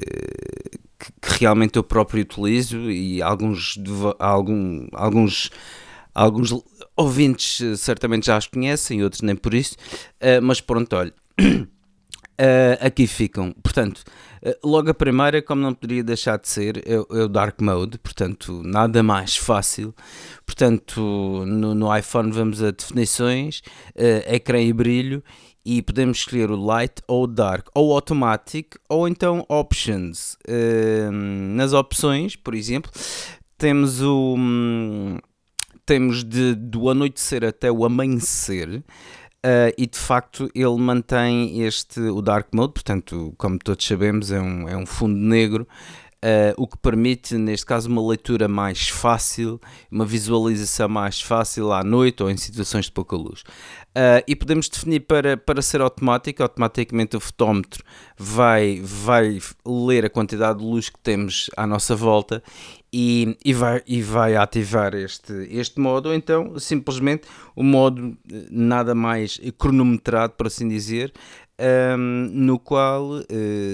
que, 1.01 1.11
que, 1.19 1.39
realmente 1.39 1.77
eu 1.77 1.83
próprio 1.83 2.21
utilizo 2.21 2.91
e 2.91 3.21
alguns, 3.21 3.79
algum, 4.19 4.87
alguns, 4.91 5.49
alguns 6.13 6.53
ouvintes 6.95 7.61
eh, 7.61 7.75
certamente 7.75 8.27
já 8.27 8.37
as 8.37 8.45
conhecem, 8.45 9.03
outros 9.03 9.21
nem 9.21 9.35
por 9.35 9.53
isso, 9.53 9.75
uh, 10.21 10.41
mas 10.41 10.61
pronto, 10.61 10.95
olha. 10.95 11.13
Uh, 11.39 12.77
aqui 12.85 13.07
ficam. 13.07 13.51
Portanto, 13.63 14.03
logo 14.63 14.91
a 14.91 14.93
primeira, 14.93 15.41
como 15.41 15.61
não 15.61 15.73
poderia 15.73 16.03
deixar 16.03 16.37
de 16.37 16.47
ser, 16.47 16.77
é, 16.77 16.93
é, 16.93 16.99
o 16.99 17.27
Dark 17.27 17.59
Mode, 17.61 17.97
portanto, 17.97 18.61
nada 18.63 19.01
mais 19.01 19.35
fácil. 19.35 19.95
Portanto, 20.45 21.01
no, 21.47 21.73
no 21.73 21.97
iPhone 21.97 22.31
vamos 22.31 22.61
a 22.61 22.71
definições, 22.71 23.61
ecrã 24.27 24.61
e 24.61 24.71
brilho 24.71 25.23
e 25.65 25.81
podemos 25.81 26.19
escolher 26.19 26.49
o 26.49 26.55
Light 26.55 27.01
ou 27.07 27.23
o 27.23 27.27
Dark, 27.27 27.67
ou 27.73 27.93
Automatic, 27.93 28.75
ou 28.89 29.07
então 29.07 29.45
Options. 29.47 30.37
Uh, 30.47 31.11
nas 31.11 31.73
opções, 31.73 32.35
por 32.35 32.53
exemplo, 32.55 32.91
temos 33.57 34.01
o. 34.01 34.35
Um, 34.37 35.17
temos 35.85 36.23
de, 36.23 36.55
do 36.55 36.89
anoitecer 36.89 37.43
até 37.43 37.71
o 37.71 37.85
amanhecer. 37.85 38.83
Uh, 39.43 39.73
e 39.75 39.87
de 39.87 39.97
facto 39.97 40.51
ele 40.53 40.77
mantém 40.77 41.63
este 41.63 41.99
o 41.99 42.21
dark 42.21 42.49
mode, 42.53 42.73
portanto, 42.73 43.33
como 43.39 43.57
todos 43.57 43.83
sabemos, 43.83 44.31
é 44.31 44.39
um, 44.39 44.69
é 44.69 44.77
um 44.77 44.85
fundo 44.85 45.17
negro 45.17 45.67
Uh, 46.23 46.53
o 46.55 46.67
que 46.67 46.77
permite, 46.77 47.35
neste 47.35 47.65
caso, 47.65 47.89
uma 47.89 48.07
leitura 48.07 48.47
mais 48.47 48.89
fácil, 48.89 49.59
uma 49.89 50.05
visualização 50.05 50.87
mais 50.87 51.19
fácil 51.19 51.73
à 51.73 51.83
noite 51.83 52.21
ou 52.21 52.29
em 52.29 52.37
situações 52.37 52.85
de 52.85 52.91
pouca 52.91 53.15
luz. 53.15 53.41
Uh, 53.41 54.21
e 54.27 54.35
podemos 54.35 54.69
definir 54.69 54.99
para, 55.01 55.35
para 55.35 55.63
ser 55.63 55.81
automático, 55.81 56.43
automaticamente 56.43 57.17
o 57.17 57.19
fotómetro 57.19 57.83
vai, 58.15 58.79
vai 58.83 59.39
ler 59.65 60.05
a 60.05 60.09
quantidade 60.11 60.59
de 60.59 60.65
luz 60.65 60.89
que 60.89 60.99
temos 60.99 61.49
à 61.57 61.65
nossa 61.65 61.95
volta 61.95 62.43
e, 62.93 63.37
e, 63.43 63.53
vai, 63.53 63.81
e 63.87 64.01
vai 64.01 64.35
ativar 64.35 64.93
este, 64.93 65.33
este 65.49 65.79
modo, 65.79 66.09
ou 66.09 66.15
então 66.15 66.59
simplesmente 66.59 67.27
o 67.55 67.63
modo 67.63 68.17
eh, 68.31 68.45
nada 68.49 68.93
mais 68.93 69.39
cronometrado, 69.57 70.33
por 70.33 70.47
assim 70.47 70.67
dizer, 70.67 71.13
um, 71.61 72.29
no 72.31 72.57
qual, 72.57 73.19
uh, 73.19 73.23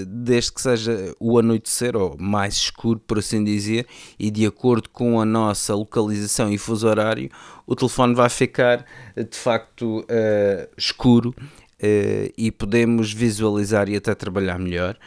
desde 0.06 0.52
que 0.52 0.60
seja 0.60 1.14
o 1.18 1.38
anoitecer 1.38 1.96
ou 1.96 2.16
mais 2.18 2.54
escuro, 2.54 3.00
por 3.00 3.18
assim 3.18 3.42
dizer, 3.42 3.86
e 4.18 4.30
de 4.30 4.46
acordo 4.46 4.90
com 4.90 5.20
a 5.20 5.24
nossa 5.24 5.74
localização 5.74 6.52
e 6.52 6.58
fuso 6.58 6.86
horário, 6.86 7.30
o 7.66 7.74
telefone 7.74 8.14
vai 8.14 8.28
ficar 8.28 8.84
de 9.16 9.36
facto 9.36 10.00
uh, 10.00 10.68
escuro. 10.76 11.34
Uh, 11.80 12.34
e 12.36 12.50
podemos 12.50 13.12
visualizar 13.12 13.88
e 13.88 13.94
até 13.94 14.12
trabalhar 14.12 14.58
melhor. 14.58 14.98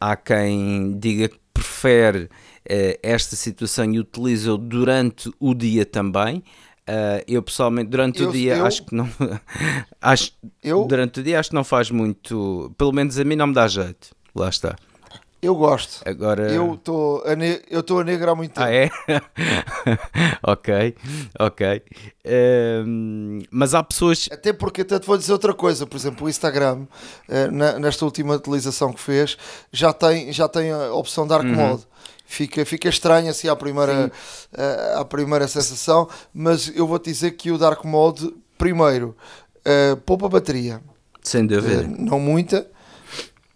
há 0.00 0.16
quem 0.16 0.98
diga 0.98 1.28
que 1.28 1.38
prefere 1.54 2.28
esta 3.00 3.36
situação 3.36 3.94
e 3.94 4.00
utiliza 4.00 4.58
durante 4.58 5.30
o 5.38 5.54
dia 5.54 5.86
também. 5.86 6.42
Uh, 6.88 7.22
eu 7.28 7.42
pessoalmente 7.42 7.88
durante 7.90 8.20
eu, 8.20 8.28
o 8.28 8.32
dia 8.32 8.56
eu, 8.56 8.66
acho 8.66 8.84
que 8.84 8.94
não 8.94 9.08
acho 10.00 10.32
eu, 10.62 10.84
durante 10.86 11.20
o 11.20 11.22
dia 11.22 11.38
acho 11.38 11.50
que 11.50 11.54
não 11.54 11.62
faz 11.62 11.90
muito, 11.90 12.72
pelo 12.76 12.92
menos 12.92 13.16
a 13.18 13.24
mim 13.24 13.36
não 13.36 13.46
me 13.48 13.54
dá 13.54 13.68
jeito. 13.68 14.10
Lá 14.34 14.48
está. 14.48 14.76
Eu 15.42 15.54
gosto. 15.54 16.02
Agora 16.06 16.52
eu 16.52 16.74
estou 16.74 17.22
eu 17.70 17.80
estou 17.80 18.00
a 18.00 18.04
negra 18.04 18.32
há 18.32 18.34
muito 18.34 18.52
tempo. 18.52 18.66
Ah 18.66 18.72
é? 18.72 18.90
ok, 20.42 20.94
ok. 21.38 21.82
Uh, 22.26 23.46
mas 23.50 23.74
há 23.74 23.82
pessoas. 23.82 24.28
Até 24.30 24.52
porque 24.52 24.82
até 24.82 24.98
te 24.98 25.06
vou 25.06 25.16
dizer 25.16 25.32
outra 25.32 25.54
coisa, 25.54 25.86
por 25.86 25.96
exemplo, 25.96 26.26
o 26.26 26.28
Instagram 26.28 26.86
uh, 27.28 27.50
na, 27.50 27.78
nesta 27.78 28.04
última 28.04 28.34
utilização 28.34 28.92
que 28.92 29.00
fez 29.00 29.38
já 29.72 29.94
tem 29.94 30.30
já 30.30 30.46
tem 30.46 30.72
a 30.72 30.92
opção 30.92 31.26
Dark 31.26 31.44
uhum. 31.44 31.54
Mode 31.54 31.86
fica, 32.30 32.64
fica 32.64 32.88
estranho 32.88 33.28
assim 33.28 33.48
à 33.48 33.56
primeira, 33.56 34.06
uh, 34.06 35.00
à 35.00 35.04
primeira 35.04 35.48
sensação, 35.48 36.08
mas 36.32 36.72
eu 36.74 36.86
vou-te 36.86 37.10
dizer 37.10 37.32
que 37.32 37.50
o 37.50 37.58
Dark 37.58 37.84
Mode, 37.84 38.32
primeiro, 38.56 39.16
uh, 39.58 39.96
poupa 40.02 40.28
bateria. 40.28 40.80
Sem 41.22 41.44
dúvida. 41.44 41.82
Uh, 41.82 41.96
não 41.98 42.20
muita, 42.20 42.70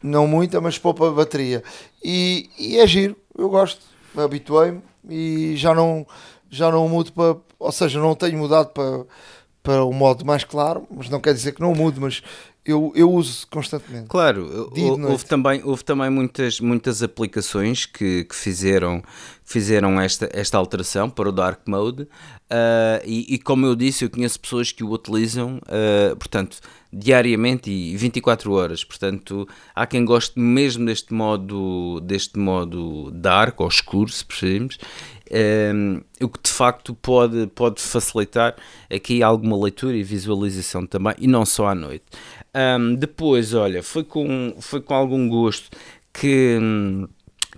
não 0.02 0.26
muita, 0.26 0.60
mas 0.60 0.76
poupa 0.76 1.08
bateria. 1.12 1.62
E, 2.02 2.50
e 2.58 2.78
é 2.78 2.86
giro, 2.86 3.16
eu 3.38 3.48
gosto, 3.48 3.80
habituei-me 4.16 4.82
e 5.08 5.54
já 5.56 5.72
não, 5.72 6.04
já 6.50 6.68
não 6.70 6.88
mudo 6.88 7.12
para, 7.12 7.36
ou 7.60 7.72
seja, 7.72 8.00
não 8.00 8.16
tenho 8.16 8.36
mudado 8.36 8.70
para, 8.70 9.06
para 9.62 9.84
o 9.84 9.92
modo 9.92 10.26
mais 10.26 10.42
claro, 10.42 10.84
mas 10.90 11.08
não 11.08 11.20
quer 11.20 11.32
dizer 11.32 11.52
que 11.52 11.60
não 11.60 11.74
mude, 11.74 12.00
mas 12.00 12.22
eu, 12.64 12.92
eu 12.96 13.12
uso 13.12 13.46
constantemente. 13.48 14.08
Claro, 14.08 14.70
houve 15.10 15.24
também, 15.26 15.60
houve 15.62 15.84
também 15.84 16.08
muitas, 16.08 16.60
muitas 16.60 17.02
aplicações 17.02 17.84
que, 17.84 18.24
que 18.24 18.34
fizeram, 18.34 19.02
fizeram 19.44 20.00
esta, 20.00 20.30
esta 20.32 20.56
alteração 20.56 21.10
para 21.10 21.28
o 21.28 21.32
Dark 21.32 21.60
Mode 21.66 22.08
uh, 22.54 23.02
e, 23.04 23.34
e, 23.34 23.38
como 23.38 23.66
eu 23.66 23.74
disse, 23.74 24.04
eu 24.04 24.10
conheço 24.10 24.38
pessoas 24.38 24.70
que 24.70 24.84
o 24.84 24.90
utilizam, 24.92 25.58
uh, 25.58 26.16
portanto, 26.16 26.60
diariamente 26.92 27.70
e 27.70 27.96
24 27.96 28.52
horas. 28.52 28.84
Portanto, 28.84 29.48
há 29.74 29.86
quem 29.86 30.04
goste 30.04 30.38
mesmo 30.38 30.86
deste 30.86 31.12
modo, 31.12 32.00
deste 32.00 32.38
modo 32.38 33.10
dark 33.10 33.60
ou 33.60 33.68
escuro, 33.68 34.10
se 34.10 34.24
preferirmos, 34.24 34.78
um, 35.74 36.00
o 36.20 36.28
que 36.28 36.40
de 36.42 36.50
facto 36.50 36.94
pode, 36.94 37.46
pode 37.48 37.80
facilitar 37.80 38.54
aqui 38.90 39.22
alguma 39.22 39.56
leitura 39.62 39.96
e 39.96 40.02
visualização 40.02 40.86
também, 40.86 41.14
e 41.18 41.26
não 41.26 41.44
só 41.44 41.68
à 41.68 41.74
noite. 41.74 42.04
Um, 42.54 42.94
depois, 42.94 43.52
olha, 43.52 43.82
foi 43.82 44.04
com, 44.04 44.54
foi 44.60 44.80
com 44.80 44.94
algum 44.94 45.28
gosto 45.28 45.76
que, 46.12 46.58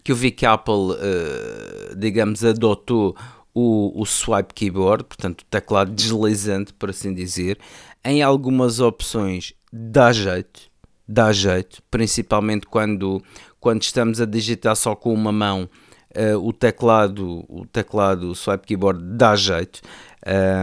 que 0.03 0.12
eu 0.12 0.16
vi 0.16 0.30
que 0.30 0.47
a 0.47 0.55
Apple, 0.55 0.74
uh, 0.74 1.97
digamos, 1.97 2.42
adotou 2.44 3.14
o, 3.59 4.03
o 4.03 4.05
swipe 4.05 4.53
keyboard, 4.53 5.05
portanto, 5.05 5.41
o 5.41 5.45
teclado 5.47 5.91
deslizante, 5.91 6.75
por 6.75 6.91
assim 6.91 7.15
dizer, 7.15 7.59
em 8.05 8.23
algumas 8.23 8.81
opções 8.81 9.55
dá 9.73 10.13
jeito, 10.13 10.71
dá 11.09 11.33
jeito, 11.33 11.83
principalmente 11.91 12.67
quando, 12.67 13.23
quando 13.59 13.81
estamos 13.81 14.21
a 14.21 14.27
digitar 14.27 14.77
só 14.77 14.95
com 14.95 15.11
uma 15.11 15.33
mão. 15.33 15.71
Uh, 16.15 16.39
o 16.39 16.53
teclado, 16.53 17.45
o 17.49 17.67
teclado 17.67 18.31
o 18.31 18.35
swipe 18.35 18.67
keyboard 18.67 19.03
dá 19.17 19.35
jeito. 19.35 19.81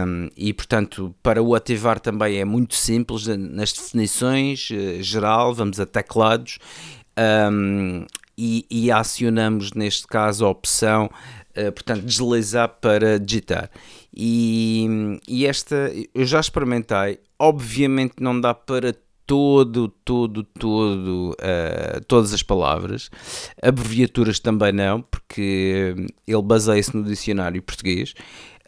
Um, 0.06 0.28
e 0.36 0.52
portanto, 0.52 1.12
para 1.20 1.42
o 1.42 1.54
ativar 1.54 1.98
também 1.98 2.38
é 2.38 2.44
muito 2.44 2.76
simples 2.76 3.26
nas 3.26 3.72
definições 3.72 4.68
uh, 4.70 5.02
geral, 5.02 5.52
vamos 5.52 5.80
a 5.80 5.86
teclados 5.86 6.58
um, 7.50 8.04
e, 8.36 8.66
e 8.70 8.90
acionamos 8.90 9.72
neste 9.72 10.06
caso 10.06 10.44
a 10.44 10.48
opção, 10.48 11.08
uh, 11.56 11.72
portanto, 11.72 12.02
deslizar 12.04 12.68
para 12.80 13.18
digitar. 13.18 13.70
E, 14.14 15.18
e 15.28 15.46
esta 15.46 15.92
eu 16.14 16.24
já 16.24 16.40
experimentei, 16.40 17.18
obviamente 17.38 18.14
não 18.20 18.40
dá 18.40 18.54
para 18.54 18.94
todo, 19.26 19.88
todo, 19.88 20.44
todo, 20.44 21.30
uh, 21.32 22.04
todas 22.06 22.32
as 22.32 22.42
palavras, 22.42 23.10
abreviaturas 23.62 24.38
também 24.38 24.72
não, 24.72 25.00
porque 25.02 25.94
ele 26.26 26.42
baseia-se 26.42 26.94
no 26.94 27.04
dicionário 27.04 27.62
português 27.62 28.14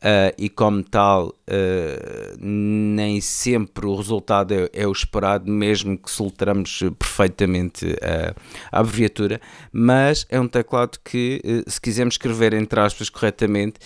Uh, 0.07 0.31
e 0.39 0.49
como 0.49 0.85
tal, 0.85 1.31
uh, 1.31 2.37
nem 2.39 3.21
sempre 3.21 3.87
o 3.87 3.97
resultado 3.97 4.55
é, 4.55 4.71
é, 4.73 4.87
o 4.87 4.93
esperado, 4.93 5.51
mesmo 5.51 5.99
que 5.99 6.09
soltamos 6.09 6.79
perfeitamente 6.97 7.85
uh, 7.87 8.41
a 8.71 8.79
abreviatura, 8.79 9.41
mas 9.73 10.25
é 10.31 10.39
um 10.39 10.47
teclado 10.47 11.01
que, 11.05 11.43
se 11.67 11.81
quisermos 11.81 12.15
escrever 12.15 12.55
entre 12.55 12.79
aspas 12.79 13.11
corretamente 13.11 13.81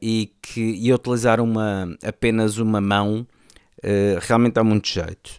e, 0.00 0.32
que, 0.42 0.60
e 0.60 0.92
utilizar 0.92 1.40
uma, 1.40 1.96
apenas 2.04 2.58
uma 2.58 2.80
mão, 2.80 3.24
realmente 4.20 4.54
dá 4.54 4.64
muito 4.64 4.88
jeito. 4.88 5.38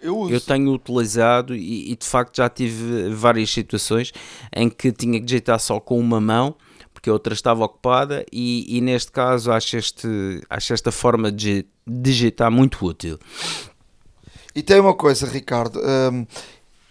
Eu, 0.00 0.30
eu, 0.30 0.40
tenho 0.40 0.72
utilizado 0.72 1.54
e, 1.54 1.92
e 1.92 1.96
de 1.96 2.06
facto 2.06 2.38
já 2.38 2.48
tive 2.48 3.10
várias 3.10 3.50
situações 3.50 4.12
em 4.56 4.68
que 4.68 4.90
tinha 4.90 5.20
que 5.20 5.26
digitar 5.26 5.60
só 5.60 5.78
com 5.78 5.98
uma 5.98 6.20
mão 6.20 6.56
porque 7.02 7.10
a 7.10 7.14
outra 7.14 7.34
estava 7.34 7.64
ocupada 7.64 8.24
e, 8.32 8.78
e 8.78 8.80
neste 8.80 9.10
caso 9.10 9.50
acho, 9.50 9.76
este, 9.76 10.40
acho 10.48 10.72
esta 10.72 10.92
forma 10.92 11.32
de 11.32 11.66
digitar 11.84 12.48
muito 12.48 12.86
útil. 12.86 13.18
E 14.54 14.62
tem 14.62 14.78
uma 14.78 14.94
coisa, 14.94 15.26
Ricardo, 15.26 15.80
hum, 15.80 16.24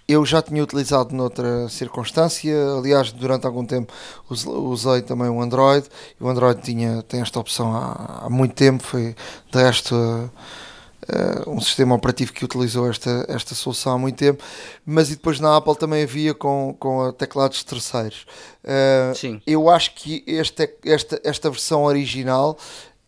eu 0.06 0.26
já 0.26 0.42
tinha 0.42 0.62
utilizado 0.62 1.16
noutra 1.16 1.70
circunstância, 1.70 2.54
aliás, 2.78 3.14
durante 3.14 3.48
algum 3.48 3.66
tempo 3.66 3.94
usei 4.30 5.02
também 5.02 5.30
o 5.30 5.42
Android, 5.42 5.88
e 6.20 6.24
o 6.24 6.28
Android 6.28 6.62
tinha, 6.62 7.02
tem 7.04 7.22
esta 7.22 7.40
opção 7.40 7.74
há, 7.74 8.26
há 8.26 8.30
muito 8.30 8.54
tempo, 8.54 8.84
foi 8.84 9.16
de 9.50 9.64
resto 9.64 9.96
uh, 9.96 10.30
um 11.48 11.60
sistema 11.60 11.96
operativo 11.96 12.34
que 12.34 12.46
utilizou 12.46 12.90
esta, 12.90 13.26
esta 13.28 13.54
solução 13.54 13.94
há 13.94 13.98
muito 13.98 14.16
tempo, 14.16 14.44
mas 14.86 15.10
e 15.10 15.16
depois 15.16 15.40
na 15.40 15.58
Apple 15.58 15.76
também 15.76 16.04
havia 16.04 16.34
com, 16.34 16.76
com 16.80 17.12
teclados 17.14 17.64
terceiros. 17.64 18.26
Uh, 18.64 19.16
Sim. 19.16 19.42
Eu 19.46 19.70
acho 19.70 19.94
que 19.96 20.24
este, 20.26 20.70
esta, 20.86 21.22
esta 21.24 21.50
versão 21.50 21.84
original 21.84 22.58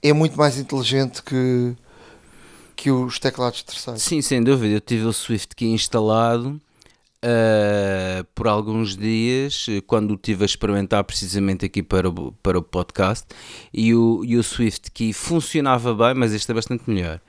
é 0.01 0.11
muito 0.11 0.37
mais 0.37 0.57
inteligente 0.57 1.23
que, 1.23 1.75
que 2.75 2.91
os 2.91 3.19
teclados 3.19 3.63
terceiros. 3.63 4.01
Sim, 4.01 4.21
sem 4.21 4.43
dúvida. 4.43 4.75
Eu 4.75 4.81
tive 4.81 5.05
o 5.05 5.13
SwiftKey 5.13 5.69
instalado. 5.69 6.59
Uh, 7.25 8.21
por 8.35 8.49
alguns 8.49 8.97
dias, 8.97 9.67
quando 9.87 10.11
o 10.11 10.17
tive 10.17 10.43
a 10.43 10.45
experimentar 10.45 11.01
precisamente 11.05 11.65
aqui 11.65 11.81
para 11.81 12.09
o, 12.09 12.33
para 12.43 12.59
o 12.59 12.61
podcast, 12.61 13.25
e 13.73 13.95
o, 13.95 14.25
e 14.25 14.35
o 14.35 14.43
SwiftKey 14.43 15.13
funcionava 15.13 15.95
bem, 15.95 16.13
mas 16.15 16.33
este 16.33 16.51
é 16.51 16.53
bastante 16.53 16.83
melhor 16.85 17.21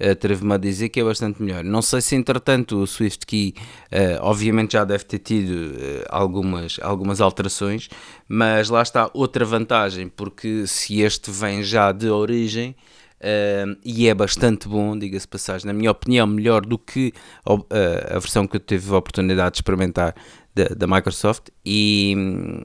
atrevo-me 0.00 0.54
a 0.54 0.56
dizer 0.56 0.88
que 0.88 1.00
é 1.00 1.04
bastante 1.04 1.42
melhor. 1.42 1.64
Não 1.64 1.82
sei 1.82 2.00
se 2.00 2.14
entretanto 2.14 2.80
o 2.80 2.86
Swift 2.86 3.26
Key, 3.26 3.54
uh, 3.92 4.22
obviamente 4.22 4.72
já 4.72 4.84
deve 4.84 5.04
ter 5.04 5.18
tido 5.18 5.50
uh, 5.50 6.04
algumas, 6.08 6.78
algumas 6.82 7.20
alterações, 7.20 7.88
mas 8.28 8.68
lá 8.68 8.82
está 8.82 9.10
outra 9.12 9.44
vantagem, 9.44 10.08
porque 10.08 10.66
se 10.66 11.00
este 11.00 11.30
vem 11.30 11.62
já 11.62 11.92
de 11.92 12.08
origem. 12.08 12.76
Uh, 13.20 13.76
e 13.84 14.06
é 14.06 14.14
bastante 14.14 14.68
bom, 14.68 14.96
diga-se 14.96 15.26
passagem, 15.26 15.66
na 15.66 15.72
minha 15.72 15.90
opinião, 15.90 16.24
melhor 16.24 16.64
do 16.64 16.78
que 16.78 17.12
a, 17.44 18.14
a 18.14 18.18
versão 18.20 18.46
que 18.46 18.54
eu 18.54 18.60
tive 18.60 18.94
a 18.94 18.96
oportunidade 18.96 19.54
de 19.54 19.58
experimentar 19.58 20.14
da, 20.54 20.66
da 20.66 20.86
Microsoft. 20.86 21.48
E 21.66 22.14
um, 22.16 22.62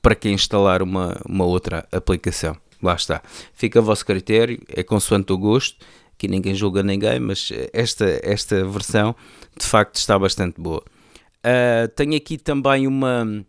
para 0.00 0.14
quem 0.14 0.32
instalar 0.32 0.80
uma, 0.80 1.20
uma 1.28 1.44
outra 1.44 1.86
aplicação, 1.92 2.56
lá 2.82 2.94
está, 2.94 3.20
fica 3.52 3.78
a 3.78 3.82
vosso 3.82 4.06
critério, 4.06 4.58
é 4.68 4.82
consoante 4.82 5.34
o 5.34 5.36
gosto 5.36 5.84
aqui 6.20 6.28
ninguém 6.28 6.54
julga 6.54 6.82
ninguém, 6.82 7.18
mas 7.18 7.50
esta, 7.72 8.20
esta 8.22 8.62
versão 8.66 9.16
de 9.56 9.64
facto 9.64 9.96
está 9.96 10.18
bastante 10.18 10.60
boa. 10.60 10.82
Uh, 11.38 11.88
tenho 11.96 12.14
aqui 12.14 12.36
também 12.36 12.86
uma, 12.86 13.42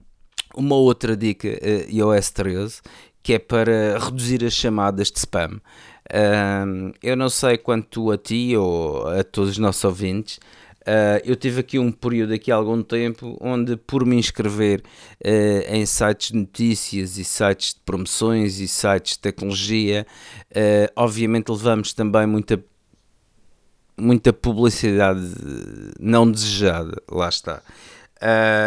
uma 0.56 0.76
outra 0.76 1.18
dica 1.18 1.50
uh, 1.50 1.92
iOS 1.92 2.32
13 2.32 2.82
que 3.22 3.34
é 3.34 3.40
para 3.40 4.00
reduzir 4.00 4.44
as 4.46 4.54
chamadas 4.54 5.12
de 5.12 5.20
spam. 5.20 5.60
Uh, 6.10 6.94
eu 7.04 7.18
não 7.18 7.30
sei 7.30 7.58
quanto 7.58 8.10
a 8.10 8.18
ti 8.18 8.56
ou 8.56 9.06
a 9.08 9.24
todos 9.24 9.52
os 9.52 9.58
nossos 9.58 9.84
ouvintes, 9.84 10.40
Uh, 10.82 11.22
eu 11.24 11.36
tive 11.36 11.60
aqui 11.60 11.78
um 11.78 11.92
período 11.92 12.34
aqui 12.34 12.52
há 12.52 12.56
algum 12.56 12.82
tempo 12.82 13.38
onde 13.40 13.78
por 13.78 14.04
me 14.04 14.16
inscrever 14.16 14.82
uh, 15.24 15.76
em 15.76 15.86
sites 15.86 16.32
de 16.32 16.38
notícias 16.40 17.20
e 17.20 17.24
sites 17.24 17.76
de 17.76 17.82
promoções 17.82 18.60
e 18.60 18.68
sites 18.68 19.14
de 19.14 19.20
tecnologia, 19.20 20.08
uh, 20.50 20.92
obviamente 20.96 21.52
levamos 21.52 21.94
também 21.94 22.26
muita 22.26 22.64
muita 23.96 24.34
publicidade 24.34 25.22
não 26.00 26.32
desejada, 26.32 27.00
lá 27.12 27.30
está. 27.30 27.62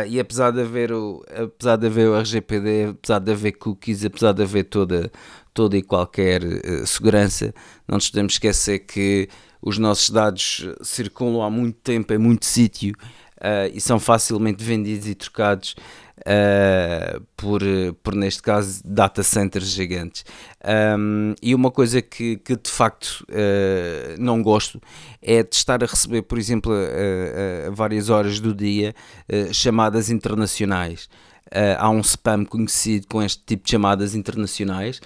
e 0.08 0.20
apesar 0.20 0.52
de 0.52 0.60
haver 0.60 0.92
o, 0.92 1.24
apesar 1.28 1.74
de 1.74 1.86
haver 1.88 2.08
o 2.08 2.16
RGPD, 2.16 2.90
apesar 2.90 3.18
de 3.18 3.32
haver 3.32 3.52
cookies, 3.52 4.04
apesar 4.04 4.32
de 4.32 4.44
haver 4.44 4.64
toda, 4.64 5.10
toda 5.52 5.76
e 5.76 5.82
qualquer 5.82 6.40
segurança, 6.86 7.52
não 7.88 7.96
nos 7.96 8.10
podemos 8.10 8.34
esquecer 8.34 8.80
que 8.80 9.28
os 9.64 9.78
nossos 9.78 10.10
dados 10.10 10.66
circulam 10.82 11.42
há 11.42 11.48
muito 11.48 11.78
tempo 11.80 12.12
em 12.12 12.18
muito 12.18 12.44
sítio 12.44 12.94
uh, 13.38 13.72
e 13.72 13.80
são 13.80 13.98
facilmente 13.98 14.62
vendidos 14.62 15.08
e 15.08 15.14
trocados 15.14 15.74
uh, 16.18 17.20
por, 17.34 17.62
por, 18.02 18.14
neste 18.14 18.42
caso, 18.42 18.82
data 18.84 19.22
centers 19.22 19.68
gigantes. 19.68 20.24
Um, 20.98 21.34
e 21.42 21.54
uma 21.54 21.70
coisa 21.70 22.02
que, 22.02 22.36
que 22.36 22.56
de 22.56 22.70
facto 22.70 23.24
uh, 23.30 24.20
não 24.20 24.42
gosto 24.42 24.78
é 25.22 25.42
de 25.42 25.54
estar 25.54 25.82
a 25.82 25.86
receber, 25.86 26.22
por 26.22 26.38
exemplo, 26.38 26.70
a, 26.72 27.70
várias 27.70 28.10
horas 28.10 28.40
do 28.40 28.54
dia, 28.54 28.94
chamadas 29.50 30.10
internacionais. 30.10 31.08
há 31.78 31.88
um 31.88 32.00
spam 32.00 32.44
conhecido 32.44 33.06
com 33.06 33.22
este 33.22 33.42
tipo 33.46 33.64
de 33.64 33.70
chamadas 33.70 34.14
internacionais. 34.14 35.00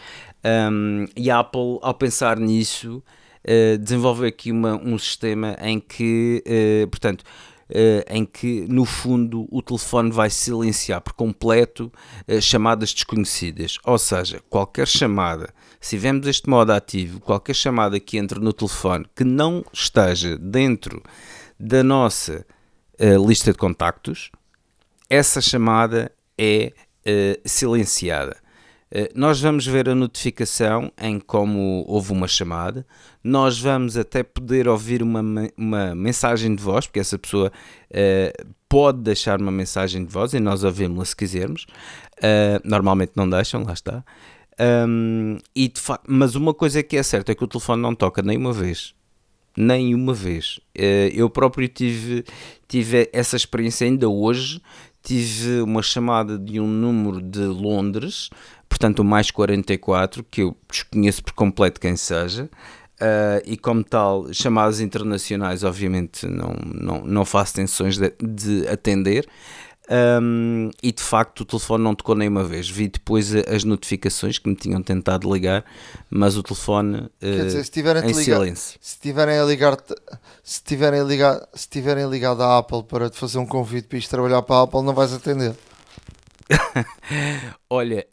Um, 0.44 1.06
e 1.16 1.30
a 1.30 1.38
Apple, 1.40 1.78
ao 1.82 1.94
pensar 1.94 2.38
nisso, 2.38 3.02
uh, 3.44 3.78
desenvolveu 3.78 4.28
aqui 4.28 4.50
uma, 4.50 4.74
um 4.74 4.98
sistema 4.98 5.56
em 5.60 5.80
que, 5.80 6.42
uh, 6.46 6.88
portanto, 6.88 7.24
Uh, 7.70 8.00
em 8.08 8.24
que 8.24 8.64
no 8.66 8.86
fundo 8.86 9.46
o 9.50 9.60
telefone 9.60 10.10
vai 10.10 10.30
silenciar 10.30 11.02
por 11.02 11.12
completo 11.12 11.92
uh, 12.26 12.40
chamadas 12.40 12.94
desconhecidas. 12.94 13.76
Ou 13.84 13.98
seja, 13.98 14.40
qualquer 14.48 14.88
chamada, 14.88 15.52
se 15.78 15.90
tivermos 15.90 16.26
este 16.26 16.48
modo 16.48 16.72
ativo, 16.72 17.20
qualquer 17.20 17.52
chamada 17.52 18.00
que 18.00 18.16
entre 18.16 18.40
no 18.40 18.54
telefone 18.54 19.04
que 19.14 19.22
não 19.22 19.62
esteja 19.70 20.38
dentro 20.38 21.02
da 21.60 21.84
nossa 21.84 22.46
uh, 22.98 23.28
lista 23.28 23.52
de 23.52 23.58
contactos, 23.58 24.30
essa 25.10 25.42
chamada 25.42 26.10
é 26.38 26.72
silenciada. 27.44 28.38
Eh, 28.90 29.10
nós 29.14 29.40
vamos 29.40 29.66
ver 29.66 29.88
a 29.88 29.94
notificação 29.94 30.90
em 31.00 31.20
como 31.20 31.84
houve 31.86 32.12
uma 32.12 32.26
chamada, 32.26 32.86
nós 33.22 33.58
vamos 33.58 33.96
até 33.96 34.22
poder 34.22 34.66
ouvir 34.66 35.02
uma, 35.02 35.22
uma 35.56 35.94
mensagem 35.94 36.54
de 36.54 36.62
voz, 36.62 36.86
porque 36.86 37.00
essa 37.00 37.18
pessoa 37.18 37.52
uh, 37.90 38.48
pode 38.68 39.00
deixar 39.00 39.40
uma 39.40 39.50
mensagem 39.50 40.04
de 40.04 40.12
voz 40.12 40.32
e 40.32 40.40
nós 40.40 40.64
ouvimos-la 40.64 41.04
se 41.04 41.16
quisermos. 41.16 41.66
Uh, 42.18 42.60
normalmente 42.64 43.12
não 43.14 43.28
deixam, 43.28 43.62
lá 43.64 43.72
está. 43.72 44.02
Um, 44.60 45.38
e 45.54 45.72
mas 46.06 46.34
uma 46.34 46.52
coisa 46.52 46.82
que 46.82 46.96
é 46.96 47.02
certa 47.02 47.32
é 47.32 47.34
que 47.34 47.44
o 47.44 47.48
telefone 47.48 47.80
não 47.80 47.94
toca 47.94 48.22
nem 48.22 48.36
uma 48.36 48.52
vez. 48.52 48.94
Nem 49.56 49.94
uma 49.94 50.14
vez. 50.14 50.58
Uh, 50.76 51.12
eu 51.12 51.28
próprio 51.28 51.68
tive, 51.68 52.24
tive 52.66 53.10
essa 53.12 53.36
experiência 53.36 53.86
ainda 53.86 54.08
hoje. 54.08 54.60
Tive 55.02 55.60
uma 55.62 55.82
chamada 55.82 56.38
de 56.38 56.60
um 56.60 56.66
número 56.66 57.22
de 57.22 57.44
Londres 57.44 58.28
portanto 58.68 59.00
o 59.00 59.04
mais 59.04 59.30
44, 59.30 60.24
que 60.30 60.42
eu 60.42 60.56
desconheço 60.70 61.22
por 61.24 61.32
completo 61.32 61.80
quem 61.80 61.96
seja, 61.96 62.48
uh, 63.00 63.42
e 63.44 63.56
como 63.56 63.82
tal, 63.82 64.32
chamadas 64.32 64.80
internacionais, 64.80 65.64
obviamente 65.64 66.26
não, 66.26 66.54
não, 66.64 67.00
não 67.04 67.24
faço 67.24 67.54
tensões 67.54 67.96
de, 67.96 68.12
de 68.20 68.68
atender. 68.68 69.28
Um, 69.90 70.68
e 70.82 70.92
de 70.92 71.02
facto 71.02 71.40
o 71.40 71.44
telefone 71.46 71.82
não 71.82 71.94
tocou 71.94 72.14
nem 72.14 72.28
uma 72.28 72.44
vez. 72.44 72.68
Vi 72.68 72.88
depois 72.88 73.34
as 73.34 73.64
notificações 73.64 74.38
que 74.38 74.46
me 74.46 74.54
tinham 74.54 74.82
tentado 74.82 75.32
ligar, 75.32 75.64
mas 76.10 76.36
o 76.36 76.42
telefone 76.42 76.98
uh, 76.98 77.10
dizer, 77.20 77.64
se 77.64 77.70
tiverem 77.70 78.02
em 78.02 78.08
ligar, 78.08 78.22
silêncio. 78.22 78.78
Se 78.82 78.98
tiverem 79.00 79.38
a 79.38 79.44
ligar, 79.44 79.78
se 80.44 80.62
tiverem 80.62 81.02
ligar, 81.04 81.40
se 81.54 81.68
tiverem 81.68 82.06
ligado 82.06 82.42
à 82.42 82.58
Apple 82.58 82.82
para 82.82 83.08
te 83.08 83.16
fazer 83.16 83.38
um 83.38 83.46
convite 83.46 83.88
para 83.88 83.96
ir 83.96 84.06
trabalhar 84.06 84.42
para 84.42 84.56
a 84.56 84.62
Apple, 84.64 84.82
não 84.82 84.92
vais 84.92 85.14
atender. 85.14 85.54
Olha, 87.70 88.06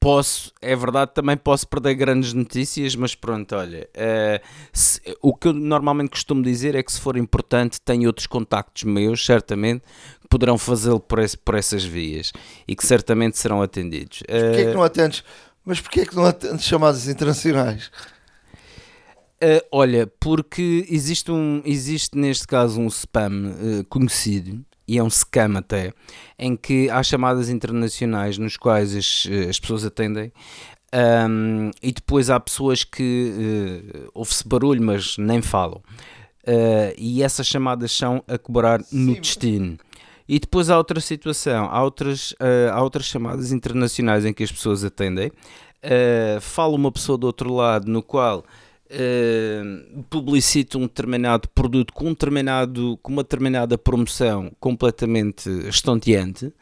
posso, 0.00 0.52
é 0.62 0.76
verdade, 0.76 1.12
também 1.14 1.36
posso 1.36 1.66
perder 1.66 1.94
grandes 1.94 2.32
notícias, 2.32 2.94
mas 2.94 3.14
pronto, 3.16 3.56
olha, 3.56 3.88
uh, 3.96 4.46
se, 4.72 5.00
o 5.20 5.34
que 5.34 5.48
eu 5.48 5.52
normalmente 5.52 6.10
costumo 6.10 6.42
dizer 6.42 6.76
é 6.76 6.82
que 6.82 6.92
se 6.92 7.00
for 7.00 7.16
importante, 7.16 7.80
tenho 7.80 8.06
outros 8.06 8.26
contactos 8.26 8.84
meus, 8.84 9.24
certamente, 9.26 9.82
que 10.20 10.28
poderão 10.28 10.56
fazê-lo 10.56 11.00
por, 11.00 11.18
esse, 11.18 11.36
por 11.36 11.56
essas 11.56 11.84
vias 11.84 12.32
e 12.68 12.76
que 12.76 12.86
certamente 12.86 13.36
serão 13.38 13.60
atendidos. 13.60 14.22
Mas 14.28 14.42
porquê 14.42 14.60
é 14.60 14.64
que 14.66 14.74
não 14.74 14.82
atendes? 14.82 15.24
Mas 15.64 15.80
porquê 15.80 16.00
é 16.02 16.06
que 16.06 16.14
não 16.14 16.24
atendes 16.24 16.64
chamadas 16.64 17.08
internacionais? 17.08 17.90
Uh, 19.42 19.60
olha, 19.70 20.06
porque 20.18 20.86
existe, 20.88 21.30
um, 21.30 21.60
existe 21.64 22.16
neste 22.16 22.46
caso 22.46 22.80
um 22.80 22.86
spam 22.86 23.50
uh, 23.50 23.84
conhecido, 23.86 24.64
e 24.86 24.98
é 24.98 25.02
um 25.02 25.10
scam 25.10 25.56
até, 25.56 25.92
em 26.38 26.56
que 26.56 26.88
há 26.90 27.02
chamadas 27.02 27.48
internacionais 27.48 28.38
nos 28.38 28.56
quais 28.56 28.94
as, 28.94 29.26
eh, 29.30 29.48
as 29.48 29.58
pessoas 29.58 29.84
atendem 29.84 30.32
um, 30.96 31.70
e 31.82 31.92
depois 31.92 32.30
há 32.30 32.38
pessoas 32.38 32.84
que 32.84 33.82
uh, 33.94 34.10
ouve-se 34.14 34.46
barulho, 34.46 34.82
mas 34.82 35.18
nem 35.18 35.42
falam. 35.42 35.82
Uh, 36.46 36.94
e 36.96 37.22
essas 37.22 37.46
chamadas 37.46 37.92
são 37.92 38.22
a 38.28 38.38
cobrar 38.38 38.78
no 38.92 39.14
Sim. 39.14 39.20
destino. 39.20 39.78
E 40.28 40.38
depois 40.38 40.70
há 40.70 40.76
outra 40.76 41.00
situação, 41.00 41.68
há 41.70 41.82
outras, 41.82 42.32
uh, 42.32 42.72
há 42.72 42.82
outras 42.82 43.06
chamadas 43.06 43.52
internacionais 43.52 44.24
em 44.24 44.32
que 44.32 44.42
as 44.42 44.50
pessoas 44.50 44.84
atendem. 44.84 45.28
Uh, 45.28 46.40
fala 46.40 46.74
uma 46.74 46.90
pessoa 46.90 47.18
do 47.18 47.26
outro 47.26 47.52
lado 47.52 47.90
no 47.90 48.02
qual 48.02 48.44
uh, 48.90 50.02
publicita 50.04 50.78
um 50.78 50.82
determinado 50.82 51.48
produto 51.50 51.92
com, 51.92 52.06
um 52.06 52.10
determinado, 52.10 52.98
com 53.02 53.12
uma 53.12 53.22
determinada 53.22 53.76
promoção 53.76 54.52
completamente 54.60 55.48
estonteante 55.68 56.52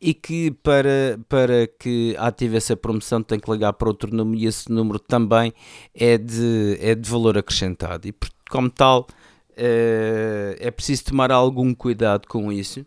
e 0.00 0.12
que 0.12 0.50
para, 0.50 1.18
para 1.28 1.66
que 1.66 2.14
ative 2.18 2.56
essa 2.56 2.76
promoção 2.76 3.22
tem 3.22 3.40
que 3.40 3.50
ligar 3.50 3.72
para 3.72 3.88
outro 3.88 4.14
número 4.14 4.38
e 4.38 4.46
esse 4.46 4.70
número 4.70 4.98
também 4.98 5.52
é 5.94 6.18
de, 6.18 6.78
é 6.80 6.94
de 6.94 7.08
valor 7.08 7.38
acrescentado. 7.38 8.06
E 8.06 8.14
como 8.50 8.70
tal, 8.70 9.02
uh, 9.02 10.56
é 10.58 10.70
preciso 10.70 11.04
tomar 11.04 11.32
algum 11.32 11.74
cuidado 11.74 12.26
com 12.28 12.52
isso 12.52 12.86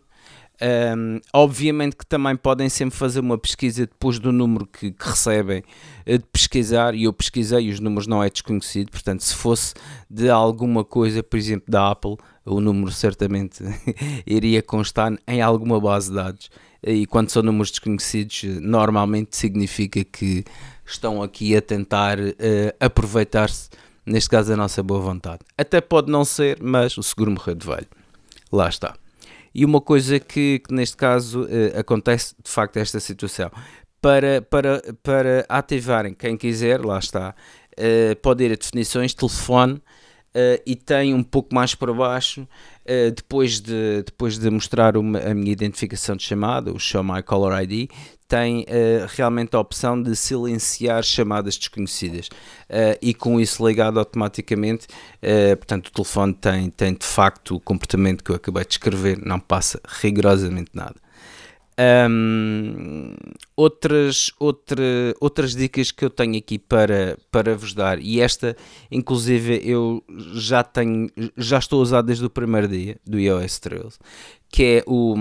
um, 0.62 1.20
obviamente 1.32 1.96
que 1.96 2.04
também 2.04 2.36
podem 2.36 2.68
sempre 2.68 2.94
fazer 2.94 3.20
uma 3.20 3.38
pesquisa 3.38 3.86
depois 3.86 4.18
do 4.18 4.30
número 4.30 4.66
que, 4.66 4.90
que, 4.90 5.08
recebem 5.08 5.62
eh, 6.04 6.18
de 6.18 6.24
pesquisar, 6.24 6.94
e 6.94 7.04
eu 7.04 7.12
pesquisei 7.12 7.68
e 7.68 7.70
os 7.70 7.80
números 7.80 8.06
não 8.06 8.22
é 8.22 8.28
desconhecido, 8.28 8.90
portanto, 8.90 9.20
se 9.20 9.34
fosse 9.34 9.74
de 10.08 10.28
alguma 10.28 10.84
coisa, 10.84 11.22
por 11.22 11.38
exemplo, 11.38 11.64
da 11.70 11.90
Apple, 11.90 12.16
o 12.44 12.60
número 12.60 12.92
certamente 12.92 13.64
iria 14.26 14.62
constar 14.62 15.16
em 15.26 15.40
alguma 15.40 15.80
base 15.80 16.10
de 16.10 16.16
dados. 16.16 16.50
E 16.82 17.06
quando 17.06 17.30
são 17.30 17.42
números 17.42 17.70
desconhecidos, 17.70 18.42
normalmente 18.60 19.36
significa 19.36 20.02
que 20.02 20.44
estão 20.84 21.22
aqui 21.22 21.54
a 21.54 21.60
tentar 21.60 22.18
uh, 22.18 22.32
aproveitar-se, 22.78 23.68
neste 24.04 24.30
caso, 24.30 24.50
da 24.50 24.56
nossa 24.56 24.82
boa 24.82 25.00
vontade. 25.00 25.40
Até 25.56 25.80
pode 25.80 26.10
não 26.10 26.24
ser, 26.24 26.58
mas 26.60 26.96
o 26.96 27.02
seguro 27.02 27.30
morreu 27.32 27.54
de 27.54 27.66
velho. 27.66 27.86
Lá 28.50 28.68
está. 28.68 28.94
E 29.54 29.64
uma 29.64 29.80
coisa 29.80 30.20
que, 30.20 30.60
que 30.60 30.72
neste 30.72 30.96
caso 30.96 31.42
uh, 31.42 31.78
acontece 31.78 32.34
de 32.42 32.50
facto 32.50 32.76
esta 32.76 33.00
situação. 33.00 33.50
Para, 34.00 34.40
para, 34.42 34.82
para 35.02 35.44
ativarem 35.48 36.14
quem 36.14 36.36
quiser, 36.36 36.84
lá 36.84 36.98
está, 36.98 37.34
uh, 37.72 38.16
pode 38.22 38.44
ir 38.44 38.52
a 38.52 38.56
definições, 38.56 39.14
telefone, 39.14 39.82
Uh, 40.30 40.62
e 40.64 40.76
tem 40.76 41.12
um 41.12 41.24
pouco 41.24 41.52
mais 41.52 41.74
para 41.74 41.92
baixo, 41.92 42.42
uh, 42.42 43.10
depois, 43.10 43.60
de, 43.60 44.04
depois 44.04 44.38
de 44.38 44.48
mostrar 44.48 44.96
uma, 44.96 45.18
a 45.18 45.34
minha 45.34 45.50
identificação 45.50 46.14
de 46.14 46.22
chamada, 46.22 46.72
o 46.72 46.78
Show 46.78 47.02
My 47.02 47.20
Caller 47.20 47.60
ID, 47.64 47.90
tem 48.30 48.60
uh, 48.60 49.06
realmente 49.08 49.56
a 49.56 49.60
opção 49.60 50.00
de 50.00 50.14
silenciar 50.14 51.02
chamadas 51.02 51.58
desconhecidas 51.58 52.28
e 53.02 53.12
com 53.12 53.40
isso 53.40 53.66
ligado 53.66 53.98
automaticamente, 53.98 54.86
portanto 55.58 55.88
o 55.88 55.90
telefone 55.90 56.32
tem, 56.34 56.70
tem 56.70 56.94
de 56.94 57.04
facto 57.04 57.56
o 57.56 57.60
comportamento 57.60 58.22
que 58.22 58.30
eu 58.30 58.36
acabei 58.36 58.64
de 58.64 58.74
escrever, 58.74 59.18
não 59.20 59.40
passa 59.40 59.80
rigorosamente 60.00 60.70
nada. 60.72 60.94
Um, 61.80 63.14
outras, 63.56 64.30
outra, 64.38 64.84
outras 65.18 65.54
dicas 65.54 65.90
que 65.90 66.04
eu 66.04 66.10
tenho 66.10 66.36
aqui 66.36 66.58
para, 66.58 67.16
para 67.30 67.56
vos 67.56 67.72
dar, 67.72 67.98
e 67.98 68.20
esta, 68.20 68.54
inclusive, 68.90 69.62
eu 69.64 70.04
já 70.34 70.62
tenho, 70.62 71.08
já 71.38 71.58
estou 71.58 71.78
a 71.78 71.82
usar 71.82 72.02
desde 72.02 72.26
o 72.26 72.28
primeiro 72.28 72.68
dia 72.68 72.98
do 73.06 73.18
iOS 73.18 73.58
13, 73.60 73.98
que 74.50 74.64
é 74.64 74.84
o, 74.86 75.14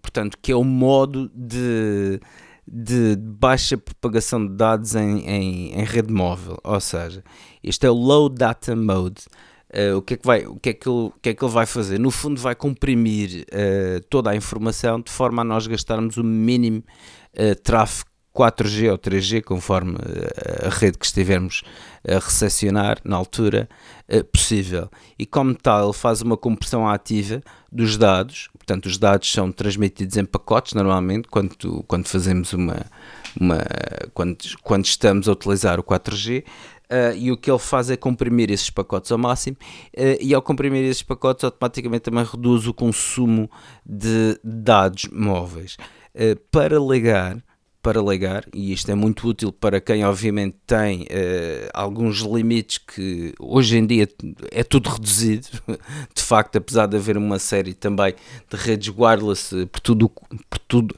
portanto, 0.00 0.38
que 0.40 0.52
é 0.52 0.56
o 0.56 0.64
modo 0.64 1.30
de, 1.34 2.20
de 2.66 3.16
baixa 3.16 3.76
propagação 3.76 4.46
de 4.46 4.54
dados 4.54 4.94
em, 4.94 5.20
em, 5.28 5.80
em 5.80 5.84
rede 5.84 6.12
móvel, 6.12 6.58
ou 6.62 6.80
seja, 6.80 7.22
este 7.62 7.86
é 7.86 7.90
o 7.90 7.94
Low 7.94 8.28
Data 8.28 8.74
Mode. 8.76 9.22
Uh, 9.70 9.98
o, 9.98 10.02
que 10.02 10.14
é 10.14 10.16
que 10.16 10.26
vai, 10.26 10.46
o, 10.46 10.56
que 10.56 10.70
é 10.70 10.72
que 10.72 10.88
ele, 10.88 10.96
o 10.96 11.12
que 11.20 11.28
é 11.28 11.34
que 11.34 11.44
ele 11.44 11.52
vai 11.52 11.66
fazer? 11.66 12.00
No 12.00 12.10
fundo, 12.10 12.40
vai 12.40 12.54
comprimir 12.54 13.44
uh, 13.52 14.00
toda 14.08 14.30
a 14.30 14.36
informação 14.36 14.98
de 14.98 15.10
forma 15.10 15.42
a 15.42 15.44
nós 15.44 15.66
gastarmos 15.66 16.16
o 16.16 16.24
mínimo 16.24 16.82
uh, 17.34 17.54
tráfego 17.62 18.07
4G 18.38 18.90
ou 18.90 18.98
3G, 18.98 19.42
conforme 19.42 19.96
a 20.64 20.68
rede 20.68 20.96
que 20.96 21.06
estivermos 21.06 21.62
a 22.06 22.14
recepcionar 22.14 22.98
na 23.04 23.16
altura 23.16 23.68
possível. 24.32 24.88
E 25.18 25.26
como 25.26 25.54
tal, 25.54 25.92
faz 25.92 26.22
uma 26.22 26.36
compressão 26.36 26.88
ativa 26.88 27.42
dos 27.70 27.96
dados, 27.96 28.48
portanto, 28.52 28.86
os 28.86 28.96
dados 28.96 29.30
são 29.30 29.50
transmitidos 29.50 30.16
em 30.16 30.24
pacotes 30.24 30.74
normalmente 30.74 31.26
quando, 31.28 31.56
quando 31.86 32.06
fazemos 32.06 32.52
uma, 32.52 32.86
uma 33.38 33.58
quando, 34.14 34.36
quando 34.62 34.84
estamos 34.84 35.28
a 35.28 35.32
utilizar 35.32 35.80
o 35.80 35.82
4G. 35.82 36.44
Uh, 36.90 37.14
e 37.18 37.30
o 37.30 37.36
que 37.36 37.50
ele 37.50 37.58
faz 37.58 37.90
é 37.90 37.98
comprimir 37.98 38.50
esses 38.50 38.70
pacotes 38.70 39.12
ao 39.12 39.18
máximo 39.18 39.58
uh, 39.94 40.16
e 40.22 40.32
ao 40.32 40.40
comprimir 40.40 40.82
esses 40.84 41.02
pacotes 41.02 41.44
automaticamente 41.44 42.04
também 42.04 42.24
reduz 42.24 42.66
o 42.66 42.72
consumo 42.72 43.50
de 43.84 44.40
dados 44.42 45.06
móveis. 45.12 45.76
Uh, 46.14 46.34
para 46.50 46.78
ligar, 46.78 47.44
para 47.82 48.00
ligar, 48.00 48.44
e 48.52 48.72
isto 48.72 48.90
é 48.90 48.94
muito 48.94 49.26
útil 49.28 49.52
para 49.52 49.80
quem 49.80 50.04
obviamente 50.04 50.56
tem 50.66 51.06
alguns 51.72 52.18
limites 52.18 52.78
que 52.78 53.32
hoje 53.38 53.78
em 53.78 53.86
dia 53.86 54.08
é 54.50 54.64
tudo 54.64 54.90
reduzido, 54.90 55.46
de 56.14 56.22
facto, 56.22 56.56
apesar 56.56 56.86
de 56.86 56.96
haver 56.96 57.16
uma 57.16 57.38
série 57.38 57.74
também 57.74 58.14
de 58.50 58.56
redes 58.56 58.92
wireless 58.96 59.66
por 59.66 59.80
tudo, 59.80 60.10
por 60.50 60.58
tudo 60.66 60.94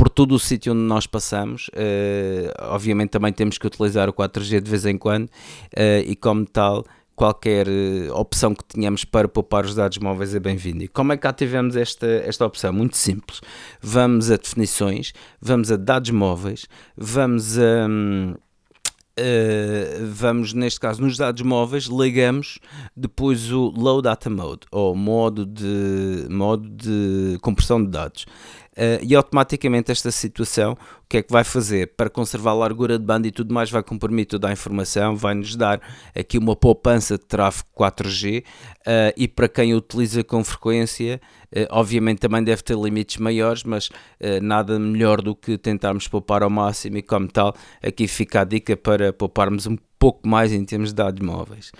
por 0.00 0.08
todo 0.08 0.34
o 0.34 0.38
sítio 0.38 0.72
onde 0.72 0.80
nós 0.80 1.06
passamos. 1.06 1.68
Uh, 1.68 2.50
obviamente 2.70 3.10
também 3.10 3.30
temos 3.34 3.58
que 3.58 3.66
utilizar 3.66 4.08
o 4.08 4.14
4G 4.14 4.58
de 4.58 4.70
vez 4.70 4.86
em 4.86 4.96
quando 4.96 5.26
uh, 5.26 6.00
e 6.06 6.16
como 6.16 6.46
tal 6.46 6.86
qualquer 7.20 7.68
uh, 7.68 8.14
opção 8.14 8.54
que 8.54 8.64
tenhamos 8.64 9.04
para 9.04 9.28
poupar 9.28 9.66
os 9.66 9.74
dados 9.74 9.98
móveis 9.98 10.34
é 10.34 10.40
bem-vinda. 10.40 10.84
E 10.84 10.88
como 10.88 11.12
é 11.12 11.18
que 11.18 11.26
ativamos 11.26 11.76
esta, 11.76 12.06
esta 12.06 12.46
opção? 12.46 12.72
Muito 12.72 12.96
simples. 12.96 13.42
Vamos 13.78 14.30
a 14.30 14.38
definições, 14.38 15.12
vamos 15.38 15.70
a 15.70 15.76
dados 15.76 16.10
móveis, 16.10 16.66
vamos 16.96 17.58
a... 17.58 17.86
Um, 17.86 18.34
Uh, 19.18 20.06
vamos, 20.06 20.54
neste 20.54 20.80
caso, 20.80 21.02
nos 21.02 21.18
dados 21.18 21.42
móveis, 21.42 21.84
ligamos 21.84 22.58
depois 22.96 23.52
o 23.52 23.64
Low 23.76 24.00
Data 24.00 24.30
Mode, 24.30 24.60
ou 24.70 24.94
modo 24.94 25.44
de, 25.44 26.26
modo 26.30 26.66
de 26.70 27.36
compressão 27.42 27.84
de 27.84 27.90
dados. 27.90 28.24
Uh, 28.80 28.96
e 29.06 29.14
automaticamente 29.14 29.92
esta 29.92 30.10
situação, 30.10 30.72
o 30.72 31.06
que 31.06 31.18
é 31.18 31.22
que 31.22 31.30
vai 31.30 31.44
fazer? 31.44 31.88
Para 31.98 32.08
conservar 32.08 32.52
a 32.52 32.54
largura 32.54 32.98
de 32.98 33.04
banda 33.04 33.28
e 33.28 33.30
tudo 33.30 33.52
mais, 33.52 33.70
vai 33.70 33.82
comprimir 33.82 34.24
toda 34.24 34.48
a 34.48 34.52
informação, 34.52 35.14
vai-nos 35.14 35.54
dar 35.54 35.82
aqui 36.18 36.38
uma 36.38 36.56
poupança 36.56 37.18
de 37.18 37.26
tráfego 37.26 37.68
4G 37.78 38.40
uh, 38.40 38.44
eh, 38.86 39.14
e 39.18 39.28
para 39.28 39.50
quem 39.50 39.74
utiliza 39.74 40.24
com 40.24 40.42
frequência, 40.42 41.20
uh, 41.54 41.66
obviamente 41.68 42.20
também 42.20 42.42
deve 42.42 42.62
ter 42.62 42.74
limites 42.74 43.18
maiores, 43.18 43.64
mas 43.64 43.90
nada 44.42 44.78
melhor 44.78 45.20
do 45.20 45.34
que 45.34 45.58
tentarmos 45.58 46.08
poupar 46.08 46.42
ao 46.42 46.48
máximo 46.48 46.96
e 46.96 47.02
como 47.02 47.28
tal, 47.28 47.54
aqui 47.82 48.08
fica 48.08 48.40
a 48.40 48.44
dica 48.44 48.76
para 48.78 49.12
pouparmos 49.12 49.66
um 49.66 49.76
pouco 49.98 50.26
mais 50.26 50.52
em 50.52 50.64
termos 50.64 50.88
de 50.90 50.94
dados 50.94 51.20
móveis. 51.20 51.70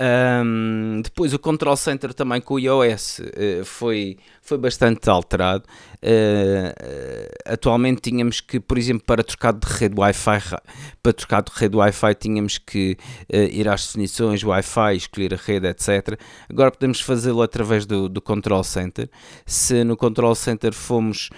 Um, 0.00 1.00
depois 1.02 1.34
o 1.34 1.38
Control 1.40 1.76
Center 1.76 2.14
também 2.14 2.40
com 2.40 2.54
o 2.54 2.58
iOS 2.58 3.20
foi, 3.64 4.16
foi 4.40 4.56
bastante 4.56 5.10
alterado. 5.10 5.64
Uh, 6.00 7.28
atualmente 7.44 8.00
tínhamos 8.02 8.40
que, 8.40 8.60
por 8.60 8.78
exemplo, 8.78 9.02
para 9.04 9.24
trocar 9.24 9.52
de 9.52 9.66
rede 9.66 9.98
Wi-Fi, 9.98 10.56
para 11.02 11.12
trocar 11.12 11.42
de 11.42 11.50
rede 11.52 11.76
Wi-Fi 11.76 12.14
tínhamos 12.14 12.58
que 12.58 12.96
uh, 13.32 13.36
ir 13.36 13.68
às 13.68 13.86
definições 13.86 14.44
Wi-Fi, 14.44 14.96
escolher 14.96 15.34
a 15.34 15.36
rede, 15.36 15.66
etc. 15.66 16.18
Agora 16.48 16.70
podemos 16.70 17.00
fazê-lo 17.00 17.42
através 17.42 17.84
do, 17.84 18.08
do 18.08 18.20
Control 18.20 18.62
Center. 18.62 19.10
Se 19.44 19.82
no 19.82 19.96
Control 19.96 20.34
Center 20.34 20.72
fomos 20.72 21.30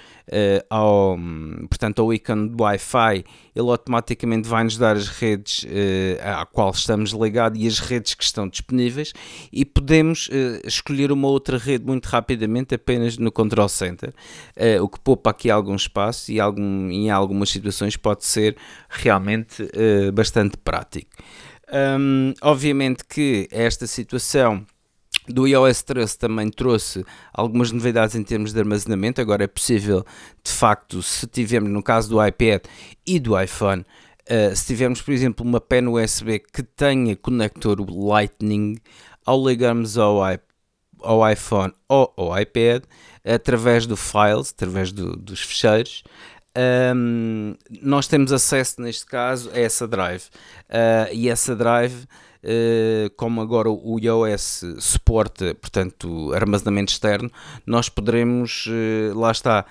ao, 0.68 1.18
portanto, 1.68 2.02
ao 2.02 2.14
ícone 2.14 2.50
de 2.50 2.62
Wi-Fi, 2.62 3.24
ele 3.52 3.68
automaticamente 3.68 4.48
vai 4.48 4.62
nos 4.62 4.76
dar 4.76 4.94
as 4.94 5.08
redes 5.08 5.66
à 6.22 6.46
qual 6.46 6.70
estamos 6.70 7.10
ligados 7.10 7.60
e 7.60 7.66
as 7.66 7.80
redes 7.80 8.14
que 8.14 8.22
estão 8.22 8.46
disponíveis 8.46 9.12
e 9.52 9.64
podemos 9.64 10.30
escolher 10.64 11.10
uma 11.10 11.26
outra 11.26 11.58
rede 11.58 11.84
muito 11.84 12.06
rapidamente 12.06 12.76
apenas 12.76 13.18
no 13.18 13.32
Control 13.32 13.68
Center. 13.68 14.14
Uh, 14.56 14.82
o 14.82 14.88
que 14.88 15.00
poupa 15.00 15.30
aqui 15.30 15.50
algum 15.50 15.74
espaço 15.74 16.32
e 16.32 16.40
algum, 16.40 16.90
em 16.90 17.10
algumas 17.10 17.50
situações 17.50 17.96
pode 17.96 18.24
ser 18.24 18.56
realmente 18.88 19.62
uh, 19.62 20.12
bastante 20.12 20.56
prático. 20.56 21.10
Um, 21.72 22.34
obviamente 22.42 23.04
que 23.04 23.48
esta 23.50 23.86
situação 23.86 24.66
do 25.28 25.46
iOS 25.46 25.82
13 25.82 26.18
também 26.18 26.50
trouxe 26.50 27.04
algumas 27.32 27.70
novidades 27.70 28.14
em 28.16 28.22
termos 28.22 28.52
de 28.52 28.58
armazenamento. 28.58 29.20
Agora 29.20 29.44
é 29.44 29.46
possível, 29.46 30.04
de 30.44 30.50
facto, 30.50 31.02
se 31.02 31.26
tivermos 31.26 31.70
no 31.70 31.82
caso 31.82 32.08
do 32.08 32.26
iPad 32.26 32.62
e 33.06 33.20
do 33.20 33.40
iPhone, 33.40 33.82
uh, 33.82 34.56
se 34.56 34.66
tivermos, 34.66 35.00
por 35.00 35.12
exemplo, 35.12 35.46
uma 35.46 35.60
pen 35.60 35.86
USB 35.88 36.40
que 36.40 36.62
tenha 36.62 37.14
conector 37.16 37.78
Lightning, 37.88 38.76
ao 39.24 39.46
ligarmos 39.46 39.96
ao, 39.96 40.20
ao 41.02 41.30
iPhone 41.30 41.72
ou 41.88 42.12
ao 42.16 42.38
iPad, 42.38 42.84
através 43.24 43.86
do 43.86 43.96
Files, 43.96 44.52
através 44.52 44.92
do, 44.92 45.16
dos 45.16 45.40
ficheiros, 45.40 46.02
um, 46.94 47.54
nós 47.80 48.06
temos 48.06 48.32
acesso, 48.32 48.80
neste 48.80 49.06
caso, 49.06 49.50
a 49.52 49.58
essa 49.58 49.86
drive. 49.86 50.24
Uh, 50.68 51.12
e 51.12 51.28
essa 51.28 51.54
drive 51.54 52.06
Uh, 52.42 53.10
como 53.18 53.42
agora 53.42 53.68
o 53.68 53.98
iOS 54.00 54.64
suporta, 54.78 55.54
portanto, 55.56 56.32
armazenamento 56.32 56.90
externo, 56.90 57.30
nós 57.66 57.90
poderemos, 57.90 58.64
uh, 58.64 59.14
lá 59.14 59.30
está, 59.30 59.66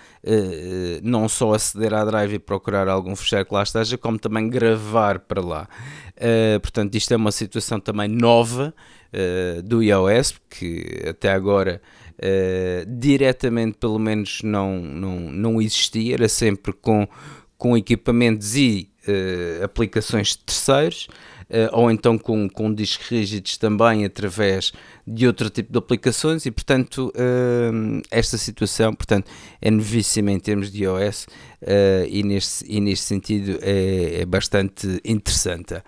não 1.02 1.28
só 1.28 1.56
aceder 1.56 1.96
à 1.96 2.06
drive 2.06 2.36
e 2.36 2.38
procurar 2.38 2.88
algum 2.88 3.16
fecheiro 3.16 3.48
que 3.48 3.56
lá 3.56 3.64
esteja, 3.64 3.98
como 3.98 4.20
também 4.20 4.48
gravar 4.48 5.18
para 5.18 5.42
lá. 5.42 5.68
portanto, 6.62 6.94
isto 6.94 7.12
é 7.12 7.18
uma 7.18 7.32
situação 7.32 7.80
também 7.80 8.08
nova 8.08 8.72
do 9.66 9.82
iOS, 9.82 10.36
que 10.50 11.04
até 11.08 11.32
agora 11.32 11.82
uh, 12.20 13.00
diretamente 13.00 13.78
pelo 13.78 14.00
menos 14.00 14.42
não, 14.44 14.80
não, 14.82 15.20
não 15.20 15.62
existia, 15.62 16.16
era 16.16 16.28
sempre 16.28 16.74
com, 16.74 17.08
com 17.58 17.78
equipamentos 17.78 18.56
e 18.56 18.90
uh, 19.08 19.64
aplicações 19.64 20.30
de 20.30 20.40
terceiros, 20.40 21.08
ou 21.72 21.90
então 21.90 22.16
com, 22.16 22.48
com 22.48 22.72
discos 22.72 23.08
rígidos 23.08 23.58
também 23.58 24.06
através 24.06 24.72
de 25.08 25.26
outro 25.26 25.50
tipo 25.50 25.72
de 25.72 25.80
aplicações 25.80 26.46
e 26.46 26.52
portanto 26.52 27.12
esta 28.12 28.38
situação 28.38 28.94
portanto, 28.94 29.32
é 29.60 29.72
novíssima 29.72 30.32
em 30.32 30.40
termos 30.40 30.72
de 30.72 30.84
iOS 30.84 31.26
e, 32.08 32.22
neste, 32.22 32.72
e 32.72 32.80
neste 32.80 33.06
sentido 33.06 33.58
é, 33.64 34.22
é 34.22 34.26
bastante 34.28 35.02
interessante. 35.04 35.82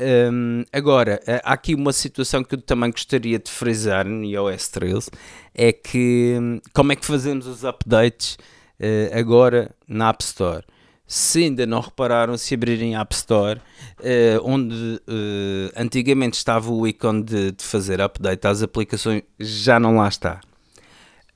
Um, 0.00 0.64
agora, 0.72 1.20
eh, 1.26 1.40
há 1.44 1.52
aqui 1.52 1.74
uma 1.74 1.92
situação 1.92 2.42
que 2.42 2.54
eu 2.54 2.60
também 2.60 2.90
gostaria 2.90 3.38
de 3.38 3.50
frisar 3.50 4.06
no 4.06 4.24
iOS 4.24 4.68
13, 4.68 5.10
é 5.54 5.72
que 5.72 6.36
hum, 6.40 6.60
como 6.72 6.92
é 6.92 6.96
que 6.96 7.04
fazemos 7.04 7.46
os 7.46 7.64
updates 7.64 8.36
uh, 8.80 9.18
agora 9.18 9.74
na 9.86 10.08
App 10.08 10.24
Store? 10.24 10.64
Se 11.06 11.44
ainda 11.44 11.66
não 11.66 11.80
repararam, 11.80 12.38
se 12.38 12.54
abrirem 12.54 12.96
a 12.96 13.00
App 13.02 13.14
Store, 13.14 13.60
uh, 14.00 14.40
onde 14.42 14.74
uh, 14.74 15.72
antigamente 15.76 16.38
estava 16.38 16.72
o 16.72 16.86
ícone 16.86 17.22
de, 17.22 17.52
de, 17.52 17.64
fazer 17.64 18.00
update 18.00 18.46
às 18.46 18.62
aplicações, 18.62 19.22
já 19.38 19.78
não 19.78 19.96
lá 19.96 20.08
está. 20.08 20.40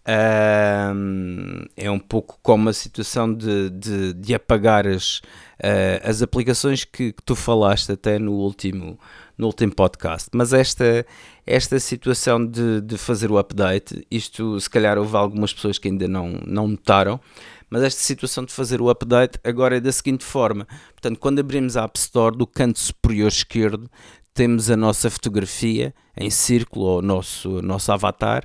Um, 0.08 1.64
é 1.76 1.90
um 1.90 1.98
pouco 1.98 2.38
como 2.40 2.68
a 2.68 2.72
situação 2.72 3.32
de, 3.34 3.70
de, 3.70 4.12
de 4.12 4.34
apagar 4.36 4.86
as, 4.86 5.18
uh, 5.58 5.98
as 6.04 6.22
aplicações 6.22 6.84
que, 6.84 7.12
que, 7.12 7.22
tu 7.24 7.34
falaste 7.34 7.90
até 7.90 8.16
no 8.16 8.32
último, 8.32 9.00
no 9.36 9.46
último 9.46 9.74
podcast. 9.74 10.28
Mas 10.32 10.52
esta, 10.52 11.04
esta 11.44 11.80
situação 11.80 12.46
de, 12.46 12.80
de 12.82 12.96
fazer 12.96 13.32
o 13.32 13.38
update, 13.38 14.06
isto 14.08 14.60
se 14.60 14.70
calhar 14.70 14.96
houve 14.96 15.16
algumas 15.16 15.52
pessoas 15.52 15.76
que 15.76 15.88
ainda 15.88 16.06
não, 16.06 16.38
não 16.46 16.68
notaram, 16.68 17.20
mas 17.68 17.82
esta 17.82 18.00
situação 18.00 18.44
de 18.44 18.52
fazer 18.52 18.80
o 18.80 18.88
update 18.88 19.40
agora 19.42 19.76
é 19.76 19.80
da 19.80 19.90
seguinte 19.90 20.24
forma: 20.24 20.68
portanto, 20.92 21.18
quando 21.18 21.40
abrimos 21.40 21.76
a 21.76 21.82
App 21.82 21.98
Store, 21.98 22.36
do 22.36 22.46
canto 22.46 22.78
superior 22.78 23.26
esquerdo, 23.26 23.90
temos 24.32 24.70
a 24.70 24.76
nossa 24.76 25.10
fotografia 25.10 25.92
em 26.16 26.30
círculo, 26.30 26.86
ou 26.86 26.98
o 27.00 27.02
nosso, 27.02 27.60
nosso 27.60 27.90
avatar. 27.90 28.44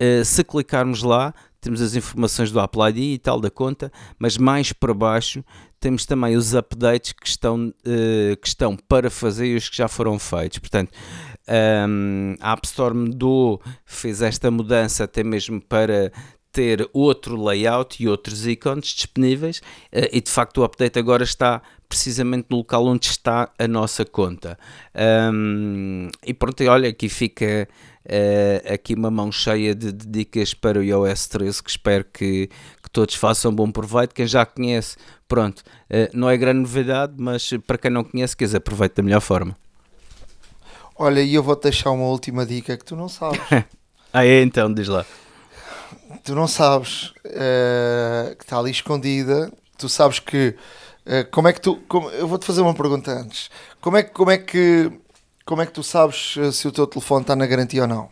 Uh, 0.00 0.24
se 0.24 0.44
clicarmos 0.44 1.02
lá, 1.02 1.34
temos 1.60 1.80
as 1.80 1.94
informações 1.94 2.52
do 2.52 2.60
Apple 2.60 2.82
ID 2.90 3.14
e 3.14 3.18
tal 3.18 3.40
da 3.40 3.50
conta, 3.50 3.90
mas 4.18 4.36
mais 4.36 4.72
para 4.72 4.92
baixo 4.94 5.44
temos 5.80 6.06
também 6.06 6.36
os 6.36 6.54
updates 6.54 7.12
que 7.12 7.26
estão, 7.26 7.68
uh, 7.68 8.36
que 8.36 8.48
estão 8.48 8.76
para 8.76 9.10
fazer 9.10 9.46
e 9.46 9.56
os 9.56 9.68
que 9.68 9.76
já 9.76 9.88
foram 9.88 10.18
feitos. 10.18 10.58
Portanto, 10.58 10.92
um, 11.88 12.34
a 12.40 12.52
App 12.52 12.66
Store 12.66 12.94
mudou, 12.94 13.60
fez 13.84 14.22
esta 14.22 14.50
mudança 14.50 15.04
até 15.04 15.22
mesmo 15.22 15.60
para 15.60 16.12
ter 16.52 16.88
outro 16.92 17.42
layout 17.42 18.02
e 18.02 18.08
outros 18.08 18.46
ícones 18.46 18.88
disponíveis 18.88 19.58
uh, 19.58 20.08
e 20.12 20.20
de 20.20 20.30
facto 20.30 20.58
o 20.58 20.64
update 20.64 20.98
agora 20.98 21.22
está 21.22 21.62
precisamente 21.88 22.46
no 22.50 22.58
local 22.58 22.86
onde 22.86 23.06
está 23.06 23.50
a 23.58 23.68
nossa 23.68 24.04
conta. 24.04 24.58
Um, 25.32 26.08
e 26.24 26.34
pronto, 26.34 26.62
olha, 26.64 26.88
aqui 26.88 27.08
fica 27.08 27.68
uh, 28.06 28.72
aqui 28.72 28.94
uma 28.94 29.10
mão 29.10 29.30
cheia 29.30 29.74
de, 29.74 29.92
de, 29.92 30.06
dicas 30.06 30.54
para 30.54 30.78
o 30.78 30.82
iOS 30.82 31.26
13 31.26 31.62
que 31.62 31.70
espero 31.70 32.04
que, 32.04 32.48
que 32.82 32.90
todos 32.90 33.14
façam 33.14 33.54
bom 33.54 33.70
proveito. 33.70 34.14
Quem 34.14 34.26
já 34.26 34.46
conhece, 34.46 34.96
pronto, 35.28 35.60
uh, 35.60 36.08
não 36.12 36.30
é 36.30 36.36
grande 36.36 36.60
novidade, 36.60 37.14
mas 37.16 37.50
para 37.66 37.78
quem 37.78 37.90
não 37.90 38.04
conhece, 38.04 38.36
quer 38.36 38.54
aproveite 38.56 38.96
da 38.96 39.02
melhor 39.02 39.20
forma. 39.20 39.56
Olha, 40.98 41.20
e 41.20 41.34
eu 41.34 41.42
vou-te 41.42 41.64
deixar 41.64 41.90
uma 41.90 42.06
última 42.06 42.46
dica 42.46 42.76
que 42.76 42.84
tu 42.84 42.96
não 42.96 43.08
sabes. 43.08 43.40
ah, 44.12 44.24
é? 44.24 44.40
Então, 44.40 44.72
diz 44.72 44.88
lá. 44.88 45.04
Tu 46.24 46.34
não 46.34 46.48
sabes 46.48 47.12
uh, 47.26 48.34
que 48.36 48.44
está 48.44 48.58
ali 48.58 48.70
escondida. 48.70 49.52
Tu 49.76 49.88
sabes 49.88 50.18
que. 50.18 50.54
Uh, 51.06 51.30
como 51.30 51.48
é 51.48 51.52
que 51.52 51.60
tu. 51.60 51.76
Como, 51.88 52.10
eu 52.10 52.26
vou-te 52.26 52.44
fazer 52.44 52.60
uma 52.60 52.74
pergunta 52.74 53.12
antes. 53.12 53.48
Como 53.80 53.96
é, 53.96 54.02
como 54.02 54.30
é 54.30 54.38
que 54.38 54.92
como 55.46 55.62
é 55.62 55.66
que 55.66 55.72
tu 55.72 55.82
sabes 55.84 56.34
eh, 56.38 56.50
se 56.50 56.66
o 56.66 56.72
teu 56.72 56.88
telefone 56.88 57.22
está 57.22 57.36
na 57.36 57.46
garantia 57.46 57.82
ou 57.82 57.88
não? 57.88 58.10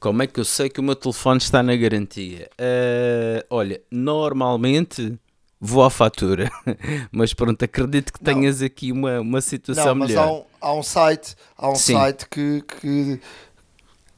Como 0.00 0.22
é 0.22 0.26
que 0.26 0.40
eu 0.40 0.44
sei 0.44 0.70
que 0.70 0.80
o 0.80 0.82
meu 0.82 0.96
telefone 0.96 1.36
está 1.36 1.62
na 1.62 1.76
garantia? 1.76 2.48
Uh, 2.58 3.44
olha, 3.50 3.78
normalmente 3.90 5.18
vou 5.60 5.84
à 5.84 5.90
fatura, 5.90 6.50
mas 7.12 7.34
pronto, 7.34 7.62
acredito 7.62 8.10
que 8.10 8.20
tenhas 8.20 8.60
não. 8.60 8.66
aqui 8.66 8.90
uma, 8.90 9.20
uma 9.20 9.40
situação 9.42 9.86
não, 9.86 9.94
mas 9.96 10.08
melhor. 10.08 10.24
Há 10.24 10.32
um, 10.32 10.44
há 10.62 10.72
um 10.72 10.82
site, 10.82 11.36
há 11.58 11.68
um 11.68 11.74
site 11.74 12.26
que, 12.30 12.62
que, 12.62 13.20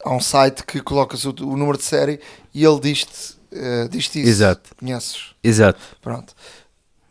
há 0.04 0.14
um 0.14 0.20
site 0.20 0.64
que 0.64 0.80
colocas 0.80 1.24
o, 1.24 1.30
o 1.30 1.56
número 1.56 1.76
de 1.76 1.84
série 1.84 2.20
e 2.54 2.64
ele 2.64 2.78
diz-te 2.78 3.40
uh, 3.52 3.88
diz 3.88 4.06
isso. 4.06 4.18
Exato. 4.18 4.70
Conheces? 4.76 5.34
Exato. 5.42 5.80
Pronto. 6.00 6.34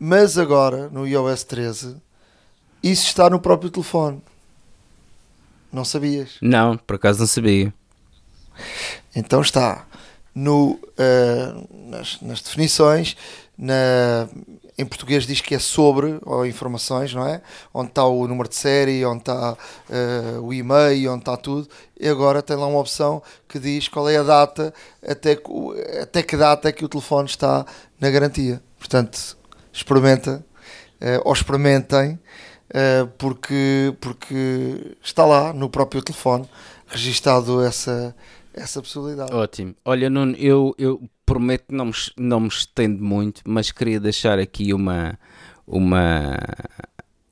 Mas 0.02 0.38
agora, 0.38 0.88
no 0.88 1.06
iOS 1.06 1.44
13, 1.44 1.96
isso 2.82 3.06
está 3.06 3.28
no 3.28 3.38
próprio 3.38 3.68
telefone. 3.68 4.22
Não 5.70 5.84
sabias? 5.84 6.38
Não, 6.40 6.78
por 6.78 6.96
acaso 6.96 7.20
não 7.20 7.26
sabia. 7.26 7.72
Então 9.14 9.42
está 9.42 9.84
no, 10.34 10.70
uh, 10.72 11.90
nas, 11.90 12.18
nas, 12.22 12.40
definições, 12.40 13.14
na, 13.58 14.26
em 14.78 14.86
português 14.86 15.26
diz 15.26 15.42
que 15.42 15.54
é 15.54 15.58
sobre, 15.58 16.18
ou 16.22 16.46
informações, 16.46 17.12
não 17.12 17.26
é? 17.26 17.42
Onde 17.74 17.90
está 17.90 18.06
o 18.06 18.26
número 18.26 18.48
de 18.48 18.56
série, 18.56 19.04
onde 19.04 19.20
está 19.20 19.52
uh, 19.52 20.40
o 20.40 20.54
e-mail, 20.54 21.12
onde 21.12 21.20
está 21.20 21.36
tudo. 21.36 21.68
E 22.00 22.08
agora 22.08 22.40
tem 22.40 22.56
lá 22.56 22.66
uma 22.66 22.80
opção 22.80 23.22
que 23.46 23.58
diz 23.58 23.86
qual 23.86 24.08
é 24.08 24.16
a 24.16 24.22
data, 24.22 24.72
até, 25.06 25.38
até 26.00 26.22
que 26.22 26.38
data 26.38 26.70
é 26.70 26.72
que 26.72 26.86
o 26.86 26.88
telefone 26.88 27.28
está 27.28 27.66
na 28.00 28.08
garantia. 28.08 28.62
Portanto, 28.78 29.38
experimenta, 29.72 30.44
uh, 31.00 31.22
ou 31.24 31.32
experimentem 31.32 32.18
uh, 32.70 33.06
porque, 33.18 33.94
porque 34.00 34.96
está 35.02 35.24
lá 35.24 35.52
no 35.52 35.68
próprio 35.68 36.02
telefone 36.02 36.48
registado 36.86 37.62
essa, 37.62 38.14
essa 38.52 38.80
possibilidade. 38.80 39.32
Ótimo. 39.32 39.74
Olha, 39.84 40.10
Nuno, 40.10 40.34
eu, 40.36 40.74
eu 40.78 41.00
prometo 41.24 41.66
que 41.68 41.74
não 41.74 41.86
me, 41.86 41.92
não 42.18 42.40
me 42.40 42.48
estendo 42.48 43.02
muito, 43.02 43.42
mas 43.46 43.70
queria 43.70 44.00
deixar 44.00 44.38
aqui 44.38 44.74
uma, 44.74 45.18
uma, 45.66 46.36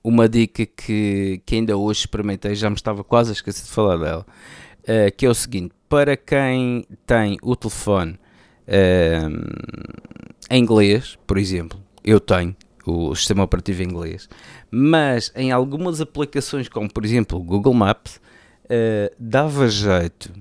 uma 0.03 0.29
dica 0.29 0.65
que, 0.65 1.43
que 1.45 1.57
ainda 1.57 1.77
hoje 1.77 2.01
experimentei, 2.01 2.55
já 2.55 2.71
me 2.71 2.77
estava 2.77 3.03
quase 3.03 3.31
a 3.31 3.33
esquecer 3.33 3.65
de 3.65 3.71
falar 3.71 3.97
dela, 3.97 4.27
uh, 4.83 5.17
que 5.17 5.27
é 5.27 5.29
o 5.29 5.35
seguinte, 5.35 5.75
para 5.89 6.17
quem 6.17 6.87
tem 7.07 7.39
o 7.43 7.57
telefone 7.57 8.19
em 10.51 10.63
inglês, 10.63 11.17
por 11.27 11.39
exemplo, 11.39 11.83
eu 12.05 12.21
tenho 12.21 12.55
o 12.87 13.15
sistema 13.15 13.45
operativo 13.45 13.83
inglês, 13.83 14.29
mas 14.71 15.31
em 15.37 15.53
algumas 15.53 16.01
aplicações, 16.01 16.69
como 16.69 16.93
por 16.93 17.05
exemplo 17.05 17.39
o 17.39 17.43
Google 17.43 17.75
Maps, 17.75 18.17
uh, 18.65 19.15
dava 19.19 19.69
jeito 19.69 20.33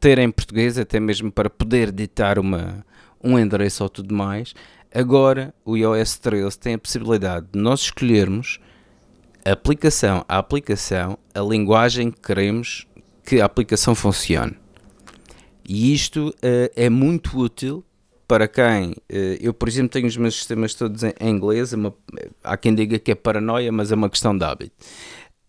ter 0.00 0.18
em 0.18 0.30
português, 0.30 0.78
até 0.78 1.00
mesmo 1.00 1.30
para 1.30 1.50
poder 1.50 1.90
ditar 1.90 2.38
uma, 2.38 2.84
um 3.22 3.38
endereço 3.38 3.82
ou 3.82 3.88
tudo 3.88 4.14
mais. 4.14 4.54
Agora 4.94 5.52
o 5.64 5.76
iOS 5.76 6.18
13 6.18 6.58
tem 6.58 6.74
a 6.74 6.78
possibilidade 6.78 7.46
de 7.52 7.58
nós 7.58 7.80
escolhermos 7.80 8.58
aplicação 9.44 10.24
a 10.28 10.38
aplicação, 10.38 11.18
a 11.34 11.40
linguagem 11.40 12.10
que 12.10 12.20
queremos 12.20 12.86
que 13.24 13.40
a 13.40 13.44
aplicação 13.44 13.94
funcione. 13.94 14.56
E 15.68 15.92
isto 15.92 16.28
uh, 16.28 16.70
é 16.76 16.88
muito 16.88 17.38
útil 17.38 17.84
para 18.26 18.48
quem 18.48 18.94
eh, 19.08 19.38
eu, 19.40 19.54
por 19.54 19.68
exemplo, 19.68 19.90
tenho 19.90 20.06
os 20.06 20.16
meus 20.16 20.34
sistemas 20.34 20.74
todos 20.74 21.02
em, 21.02 21.14
inglês, 21.20 21.72
é 21.72 21.76
uma, 21.76 21.94
há 22.42 22.56
quem 22.56 22.74
diga 22.74 22.98
que 22.98 23.12
é 23.12 23.14
paranoia, 23.14 23.70
mas 23.70 23.92
é 23.92 23.94
uma 23.94 24.10
questão 24.10 24.36
de 24.36 24.44
hábito. 24.44 24.74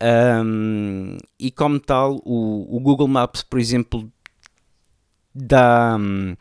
Um, 0.02 1.18
e 1.40 1.50
como 1.50 1.80
tal, 1.80 2.22
o, 2.24 2.78
o, 2.78 2.80
Google 2.80 3.08
Maps, 3.08 3.42
por 3.42 3.60
exemplo, 3.60 4.12
dá. 5.34 5.98
Um, 6.00 6.36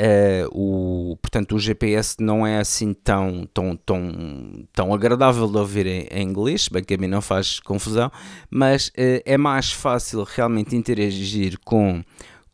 Uh, 0.00 0.46
o, 0.52 1.16
portanto, 1.16 1.56
o 1.56 1.58
GPS 1.58 2.14
não 2.20 2.46
é 2.46 2.60
assim 2.60 2.94
tão, 2.94 3.44
tão, 3.52 3.74
tão, 3.74 4.64
tão 4.72 4.94
agradável 4.94 5.48
de 5.48 5.56
ouvir 5.56 5.86
em, 5.88 6.06
em 6.12 6.22
inglês, 6.22 6.68
bem 6.68 6.84
que 6.84 6.94
a 6.94 6.96
mim 6.96 7.08
não 7.08 7.20
faz 7.20 7.58
confusão, 7.58 8.08
mas 8.48 8.90
uh, 8.90 9.20
é 9.24 9.36
mais 9.36 9.72
fácil 9.72 10.22
realmente 10.22 10.76
interagir 10.76 11.58
com, 11.64 12.04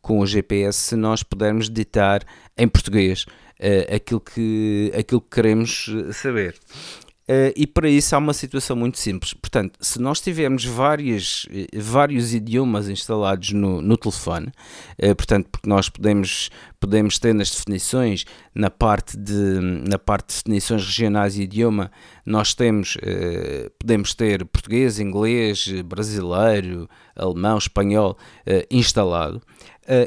com 0.01 0.21
o 0.21 0.25
GPS 0.25 0.79
se 0.79 0.95
nós 0.95 1.21
pudermos 1.21 1.69
ditar 1.69 2.25
em 2.57 2.67
português 2.67 3.23
uh, 3.59 3.95
aquilo, 3.95 4.21
que, 4.21 4.91
aquilo 4.97 5.21
que 5.21 5.29
queremos 5.29 5.89
saber. 6.13 6.55
Uh, 7.27 7.49
e 7.55 7.65
para 7.65 7.89
isso 7.89 8.15
há 8.15 8.19
uma 8.19 8.33
situação 8.33 8.75
muito 8.75 8.99
simples. 8.99 9.33
Portanto, 9.33 9.79
se 9.81 9.99
nós 9.99 10.21
tivermos 10.21 10.63
várias, 10.63 11.47
eh, 11.49 11.65
vários 11.75 12.35
idiomas 12.35 12.87
instalados 12.87 13.51
no, 13.51 13.81
no 13.81 13.97
telefone, 13.97 14.51
uh, 15.01 15.15
portanto, 15.15 15.47
porque 15.51 15.67
nós 15.67 15.89
podemos, 15.89 16.51
podemos 16.79 17.17
ter 17.17 17.33
nas 17.33 17.49
definições, 17.49 18.25
na 18.53 18.69
parte, 18.69 19.17
de, 19.17 19.59
na 19.89 19.97
parte 19.97 20.27
de 20.27 20.35
definições 20.35 20.85
regionais 20.85 21.35
e 21.35 21.41
idioma, 21.41 21.91
nós 22.23 22.53
temos, 22.53 22.95
uh, 22.97 23.71
podemos 23.79 24.13
ter 24.13 24.45
português, 24.45 24.99
inglês, 24.99 25.67
brasileiro, 25.81 26.87
alemão, 27.15 27.57
espanhol 27.57 28.19
instalado. 28.69 29.41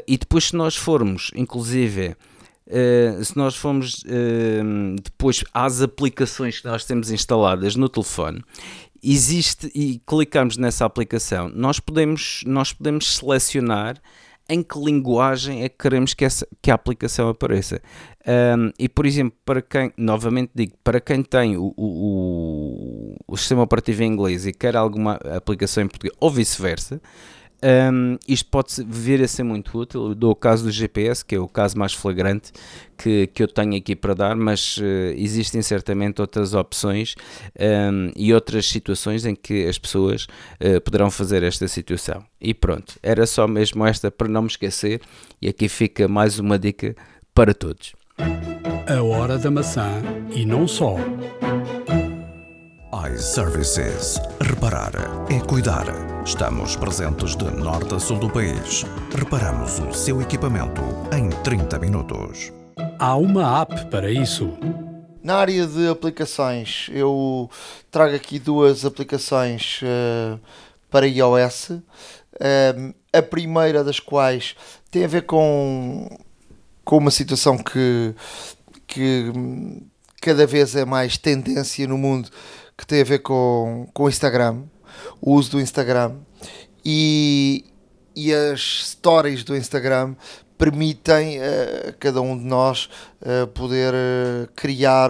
e 0.07 0.17
depois, 0.17 0.45
se 0.45 0.55
nós 0.55 0.75
formos, 0.75 1.31
inclusive, 1.35 2.15
Uh, 2.69 3.23
se 3.25 3.35
nós 3.35 3.55
formos 3.55 4.03
uh, 4.03 4.95
depois 5.03 5.43
às 5.51 5.81
aplicações 5.81 6.59
que 6.59 6.67
nós 6.67 6.85
temos 6.85 7.09
instaladas 7.09 7.75
no 7.75 7.89
telefone, 7.89 8.43
existe 9.01 9.71
e 9.73 9.99
clicamos 10.05 10.55
nessa 10.55 10.85
aplicação, 10.85 11.49
nós 11.49 11.79
podemos, 11.79 12.43
nós 12.45 12.71
podemos 12.71 13.15
selecionar 13.17 13.99
em 14.49 14.63
que 14.63 14.79
linguagem 14.79 15.63
é 15.63 15.69
que 15.69 15.77
queremos 15.77 16.13
que, 16.13 16.25
essa, 16.25 16.47
que 16.61 16.71
a 16.71 16.73
aplicação 16.73 17.29
apareça. 17.29 17.81
Um, 18.27 18.71
e, 18.79 18.89
por 18.89 19.05
exemplo, 19.05 19.37
para 19.45 19.61
quem, 19.61 19.93
novamente 19.95 20.51
digo, 20.55 20.73
para 20.83 20.99
quem 20.99 21.21
tem 21.21 21.55
o, 21.55 21.73
o, 21.77 23.15
o, 23.27 23.37
sistema 23.37 23.61
operativo 23.61 24.01
em 24.01 24.11
inglês 24.11 24.47
e 24.47 24.51
quer 24.51 24.75
alguma 24.75 25.19
aplicação 25.35 25.83
em 25.83 25.87
português, 25.87 26.15
ou 26.19 26.31
vice-versa, 26.31 26.99
um, 27.63 28.17
isto 28.27 28.49
pode 28.49 28.83
vir 28.87 29.21
a 29.21 29.27
ser 29.27 29.43
muito 29.43 29.77
útil. 29.77 30.09
Eu 30.09 30.15
dou 30.15 30.31
o 30.31 30.35
caso 30.35 30.63
do 30.63 30.71
GPS, 30.71 31.23
que 31.23 31.35
é 31.35 31.39
o 31.39 31.47
caso 31.47 31.77
mais 31.77 31.93
flagrante 31.93 32.51
que, 32.97 33.27
que 33.27 33.43
eu 33.43 33.47
tenho 33.47 33.75
aqui 33.75 33.95
para 33.95 34.13
dar, 34.13 34.35
mas 34.35 34.77
uh, 34.77 34.83
existem 35.15 35.61
certamente 35.61 36.21
outras 36.21 36.53
opções 36.53 37.15
um, 37.59 38.11
e 38.15 38.33
outras 38.33 38.67
situações 38.67 39.25
em 39.25 39.35
que 39.35 39.67
as 39.67 39.77
pessoas 39.77 40.27
uh, 40.59 40.81
poderão 40.81 41.09
fazer 41.09 41.43
esta 41.43 41.67
situação. 41.67 42.23
E 42.39 42.53
pronto, 42.53 42.95
era 43.01 43.25
só 43.25 43.47
mesmo 43.47 43.85
esta 43.85 44.09
para 44.11 44.27
não 44.27 44.43
me 44.43 44.47
esquecer, 44.47 45.01
e 45.41 45.47
aqui 45.47 45.69
fica 45.69 46.07
mais 46.07 46.39
uma 46.39 46.57
dica 46.57 46.95
para 47.33 47.53
todos. 47.53 47.93
A 48.87 49.01
hora 49.03 49.37
da 49.37 49.51
maçã 49.51 50.01
e 50.33 50.45
não 50.45 50.67
só 50.67 50.95
iServices. 53.07 54.19
Reparar 54.41 54.91
é 55.31 55.39
cuidar. 55.39 55.85
Estamos 56.25 56.75
presentes 56.75 57.35
de 57.35 57.45
norte 57.45 57.95
a 57.95 57.99
sul 57.99 58.19
do 58.19 58.29
país. 58.29 58.83
Reparamos 59.15 59.79
o 59.79 59.93
seu 59.93 60.21
equipamento 60.21 60.81
em 61.15 61.29
30 61.29 61.79
minutos. 61.79 62.51
Há 62.97 63.15
uma 63.15 63.61
app 63.61 63.85
para 63.85 64.11
isso. 64.11 64.51
Na 65.23 65.35
área 65.35 65.65
de 65.65 65.87
aplicações, 65.87 66.89
eu 66.91 67.49
trago 67.89 68.15
aqui 68.15 68.37
duas 68.37 68.83
aplicações 68.83 69.79
uh, 69.81 70.39
para 70.89 71.07
iOS. 71.07 71.69
Uh, 71.69 72.93
a 73.13 73.21
primeira 73.21 73.83
das 73.83 73.99
quais 73.99 74.55
tem 74.91 75.05
a 75.05 75.07
ver 75.07 75.23
com, 75.23 76.09
com 76.83 76.97
uma 76.97 77.11
situação 77.11 77.57
que, 77.57 78.13
que 78.85 79.31
cada 80.21 80.45
vez 80.45 80.75
é 80.75 80.85
mais 80.85 81.17
tendência 81.17 81.87
no 81.87 81.97
mundo, 81.97 82.29
que 82.79 82.87
tem 82.87 83.01
a 83.01 83.03
ver 83.03 83.19
com, 83.19 83.89
com 83.93 84.03
o 84.03 84.09
Instagram, 84.09 84.63
o 85.19 85.33
uso 85.33 85.51
do 85.51 85.59
Instagram 85.59 86.15
e, 86.85 87.65
e 88.15 88.33
as 88.33 88.91
stories 88.91 89.43
do 89.43 89.53
Instagram 89.53 90.15
permitem 90.57 91.39
a 91.39 91.89
uh, 91.89 91.93
cada 91.99 92.21
um 92.21 92.37
de 92.37 92.45
nós 92.45 92.89
uh, 93.21 93.47
poder 93.47 93.93
uh, 93.93 94.49
criar 94.55 95.09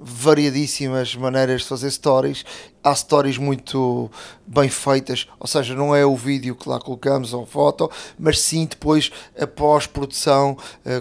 variadíssimas 0.00 1.14
maneiras 1.14 1.62
de 1.62 1.68
fazer 1.68 1.90
stories. 1.90 2.44
Há 2.82 2.94
stories 2.94 3.38
muito 3.38 4.10
bem 4.46 4.68
feitas, 4.68 5.28
ou 5.38 5.46
seja, 5.46 5.74
não 5.74 5.94
é 5.94 6.04
o 6.04 6.16
vídeo 6.16 6.56
que 6.56 6.68
lá 6.68 6.80
colocamos 6.80 7.32
ou 7.32 7.46
foto, 7.46 7.88
mas 8.18 8.40
sim 8.40 8.66
depois 8.66 9.10
a 9.38 9.46
pós-produção 9.46 10.56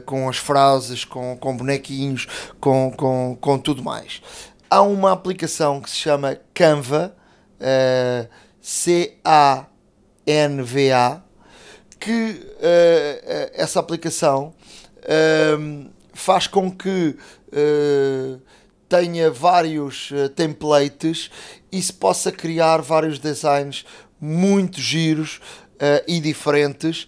com 0.06 0.30
as 0.30 0.38
frases, 0.38 1.04
com, 1.04 1.36
com 1.38 1.58
bonequinhos, 1.58 2.28
com, 2.60 2.92
com, 2.96 3.38
com 3.40 3.58
tudo 3.58 3.82
mais 3.82 4.22
há 4.70 4.82
uma 4.82 5.12
aplicação 5.12 5.82
que 5.82 5.90
se 5.90 5.96
chama 5.96 6.40
Canva, 6.54 7.16
uh, 7.60 8.28
C-A-N-V-A, 8.62 9.72
que 12.00 12.32
uh, 12.32 13.52
essa 13.54 13.80
aplicação 13.80 14.54
uh, 14.98 15.90
faz 16.14 16.48
com 16.48 16.72
que 16.72 17.18
tenha 18.90 19.32
vários 19.32 20.12
templates 20.36 21.32
e 21.72 21.82
se 21.82 21.94
possa 21.94 22.30
criar 22.32 22.82
vários 22.82 23.20
designs 23.20 23.86
muito 24.20 24.82
giros 24.82 25.40
e 26.08 26.20
diferentes 26.20 27.08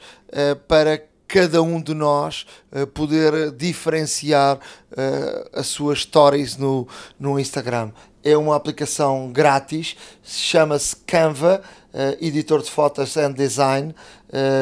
para 0.68 1.09
cada 1.30 1.62
um 1.62 1.80
de 1.80 1.94
nós 1.94 2.48
uh, 2.72 2.88
poder 2.88 3.52
diferenciar 3.52 4.58
uh, 4.58 5.50
as 5.54 5.68
suas 5.68 6.02
stories 6.02 6.58
no, 6.58 6.88
no 7.20 7.40
Instagram. 7.40 7.92
É 8.24 8.36
uma 8.36 8.56
aplicação 8.56 9.32
grátis, 9.32 9.96
chama-se 10.24 10.96
Canva, 11.06 11.62
uh, 11.94 12.26
editor 12.26 12.64
de 12.64 12.72
fotos 12.72 13.16
and 13.16 13.34
design. 13.34 13.96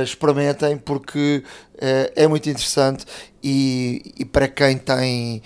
experimentem 0.04 0.78
porque 0.78 1.44
é 2.16 2.26
muito 2.26 2.50
interessante 2.50 3.06
e, 3.44 4.14
e 4.18 4.24
para 4.24 4.48
quem 4.48 4.78
tem 4.78 5.44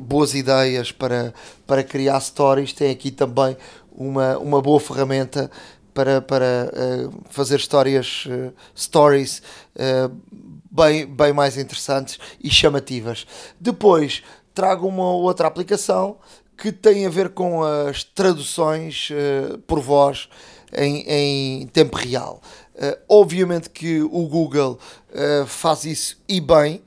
boas 0.00 0.34
ideias 0.34 0.92
para, 0.92 1.34
para 1.66 1.82
criar 1.82 2.20
stories, 2.20 2.72
tem 2.72 2.92
aqui 2.92 3.10
também 3.10 3.56
uma, 3.90 4.38
uma 4.38 4.62
boa 4.62 4.78
ferramenta 4.78 5.50
para, 5.94 6.20
para 6.20 6.70
uh, 6.72 7.20
fazer 7.30 7.56
histórias, 7.56 8.24
uh, 8.26 8.52
stories 8.76 9.42
uh, 9.76 10.14
bem, 10.70 11.06
bem 11.06 11.32
mais 11.32 11.56
interessantes 11.56 12.18
e 12.42 12.50
chamativas. 12.50 13.26
Depois 13.58 14.22
trago 14.54 14.86
uma 14.86 15.12
outra 15.12 15.46
aplicação 15.46 16.18
que 16.56 16.70
tem 16.70 17.06
a 17.06 17.10
ver 17.10 17.30
com 17.30 17.62
as 17.62 18.04
traduções 18.04 19.08
por 19.66 19.80
voz 19.80 20.28
em, 20.76 21.04
em 21.08 21.66
tempo 21.68 21.96
real. 21.96 22.42
obviamente 23.08 23.70
que 23.70 24.02
o 24.02 24.28
Google 24.28 24.78
faz 25.46 25.86
isso 25.86 26.20
e 26.28 26.38
bem, 26.38 26.82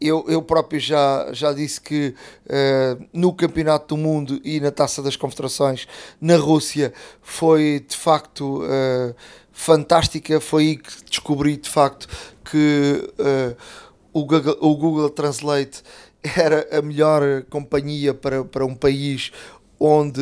eu, 0.00 0.24
eu 0.28 0.42
próprio 0.42 0.80
já, 0.80 1.28
já 1.32 1.52
disse 1.52 1.80
que 1.80 2.14
uh, 2.46 3.04
no 3.12 3.32
Campeonato 3.32 3.94
do 3.94 4.00
Mundo 4.00 4.40
e 4.44 4.60
na 4.60 4.70
Taça 4.70 5.02
das 5.02 5.16
Confederações 5.16 5.86
na 6.20 6.36
Rússia 6.36 6.92
foi 7.20 7.84
de 7.86 7.96
facto 7.96 8.62
uh, 8.62 9.14
fantástica. 9.50 10.40
Foi 10.40 10.62
aí 10.62 10.76
que 10.76 11.04
descobri 11.08 11.56
de 11.56 11.68
facto 11.68 12.08
que 12.44 13.10
uh, 13.18 13.56
o, 14.12 14.24
Google, 14.24 14.56
o 14.60 14.76
Google 14.76 15.10
Translate 15.10 15.82
era 16.36 16.78
a 16.78 16.80
melhor 16.80 17.42
companhia 17.50 18.14
para, 18.14 18.44
para 18.44 18.64
um 18.64 18.74
país 18.74 19.32
onde 19.80 20.20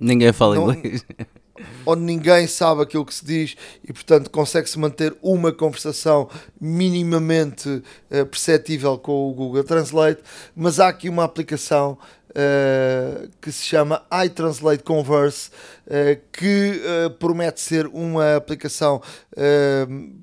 ninguém 0.00 0.32
fala 0.32 0.56
não, 0.56 0.72
inglês 0.72 1.04
onde 1.86 2.02
ninguém 2.02 2.46
sabe 2.46 2.82
aquilo 2.82 3.04
que 3.04 3.14
se 3.14 3.24
diz 3.24 3.56
e, 3.82 3.92
portanto, 3.92 4.30
consegue-se 4.30 4.78
manter 4.78 5.16
uma 5.22 5.52
conversação 5.52 6.28
minimamente 6.60 7.68
uh, 7.68 8.26
perceptível 8.26 8.98
com 8.98 9.30
o 9.30 9.34
Google 9.34 9.64
Translate, 9.64 10.22
mas 10.54 10.80
há 10.80 10.88
aqui 10.88 11.08
uma 11.08 11.24
aplicação 11.24 11.98
uh, 12.30 13.28
que 13.40 13.52
se 13.52 13.62
chama 13.62 14.04
iTranslate 14.24 14.82
Converse, 14.82 15.50
uh, 15.86 16.20
que 16.32 16.80
promete 17.18 17.60
ser 17.60 17.86
uma 17.86 18.36
aplicação 18.36 19.00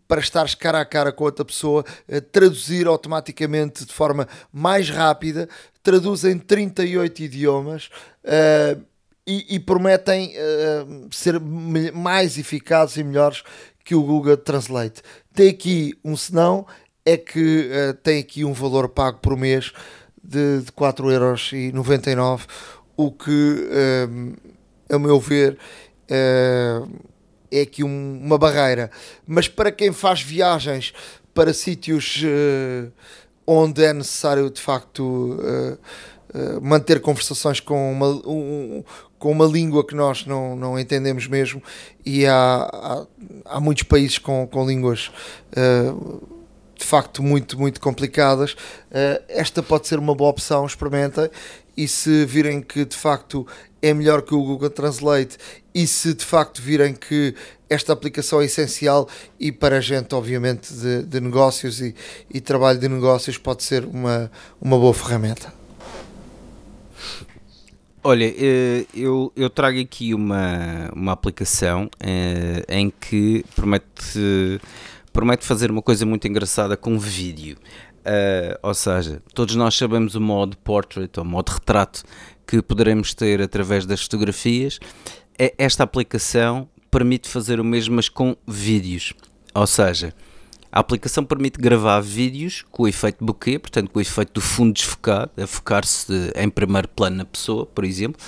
para 0.08 0.20
estares 0.20 0.56
cara 0.56 0.82
a 0.82 0.86
cara 0.86 1.12
com 1.12 1.24
outra 1.24 1.46
pessoa, 1.46 1.86
traduzir 2.32 2.88
automaticamente 2.88 3.86
de 3.86 3.94
forma 3.94 4.28
mais 4.52 4.90
rápida, 4.90 5.48
traduz 5.84 6.24
em 6.24 6.38
38 6.38 7.24
idiomas 7.24 7.90
e, 9.26 9.56
e 9.56 9.60
prometem 9.60 10.34
uh, 10.36 11.08
ser 11.12 11.40
mais 11.40 12.38
eficazes 12.38 12.98
e 12.98 13.04
melhores 13.04 13.44
que 13.84 13.96
o 13.96 14.04
Google 14.04 14.38
Translate. 14.38 15.02
Tem 15.34 15.50
aqui 15.50 15.94
um 16.04 16.16
senão, 16.16 16.66
é 17.06 17.18
que 17.18 17.70
uh, 17.70 17.94
tem 17.96 18.20
aqui 18.20 18.46
um 18.46 18.54
valor 18.54 18.90
pago 18.90 19.20
por 19.20 19.36
mês 19.36 19.72
de, 20.24 20.62
de 20.62 20.72
4,99€, 20.72 22.42
o 22.96 23.12
que, 23.12 23.30
uh, 23.30 24.94
a 24.94 25.00
meu 25.00 25.20
ver, 25.20 25.58
uh, 26.10 26.90
é 27.52 27.62
aqui 27.62 27.84
um, 27.84 28.20
uma 28.24 28.38
barreira. 28.38 28.92
Mas 29.26 29.48
para 29.48 29.72
quem 29.72 29.92
faz 29.92 30.22
viagens 30.22 30.94
para 31.34 31.54
sítios 31.54 32.22
onde 33.48 33.84
é 33.84 33.94
necessário 33.94 34.50
de 34.50 34.60
facto 34.60 35.40
manter 36.62 37.00
conversações 37.00 37.62
com 37.62 37.90
uma, 37.92 38.08
um, 38.28 38.84
com 39.22 39.32
uma 39.32 39.46
língua 39.46 39.86
que 39.86 39.94
nós 39.94 40.26
não, 40.26 40.56
não 40.56 40.80
entendemos 40.80 41.28
mesmo, 41.28 41.62
e 42.04 42.26
há, 42.26 42.68
há, 42.74 43.06
há 43.46 43.60
muitos 43.60 43.84
países 43.84 44.18
com, 44.18 44.48
com 44.48 44.66
línguas 44.66 45.12
de 46.82 46.88
facto 46.88 47.22
muito, 47.22 47.60
muito 47.60 47.80
complicadas, 47.80 48.54
uh, 48.54 49.24
esta 49.30 49.62
pode 49.62 49.88
ser 49.88 50.00
uma 50.00 50.16
boa 50.16 50.32
opção, 50.32 50.66
experimentem. 50.66 51.30
E 51.78 51.88
se 51.88 52.26
virem 52.26 52.60
que 52.60 52.84
de 52.84 52.98
facto 52.98 53.48
é 53.82 53.94
melhor 53.94 54.22
que 54.24 54.36
o 54.36 54.44
Google 54.44 54.70
Translate 54.70 55.38
e 55.74 55.88
se 55.88 56.14
de 56.14 56.26
facto 56.26 56.62
virem 56.62 56.94
que 56.94 57.34
esta 57.70 57.94
aplicação 57.94 58.42
é 58.42 58.46
essencial 58.46 59.08
e 59.40 59.52
para 59.52 59.80
gente, 59.80 60.14
obviamente, 60.14 60.74
de, 60.74 61.04
de 61.04 61.22
negócios 61.22 61.80
e, 61.80 61.96
e, 62.30 62.42
trabalho 62.42 62.78
de 62.78 62.90
negócios, 62.90 63.38
pode 63.38 63.64
ser 63.64 63.86
uma, 63.86 64.30
uma 64.60 64.78
boa 64.78 64.94
ferramenta. 64.94 65.61
Olha, 68.04 68.26
eh, 68.26 68.86
eu, 68.96 69.32
eu 69.36 69.50
trago 69.50 69.80
aqui 69.80 70.14
uma, 70.14 70.90
uma 70.96 71.12
aplicação 71.12 71.88
eh, 72.00 72.66
em 72.68 72.90
que 72.90 73.46
promete 73.56 74.60
promete 75.14 75.46
fazer 75.46 75.70
uma 75.70 75.82
coisa 75.82 76.06
muito 76.06 76.28
engraçada 76.28 76.76
com 76.76 76.98
vídeo. 76.98 77.58
Uh, 78.02 78.58
ou 78.64 78.74
seja, 78.74 79.22
todos 79.36 79.56
nós 79.56 79.76
sabemos 79.76 80.16
o 80.16 80.22
modo 80.22 80.58
portrait 80.58 81.12
ou 81.20 81.26
modo 81.26 81.50
retrato 81.50 82.02
que 82.48 82.62
poderemos 82.62 83.14
ter 83.14 83.42
através 83.42 83.86
das 83.86 84.02
fotografias. 84.02 84.80
Esta 85.38 85.84
aplicação 85.84 86.68
permite 86.90 87.30
fazer 87.30 87.60
o 87.60 87.64
mesmo, 87.64 87.96
mas 87.96 88.10
com 88.10 88.36
vídeos. 88.48 89.14
Ou 89.54 89.68
seja, 89.68 90.14
a 90.72 90.80
aplicação 90.80 91.24
permite 91.24 91.60
gravar 91.60 92.00
vídeos 92.00 92.64
com 92.72 92.84
o 92.84 92.88
efeito 92.88 93.24
bokeh, 93.24 93.60
portanto, 93.60 93.90
com 93.90 94.00
o 94.00 94.02
efeito 94.02 94.34
do 94.34 94.42
fundo 94.42 94.74
desfocado, 94.74 95.32
a 95.38 95.46
focar-se 95.46 96.32
em 96.36 96.50
primeiro 96.50 96.88
plano 96.88 97.18
na 97.18 97.26
pessoa, 97.26 97.66
por 97.66 97.84
exemplo 97.84 98.22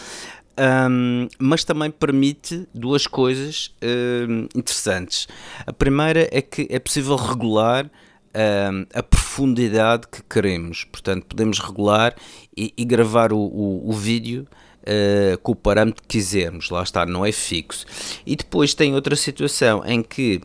um, 0.57 1.27
mas 1.39 1.63
também 1.63 1.89
permite 1.89 2.67
duas 2.73 3.07
coisas 3.07 3.73
um, 3.81 4.47
interessantes. 4.55 5.27
A 5.65 5.73
primeira 5.73 6.27
é 6.31 6.41
que 6.41 6.67
é 6.69 6.79
possível 6.79 7.15
regular 7.15 7.85
um, 7.85 8.85
a 8.93 9.03
profundidade 9.03 10.07
que 10.07 10.21
queremos, 10.23 10.83
portanto, 10.85 11.25
podemos 11.25 11.59
regular 11.59 12.15
e, 12.55 12.73
e 12.77 12.85
gravar 12.85 13.33
o, 13.33 13.39
o, 13.39 13.89
o 13.89 13.93
vídeo. 13.93 14.47
Uh, 14.85 15.37
com 15.37 15.53
o 15.53 15.55
parâmetro 15.55 16.01
que 16.01 16.17
quisermos, 16.17 16.69
lá 16.69 16.83
está, 16.83 17.05
não 17.05 17.25
é 17.25 17.31
fixo. 17.31 17.85
E 18.25 18.35
depois 18.35 18.73
tem 18.73 18.93
outra 18.93 19.15
situação 19.15 19.81
em 19.85 20.03
que 20.03 20.41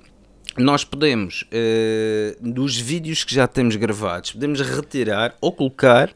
nós 0.59 0.85
podemos, 0.85 1.43
uh, 1.43 2.51
dos 2.53 2.77
vídeos 2.77 3.25
que 3.25 3.35
já 3.35 3.47
temos 3.47 3.77
gravados, 3.77 4.33
podemos 4.33 4.61
retirar 4.61 5.37
ou 5.41 5.53
colocar, 5.53 6.15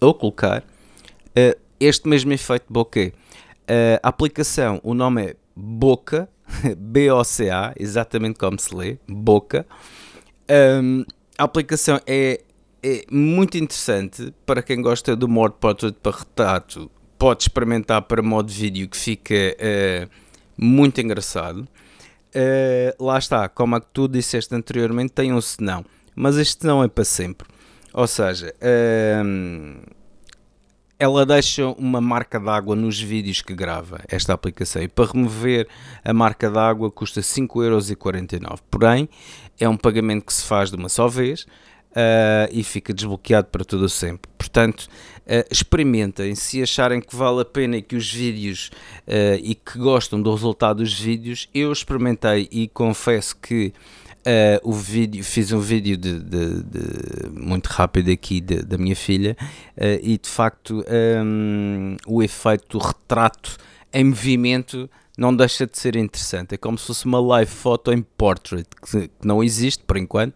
ou 0.00 0.12
colocar 0.12 0.62
uh, 0.62 1.58
este 1.78 2.08
mesmo 2.08 2.32
efeito 2.32 2.66
bokeh. 2.68 3.12
Uh, 3.62 4.00
a 4.02 4.08
aplicação, 4.08 4.80
o 4.82 4.94
nome 4.94 5.22
é 5.22 5.36
Boca, 5.54 6.28
B-O-C-A, 6.76 7.74
exatamente 7.78 8.38
como 8.38 8.58
se 8.58 8.74
lê, 8.74 8.98
Boca. 9.08 9.64
Um, 10.82 11.04
a 11.38 11.44
aplicação 11.44 12.00
é, 12.06 12.40
é, 12.82 13.04
muito 13.10 13.56
interessante 13.56 14.34
para 14.44 14.62
quem 14.62 14.82
gosta 14.82 15.14
do 15.14 15.28
modo 15.28 15.54
portrait 15.54 15.94
para 16.02 16.18
retrato. 16.18 16.90
Pode 17.16 17.44
experimentar 17.44 18.02
para 18.02 18.22
modo 18.22 18.50
vídeo 18.50 18.88
que 18.88 18.96
fica 18.96 19.34
muito 20.56 21.00
engraçado. 21.00 21.68
Uh, 22.34 23.04
lá 23.04 23.18
está, 23.18 23.48
como 23.48 23.76
a 23.76 23.80
que 23.80 23.88
tu 23.92 24.06
disseste 24.06 24.54
anteriormente, 24.54 25.12
tem 25.12 25.32
um 25.32 25.40
senão, 25.40 25.84
mas 26.14 26.36
este 26.36 26.64
não 26.66 26.82
é 26.82 26.88
para 26.88 27.04
sempre. 27.04 27.48
Ou 27.92 28.06
seja, 28.06 28.54
uh, 28.54 29.90
ela 30.98 31.24
deixa 31.24 31.66
uma 31.66 32.00
marca 32.00 32.38
d'água 32.38 32.76
nos 32.76 33.00
vídeos 33.00 33.40
que 33.40 33.54
grava, 33.54 34.00
esta 34.06 34.34
aplicação. 34.34 34.82
E 34.82 34.88
para 34.88 35.10
remover 35.10 35.66
a 36.04 36.12
marca 36.12 36.50
d'água 36.50 36.90
custa 36.90 37.22
5,49€. 37.22 38.58
Porém, 38.70 39.08
é 39.58 39.68
um 39.68 39.78
pagamento 39.78 40.26
que 40.26 40.34
se 40.34 40.44
faz 40.44 40.70
de 40.70 40.76
uma 40.76 40.90
só 40.90 41.08
vez 41.08 41.46
uh, 41.90 42.48
e 42.50 42.62
fica 42.62 42.92
desbloqueado 42.92 43.48
para 43.48 43.64
todo 43.64 43.82
o 43.82 43.88
sempre. 43.88 44.30
Portanto, 44.36 44.88
uh, 45.26 45.46
experimentem. 45.50 46.34
Se 46.34 46.62
acharem 46.62 47.00
que 47.00 47.14
vale 47.14 47.40
a 47.40 47.44
pena 47.44 47.76
e 47.76 47.82
que 47.82 47.96
os 47.96 48.10
vídeos 48.12 48.70
uh, 49.06 49.38
e 49.42 49.54
que 49.54 49.78
gostam 49.78 50.20
do 50.20 50.32
resultado 50.32 50.78
dos 50.78 50.92
vídeos, 50.92 51.48
eu 51.54 51.72
experimentei 51.72 52.48
e 52.50 52.68
confesso 52.68 53.36
que 53.36 53.72
o 54.62 54.74
vídeo, 54.74 55.24
fiz 55.24 55.50
um 55.50 55.60
vídeo 55.60 55.96
de, 55.96 56.20
de, 56.20 56.62
de 56.62 57.30
muito 57.30 57.68
rápido 57.68 58.10
aqui 58.10 58.38
de, 58.38 58.62
da 58.62 58.76
minha 58.76 58.94
filha 58.94 59.34
e 60.02 60.18
de 60.18 60.28
facto 60.28 60.84
um, 61.24 61.96
o 62.06 62.22
efeito 62.22 62.78
do 62.78 62.84
retrato 62.84 63.56
em 63.90 64.04
movimento 64.04 64.90
não 65.16 65.34
deixa 65.34 65.66
de 65.66 65.78
ser 65.78 65.96
interessante. 65.96 66.54
É 66.54 66.58
como 66.58 66.78
se 66.78 66.86
fosse 66.86 67.06
uma 67.06 67.18
live 67.18 67.50
photo 67.50 67.92
em 67.92 68.02
portrait, 68.02 68.66
que 68.90 69.10
não 69.24 69.42
existe 69.42 69.82
por 69.84 69.96
enquanto, 69.96 70.34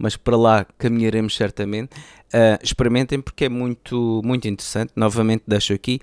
mas 0.00 0.16
para 0.16 0.36
lá 0.36 0.66
caminharemos 0.78 1.36
certamente. 1.36 1.94
Uh, 2.32 2.58
experimentem 2.62 3.20
porque 3.20 3.44
é 3.44 3.48
muito, 3.48 4.22
muito 4.24 4.48
interessante. 4.48 4.92
Novamente 4.96 5.44
deixo 5.46 5.74
aqui 5.74 6.00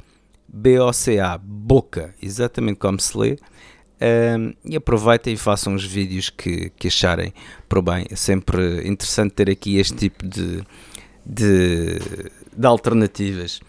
BOCA, 0.48 1.38
boca, 1.44 2.14
exatamente 2.22 2.78
como 2.78 3.00
se 3.00 3.18
lê. 3.18 3.38
Um, 4.00 4.54
e 4.64 4.76
aproveitem 4.76 5.34
e 5.34 5.38
façam 5.38 5.74
os 5.74 5.84
vídeos 5.84 6.30
que, 6.30 6.70
que 6.78 6.88
acharem 6.88 7.34
por 7.68 7.82
bem. 7.82 8.06
É 8.12 8.16
sempre 8.16 8.88
interessante 8.88 9.34
ter 9.34 9.50
aqui 9.50 9.78
este 9.78 9.96
tipo 9.96 10.28
de, 10.28 10.62
de, 11.26 12.00
de 12.56 12.68
alternativas. 12.68 13.60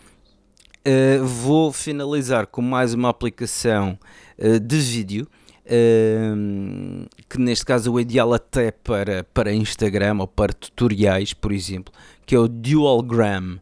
Uh, 0.86 1.24
vou 1.24 1.72
finalizar 1.72 2.46
com 2.46 2.60
mais 2.60 2.92
uma 2.92 3.08
aplicação 3.08 3.98
uh, 4.38 4.60
de 4.60 4.76
vídeo. 4.78 5.26
Uh, 5.70 7.06
que 7.28 7.38
neste 7.38 7.64
caso 7.64 7.90
é 7.90 7.92
o 7.92 8.00
ideal 8.00 8.32
até 8.32 8.70
para, 8.70 9.24
para 9.34 9.52
Instagram 9.52 10.16
ou 10.20 10.26
para 10.26 10.52
tutoriais, 10.52 11.34
por 11.34 11.52
exemplo, 11.52 11.92
que 12.24 12.34
é 12.34 12.38
o 12.38 12.48
Dualgram. 12.48 13.58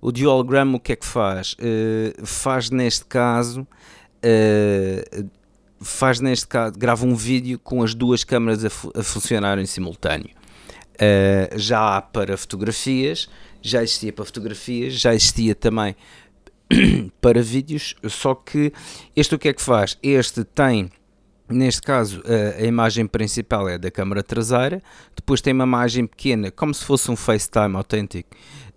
O 0.00 0.12
Dualgram 0.12 0.74
o 0.74 0.80
que 0.80 0.92
é 0.92 0.96
que 0.96 1.06
faz? 1.06 1.54
Uh, 1.54 2.24
faz 2.24 2.70
neste 2.70 3.04
caso 3.06 3.66
uh, 4.24 5.28
faz 5.80 6.20
neste 6.20 6.46
caso, 6.46 6.78
grava 6.78 7.06
um 7.06 7.14
vídeo 7.14 7.58
com 7.58 7.82
as 7.82 7.94
duas 7.94 8.24
câmaras 8.24 8.64
a, 8.64 8.70
fu 8.70 8.92
a 8.94 9.02
funcionar 9.02 9.58
em 9.58 9.66
simultâneo. 9.66 10.30
Uh, 10.94 11.58
já 11.58 11.96
há 11.96 12.02
para 12.02 12.36
fotografias, 12.36 13.28
já 13.62 13.82
existia 13.82 14.12
para 14.12 14.24
fotografias, 14.24 14.94
já 14.94 15.14
existia 15.14 15.54
também 15.54 15.94
para 17.20 17.40
vídeos, 17.40 17.94
só 18.08 18.34
que 18.34 18.72
este 19.14 19.34
o 19.34 19.38
que 19.38 19.48
é 19.48 19.52
que 19.52 19.62
faz? 19.62 19.96
Este 20.02 20.42
tem, 20.44 20.90
neste 21.48 21.82
caso, 21.82 22.22
a, 22.58 22.62
imagem 22.64 23.06
principal 23.06 23.68
é 23.68 23.78
da 23.78 23.90
câmara 23.90 24.22
traseira, 24.22 24.82
depois 25.14 25.40
tem 25.40 25.52
uma 25.52 25.64
imagem 25.64 26.06
pequena, 26.06 26.50
como 26.50 26.74
se 26.74 26.84
fosse 26.84 27.10
um 27.10 27.16
FaceTime 27.16 27.76
autêntico, 27.76 28.30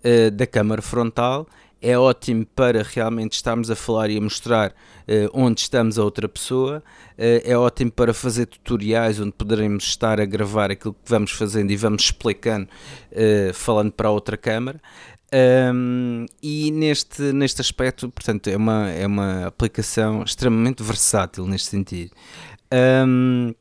uh, 0.04 0.30
da 0.30 0.46
câmara 0.46 0.82
frontal, 0.82 1.46
é 1.80 1.98
ótimo 1.98 2.46
para 2.54 2.84
realmente 2.84 3.32
estarmos 3.32 3.68
a 3.68 3.74
falar 3.74 4.08
e 4.08 4.16
a 4.16 4.20
mostrar 4.20 4.70
uh, 4.70 5.30
onde 5.34 5.60
estamos 5.62 5.98
a 5.98 6.04
outra 6.04 6.28
pessoa, 6.28 6.78
uh, 6.78 7.42
é 7.44 7.56
ótimo 7.56 7.90
para 7.90 8.14
fazer 8.14 8.46
tutoriais 8.46 9.18
onde 9.18 9.32
poderemos 9.32 9.84
estar 9.84 10.20
a 10.20 10.24
gravar 10.24 10.70
aquilo 10.70 10.94
que 10.94 11.10
vamos 11.10 11.32
fazendo 11.32 11.70
e 11.70 11.76
vamos 11.76 12.04
explicando, 12.04 12.68
falando 13.54 13.92
para 13.92 14.08
a 14.08 14.10
outra 14.10 14.36
câmara. 14.36 14.80
Um, 15.34 16.26
e 16.42 16.70
neste, 16.70 17.32
neste 17.32 17.62
aspecto, 17.62 18.10
portanto, 18.10 18.48
é 18.48 18.56
uma, 18.56 18.90
é 18.90 19.06
uma 19.06 19.46
aplicação 19.46 20.22
extremamente 20.22 20.82
versátil 20.82 21.46
neste 21.46 21.68
sentido. 21.68 22.10
Um, 22.72 23.54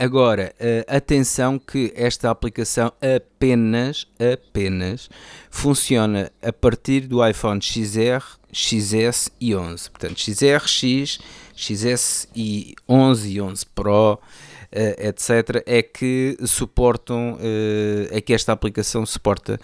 Agora, 0.00 0.54
uh, 0.58 0.96
atenção 0.96 1.58
que 1.58 1.92
esta 1.94 2.30
aplicação 2.30 2.90
apenas, 3.02 4.06
apenas 4.32 5.10
funciona 5.50 6.32
a 6.40 6.50
partir 6.50 7.00
do 7.00 7.22
iPhone 7.22 7.60
XR, 7.60 8.24
XS 8.50 9.30
e 9.38 9.54
11. 9.54 9.90
Portanto, 9.90 10.18
XR, 10.18 10.66
X, 10.66 11.18
XS 11.54 12.28
e 12.34 12.74
11 12.88 13.30
e 13.30 13.42
11 13.42 13.66
Pro, 13.74 14.14
uh, 14.14 14.18
etc. 14.72 15.62
É 15.66 15.82
que 15.82 16.38
suportam, 16.46 17.34
uh, 17.34 18.08
é 18.10 18.22
que 18.22 18.32
esta 18.32 18.54
aplicação 18.54 19.04
suporta 19.04 19.60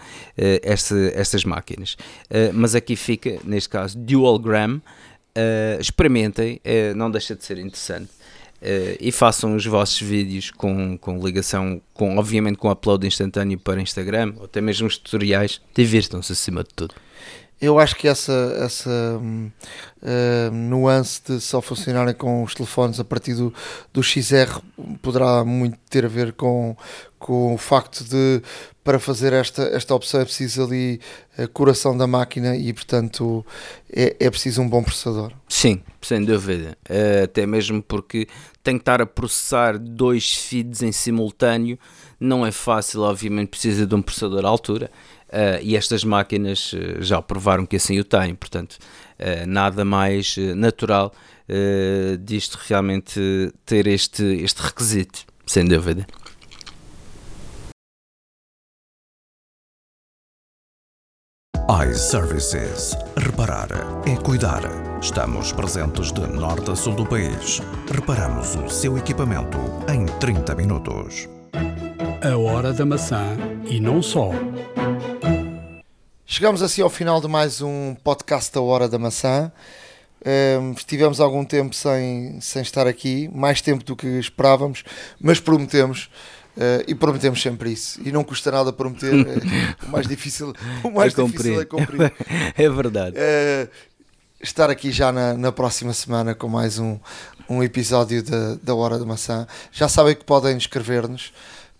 esta, 0.61 0.95
estas 1.15 1.43
máquinas. 1.45 1.97
mas 2.53 2.75
aqui 2.75 2.95
fica, 2.95 3.39
neste 3.43 3.69
caso, 3.69 3.97
Dualgram. 3.97 4.79
experimentem, 5.79 6.61
não 6.95 7.09
deixa 7.09 7.35
de 7.35 7.43
ser 7.43 7.57
interessante. 7.57 8.16
Uh, 8.59 8.97
e 8.99 9.11
façam 9.11 9.55
os 9.55 9.65
vossos 9.65 10.01
vídeos 10.01 10.49
com, 10.49 10.97
com 10.97 11.23
ligação, 11.23 11.79
com, 11.93 12.17
obviamente 12.17 12.57
com 12.57 12.71
upload 12.71 13.05
instantâneo 13.05 13.59
para 13.59 13.79
Instagram, 13.79 14.33
ou 14.37 14.45
até 14.45 14.59
mesmo 14.59 14.87
os 14.87 14.97
tutoriais, 14.97 15.61
divirtam-se 15.75 16.31
acima 16.33 16.63
de 16.63 16.69
tudo. 16.75 16.95
Eu 17.59 17.79
acho 17.79 17.95
que 17.95 18.07
essa, 18.07 18.55
essa 18.59 19.19
uh, 19.19 20.51
nuance 20.51 21.21
de 21.25 21.41
só 21.41 21.59
funcionarem 21.59 22.13
com 22.13 22.43
os 22.43 22.53
telefones 22.53 22.99
a 22.99 23.03
partir 23.03 23.33
do, 23.33 23.51
do 23.91 24.03
XR 24.03 24.59
poderá 25.01 25.43
muito 25.43 25.77
ter 25.89 26.05
a 26.05 26.07
ver 26.07 26.33
com, 26.33 26.77
com 27.17 27.55
o 27.55 27.57
facto 27.57 28.03
de 28.03 28.41
para 28.83 28.99
fazer 28.99 29.33
esta, 29.33 29.63
esta 29.63 29.93
opção 29.93 30.21
é 30.21 30.23
preciso 30.23 30.63
ali 30.63 31.01
a 31.37 31.45
coração 31.45 31.97
da 31.97 32.07
máquina 32.07 32.55
e 32.55 32.71
portanto 32.71 33.45
é, 33.91 34.15
é 34.17 34.29
preciso 34.29 34.61
um 34.61 34.69
bom 34.69 34.81
processador. 34.81 35.33
Sim, 35.49 35.81
sem 36.01 36.23
dúvida. 36.23 36.77
Uh, 36.89 37.25
até 37.25 37.45
mesmo 37.45 37.81
porque 37.83 38.27
tem 38.63 38.77
que 38.77 38.83
estar 38.83 39.01
a 39.01 39.05
processar 39.05 39.77
dois 39.77 40.33
feeds 40.33 40.81
em 40.83 40.91
simultâneo, 40.91 41.77
não 42.19 42.45
é 42.45 42.51
fácil, 42.51 43.01
obviamente 43.01 43.49
precisa 43.49 43.85
de 43.85 43.93
um 43.93 44.01
processador 44.01 44.45
à 44.45 44.47
altura. 44.47 44.89
Uh, 45.27 45.59
e 45.61 45.75
estas 45.75 46.03
máquinas 46.03 46.71
uh, 46.73 47.01
já 47.01 47.21
provaram 47.21 47.65
que 47.65 47.75
assim 47.75 47.99
o 47.99 48.03
têm, 48.03 48.33
portanto, 48.33 48.77
uh, 49.19 49.45
nada 49.47 49.83
mais 49.83 50.37
natural 50.55 51.13
disto 52.25 52.59
realmente 52.67 53.53
ter 53.65 53.87
este, 53.87 54.21
este 54.21 54.61
requisito, 54.61 55.21
sem 55.45 55.63
dúvida. 55.63 56.05
iServices. 61.89 62.97
Reparar 63.17 63.69
é 64.05 64.15
cuidar. 64.17 64.61
Estamos 65.01 65.51
presentes 65.51 66.11
de 66.11 66.21
norte 66.27 66.71
a 66.71 66.75
sul 66.75 66.95
do 66.95 67.05
país. 67.05 67.61
Reparamos 67.93 68.55
o 68.55 68.69
seu 68.69 68.97
equipamento 68.97 69.57
em 69.89 70.05
30 70.05 70.55
minutos. 70.55 71.29
A 72.23 72.37
hora 72.37 72.73
da 72.73 72.85
maçã 72.85 73.37
e 73.69 73.79
não 73.79 74.01
só. 74.01 74.31
Chegamos 76.29 76.61
assim 76.61 76.81
ao 76.81 76.89
final 76.89 77.21
de 77.21 77.27
mais 77.29 77.61
um 77.61 77.95
podcast 78.03 78.53
da 78.53 78.59
Hora 78.59 78.89
da 78.89 78.99
Maçã. 78.99 79.49
Um, 80.59 80.73
estivemos 80.73 81.21
algum 81.21 81.45
tempo 81.45 81.73
sem, 81.73 82.41
sem 82.41 82.61
estar 82.61 82.85
aqui, 82.85 83.29
mais 83.33 83.61
tempo 83.61 83.81
do 83.85 83.95
que 83.95 84.05
esperávamos, 84.19 84.83
mas 85.21 85.39
prometemos 85.39 86.09
uh, 86.57 86.83
e 86.85 86.93
prometemos 86.93 87.41
sempre 87.41 87.71
isso. 87.71 88.01
E 88.05 88.11
não 88.11 88.25
custa 88.25 88.51
nada 88.51 88.73
prometer, 88.73 89.13
é, 89.13 89.85
o 89.87 89.89
mais 89.89 90.05
difícil, 90.05 90.53
o 90.83 90.91
mais 90.91 91.17
é 91.17 91.23
difícil 91.23 91.61
é 91.61 91.65
cumprir. 91.65 92.13
é 92.57 92.69
verdade. 92.69 93.15
Uh, 93.15 93.69
estar 94.43 94.69
aqui 94.69 94.91
já 94.91 95.13
na, 95.13 95.33
na 95.33 95.53
próxima 95.53 95.93
semana 95.93 96.35
com 96.35 96.49
mais 96.49 96.77
um, 96.77 96.99
um 97.49 97.63
episódio 97.63 98.21
da, 98.21 98.55
da 98.61 98.75
Hora 98.75 98.99
da 98.99 99.05
Maçã. 99.05 99.47
Já 99.71 99.87
sabem 99.87 100.13
que 100.13 100.25
podem 100.25 100.57
escrever-nos 100.57 101.31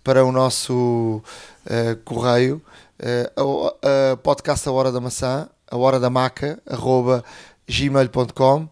para 0.05 0.23
o 0.23 0.31
nosso 0.31 1.21
uh, 1.65 1.97
correio 2.05 2.61
uh, 2.99 3.77
a, 3.81 4.13
a 4.13 4.17
podcast 4.17 4.67
A 4.67 4.71
Hora 4.71 4.91
da 4.91 4.99
Maçã, 4.99 5.49
a 5.69 5.77
hora 5.77 5.99
da 5.99 6.09
maca, 6.09 6.61
arroba 6.65 7.23
gmail.com 7.67 8.69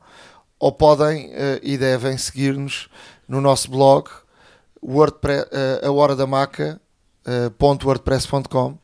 ou 0.59 0.71
podem 0.71 1.27
uh, 1.27 1.59
e 1.61 1.77
devem 1.77 2.17
seguir-nos 2.17 2.89
no 3.27 3.41
nosso 3.41 3.69
blog 3.69 4.09
WordPress, 4.81 5.49
uh, 5.51 5.87
a 5.87 5.91
hora 5.91 6.15
da 6.15 6.27
maca 6.27 6.79
uh, 7.25 7.85
.wordpress.com 7.85 8.77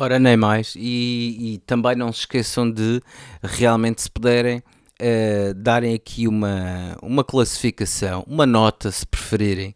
Ora, 0.00 0.16
nem 0.18 0.36
mais. 0.36 0.74
E, 0.76 1.54
e, 1.54 1.58
também 1.66 1.96
não 1.96 2.12
se 2.12 2.20
esqueçam 2.20 2.70
de 2.70 3.02
realmente, 3.42 4.02
se 4.02 4.08
puderem, 4.08 4.58
uh, 4.58 5.52
darem 5.54 5.92
aqui 5.92 6.28
uma, 6.28 6.96
uma 7.02 7.24
classificação, 7.24 8.24
uma 8.28 8.46
nota, 8.46 8.92
se 8.92 9.04
preferirem, 9.04 9.74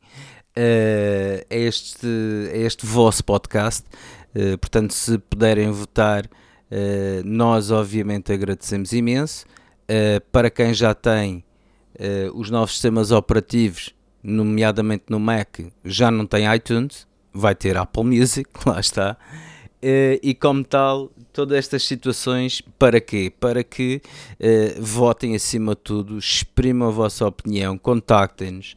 uh, 0.57 1.45
a, 1.51 1.57
este, 1.57 2.07
a 2.53 2.57
este 2.57 2.87
vosso 2.87 3.25
podcast. 3.25 3.85
Eh, 4.35 4.57
portanto, 4.57 4.93
se 4.93 5.19
puderem 5.19 5.71
votar, 5.71 6.25
uh, 6.25 7.23
nós 7.25 7.71
obviamente 7.71 8.33
agradecemos 8.33 8.93
imenso. 8.93 9.45
Uh, 9.85 10.21
para 10.31 10.51
quem 10.51 10.73
já 10.73 10.95
tem 10.95 11.45
os 12.35 12.51
novos 12.51 12.73
sistemas 12.73 13.13
operativos, 13.13 13.95
nomeadamente 14.23 15.05
no 15.09 15.21
Mac, 15.21 15.61
já 15.85 16.11
não 16.11 16.27
tem 16.27 16.53
iTunes, 16.53 17.07
vai 17.33 17.55
ter 17.55 17.77
Apple 17.77 18.03
Music, 18.03 18.51
lá 18.67 18.81
está. 18.81 19.17
e 20.21 20.35
como 20.35 20.65
tal, 20.65 21.13
todas 21.33 21.59
estas 21.59 21.85
situações, 21.85 22.61
para 22.77 22.99
quê? 22.99 23.31
Para 23.39 23.63
que 23.63 24.01
votem 24.81 25.37
acima 25.37 25.77
de 25.77 25.83
tudo, 25.83 26.19
exprimam 26.19 26.89
a 26.89 26.91
vossa 26.91 27.27
opinião, 27.27 27.79
contactem-nos, 27.79 28.75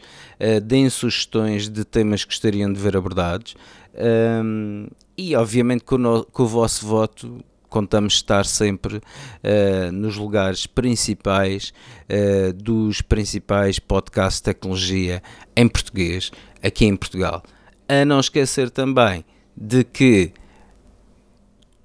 deem 0.62 0.88
sugestões 0.90 1.68
de 1.70 1.84
temas 1.86 2.26
que 2.26 2.32
gostariam 2.32 2.72
de 2.72 2.80
ver 2.80 2.98
abordados. 2.98 3.56
Um, 3.98 4.88
e 5.18 5.36
obviamente 5.36 5.84
com 5.84 5.96
o, 5.96 6.26
com 6.26 6.44
o, 6.44 6.48
vosso 6.48 6.86
voto 6.86 7.44
contamos 7.70 8.14
estar 8.14 8.46
sempre 8.46 8.98
uh, 8.98 9.92
nos 9.92 10.18
lugares 10.18 10.66
principais 10.66 11.74
uh, 12.10 12.54
dos 12.54 13.02
principais 13.02 13.80
podcasts 13.80 14.40
de 14.40 14.44
tecnologia 14.44 15.22
em 15.56 15.68
português 15.68 16.32
aqui 16.64 16.86
em 16.86 16.96
Portugal. 16.96 17.44
A 17.88 18.06
não 18.06 18.20
esquecer 18.20 18.70
também 18.70 19.24
de 19.56 19.84
que 19.84 20.34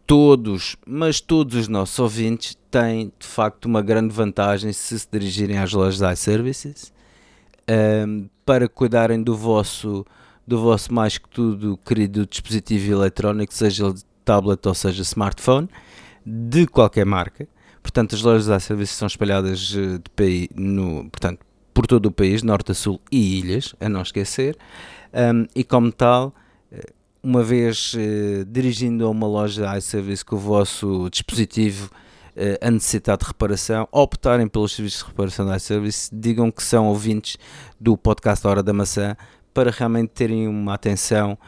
todos, 0.07 0.76
mas 0.87 1.20
todos 1.20 1.55
os 1.55 1.68
nossos 1.68 1.99
ouvintes 1.99 2.59
têm 2.68 3.12
de 3.18 3.26
facto 3.26 3.66
uma 3.66 3.81
grande 3.81 4.12
vantagem 4.12 4.72
se 4.72 4.99
se 4.99 5.07
dirigirem 5.11 5.59
às 5.59 5.72
lojas 5.72 6.18
iServices 6.18 6.93
um, 8.07 8.28
para 8.45 8.68
cuidarem 8.68 9.22
do 9.22 9.37
vosso 9.37 10.05
do 10.51 10.61
vosso 10.61 10.92
mais 10.92 11.16
que 11.16 11.28
tudo 11.28 11.78
querido 11.86 12.26
dispositivo 12.26 12.92
eletrónico, 12.92 13.55
seja 13.55 13.86
ele 13.86 13.94
tablet 14.24 14.66
ou 14.66 14.74
seja 14.74 15.03
smartphone, 15.03 15.68
de 16.26 16.66
qualquer 16.66 17.07
marca. 17.07 17.46
Portanto, 17.80 18.16
as 18.16 18.22
lojas 18.22 18.46
de 18.46 18.61
serviço 18.61 18.94
são 18.94 19.07
espalhadas 19.07 19.72
eh, 19.76 19.98
de 19.98 20.11
país, 20.16 20.48
no, 20.57 21.09
portanto, 21.09 21.38
por 21.72 21.86
todo 21.86 22.07
o 22.07 22.11
país, 22.11 22.42
norte 22.42 22.72
a 22.72 22.74
sul 22.74 23.01
e 23.12 23.38
ilhas, 23.38 23.76
a 23.80 23.88
não 23.88 24.03
esquecer. 24.03 24.59
Um, 25.14 25.46
e 25.55 25.62
como 25.62 25.92
tal, 25.92 26.34
eh, 26.72 26.84
uma 27.22 27.44
vez 27.44 27.94
uh, 27.94 28.44
dirigindo 28.44 29.07
a 29.07 29.09
uma 29.09 29.28
loja 29.28 29.78
iService 29.78 30.24
com 30.24 30.34
o 30.34 30.38
vosso 30.38 31.09
dispositivo 31.11 31.90
uh, 32.36 32.66
a 32.66 32.70
necessitar 32.72 33.16
de 33.16 33.24
reparação, 33.24 33.86
optarem 33.92 34.48
pelos 34.48 34.72
serviços 34.74 35.05
de 35.05 35.07
reparação 35.07 35.46
da 35.46 35.57
iService, 35.57 36.11
digam 36.12 36.51
que 36.51 36.62
são 36.62 36.88
ouvintes 36.88 37.36
do 37.78 37.96
podcast 37.96 38.44
Hora 38.46 38.64
da 38.64 38.72
Maçã 38.72 39.16
para 39.53 39.70
realmente 39.70 40.11
terem 40.11 40.46
uma 40.48 40.74
atenção 40.74 41.38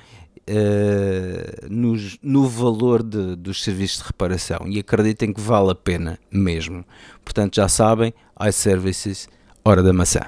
uh, 0.48 1.66
no, 1.68 1.94
no 2.22 2.48
valor 2.48 3.02
de, 3.02 3.36
dos 3.36 3.62
serviços 3.62 3.98
de 3.98 4.04
reparação 4.04 4.66
e 4.66 4.78
acreditem 4.78 5.32
que 5.32 5.40
vale 5.40 5.70
a 5.70 5.74
pena 5.74 6.18
mesmo. 6.30 6.84
Portanto, 7.24 7.56
já 7.56 7.68
sabem, 7.68 8.12
iServices, 8.48 9.28
hora 9.64 9.82
da 9.82 9.92
maçã. 9.92 10.22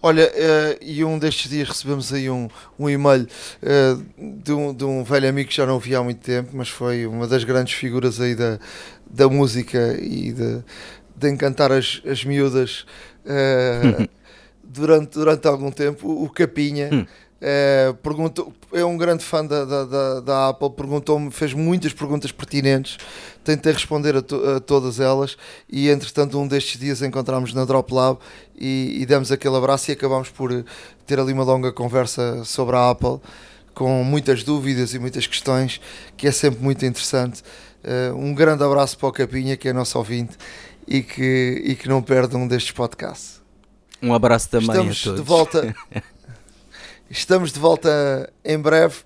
Olha, 0.00 0.26
uh, 0.26 0.78
e 0.80 1.04
um 1.04 1.18
destes 1.18 1.50
dias 1.50 1.68
recebemos 1.68 2.12
aí 2.12 2.30
um, 2.30 2.48
um 2.78 2.88
e-mail 2.88 3.26
uh, 3.62 4.04
de, 4.44 4.52
um, 4.52 4.72
de 4.72 4.84
um 4.84 5.02
velho 5.02 5.28
amigo 5.28 5.48
que 5.48 5.56
já 5.56 5.66
não 5.66 5.80
vi 5.80 5.94
há 5.96 6.02
muito 6.02 6.20
tempo, 6.20 6.50
mas 6.52 6.68
foi 6.68 7.04
uma 7.04 7.26
das 7.26 7.42
grandes 7.42 7.74
figuras 7.74 8.20
aí 8.20 8.36
da, 8.36 8.60
da 9.10 9.28
música 9.28 9.98
e 10.00 10.32
de, 10.32 10.62
de 11.16 11.28
encantar 11.28 11.72
as, 11.72 12.00
as 12.06 12.24
miúdas. 12.24 12.86
Uh, 13.24 14.08
durante, 14.78 15.12
durante 15.12 15.46
algum 15.46 15.70
tempo, 15.70 16.08
o 16.08 16.28
Capinha. 16.28 16.90
Hum. 16.92 17.06
É, 17.40 17.94
perguntou, 18.02 18.52
é 18.72 18.84
um 18.84 18.96
grande 18.96 19.24
fã 19.24 19.46
da, 19.46 19.64
da, 19.64 19.84
da, 19.84 20.20
da 20.20 20.48
Apple, 20.48 20.70
perguntou-me, 20.70 21.30
fez 21.30 21.54
muitas 21.54 21.92
perguntas 21.92 22.32
pertinentes, 22.32 22.98
tentei 23.44 23.72
responder 23.72 24.16
a, 24.16 24.22
to, 24.22 24.42
a, 24.44 24.58
todas 24.58 24.98
elas 24.98 25.36
e 25.70 25.88
entretanto 25.88 26.36
um 26.36 26.48
destes 26.48 26.80
dias 26.80 27.00
encontramos 27.00 27.54
na 27.54 27.64
Drop 27.64 27.94
Lab 27.94 28.18
e, 28.56 28.98
e 29.00 29.06
demos 29.06 29.30
aquele 29.30 29.54
abraço 29.54 29.88
e 29.88 29.92
acabámos 29.92 30.30
por 30.30 30.64
ter 31.06 31.20
ali 31.20 31.32
uma 31.32 31.44
longa 31.44 31.70
conversa 31.70 32.42
sobre 32.44 32.74
a 32.74 32.90
Apple 32.90 33.20
com 33.72 34.02
muitas 34.02 34.42
dúvidas 34.42 34.92
e 34.92 34.98
muitas 34.98 35.28
questões 35.28 35.80
que 36.16 36.26
é 36.26 36.32
sempre 36.32 36.60
muito 36.60 36.84
interessante. 36.84 37.44
Uh, 37.84 38.16
um 38.16 38.34
grande 38.34 38.64
abraço 38.64 38.98
para 38.98 39.08
o 39.08 39.12
Capinha 39.12 39.56
que 39.56 39.68
é 39.68 39.72
nosso 39.72 39.96
ouvinte 39.96 40.36
e 40.88 41.02
que, 41.02 41.62
e 41.64 41.76
que 41.76 41.88
não 41.88 42.02
perde 42.02 42.36
um 42.36 42.48
destes 42.48 42.72
podcasts. 42.72 43.37
Um 44.02 44.14
abraço 44.14 44.48
também 44.48 44.68
Estamos 44.68 45.00
a 45.00 45.04
todos. 45.04 45.20
De 45.20 45.26
volta. 45.26 45.74
Estamos 47.10 47.52
de 47.52 47.58
volta 47.58 48.32
em 48.44 48.58
breve. 48.58 48.96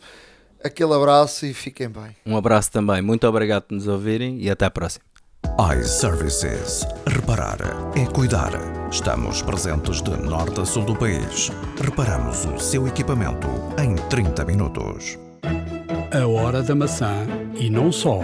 Aquele 0.65 0.95
abraço 0.95 1.47
e 1.47 1.55
fiquem 1.55 1.89
bem. 1.89 2.17
Um 2.27 2.37
abraço 2.37 2.71
também. 2.71 3.03
Muito 3.03 3.27
obrigado 3.27 3.65
por 3.65 3.75
nos 3.75 3.87
ouvirem 3.87 4.39
e 4.41 4.51
até 4.51 4.67
a 4.67 4.71
próxima. 4.71 5.05
iServices. 5.79 6.87
Reparar 7.07 7.59
é 7.97 8.07
cuidar. 8.07 8.53
Estamos 8.91 9.43
presentes 9.43 10.03
de 10.03 10.11
norte 10.11 10.61
a 10.61 10.65
sul 10.65 10.85
do 10.85 10.95
país. 10.97 11.51
Reparamos 11.83 12.45
o 12.45 12.59
seu 12.59 12.87
equipamento 12.87 13.49
em 13.79 13.97
30 14.09 14.45
minutos. 14.45 15.19
A 16.13 16.27
hora 16.27 16.63
da 16.63 16.75
maçã 16.75 17.27
e 17.59 17.71
não 17.71 17.91
só. 17.91 18.21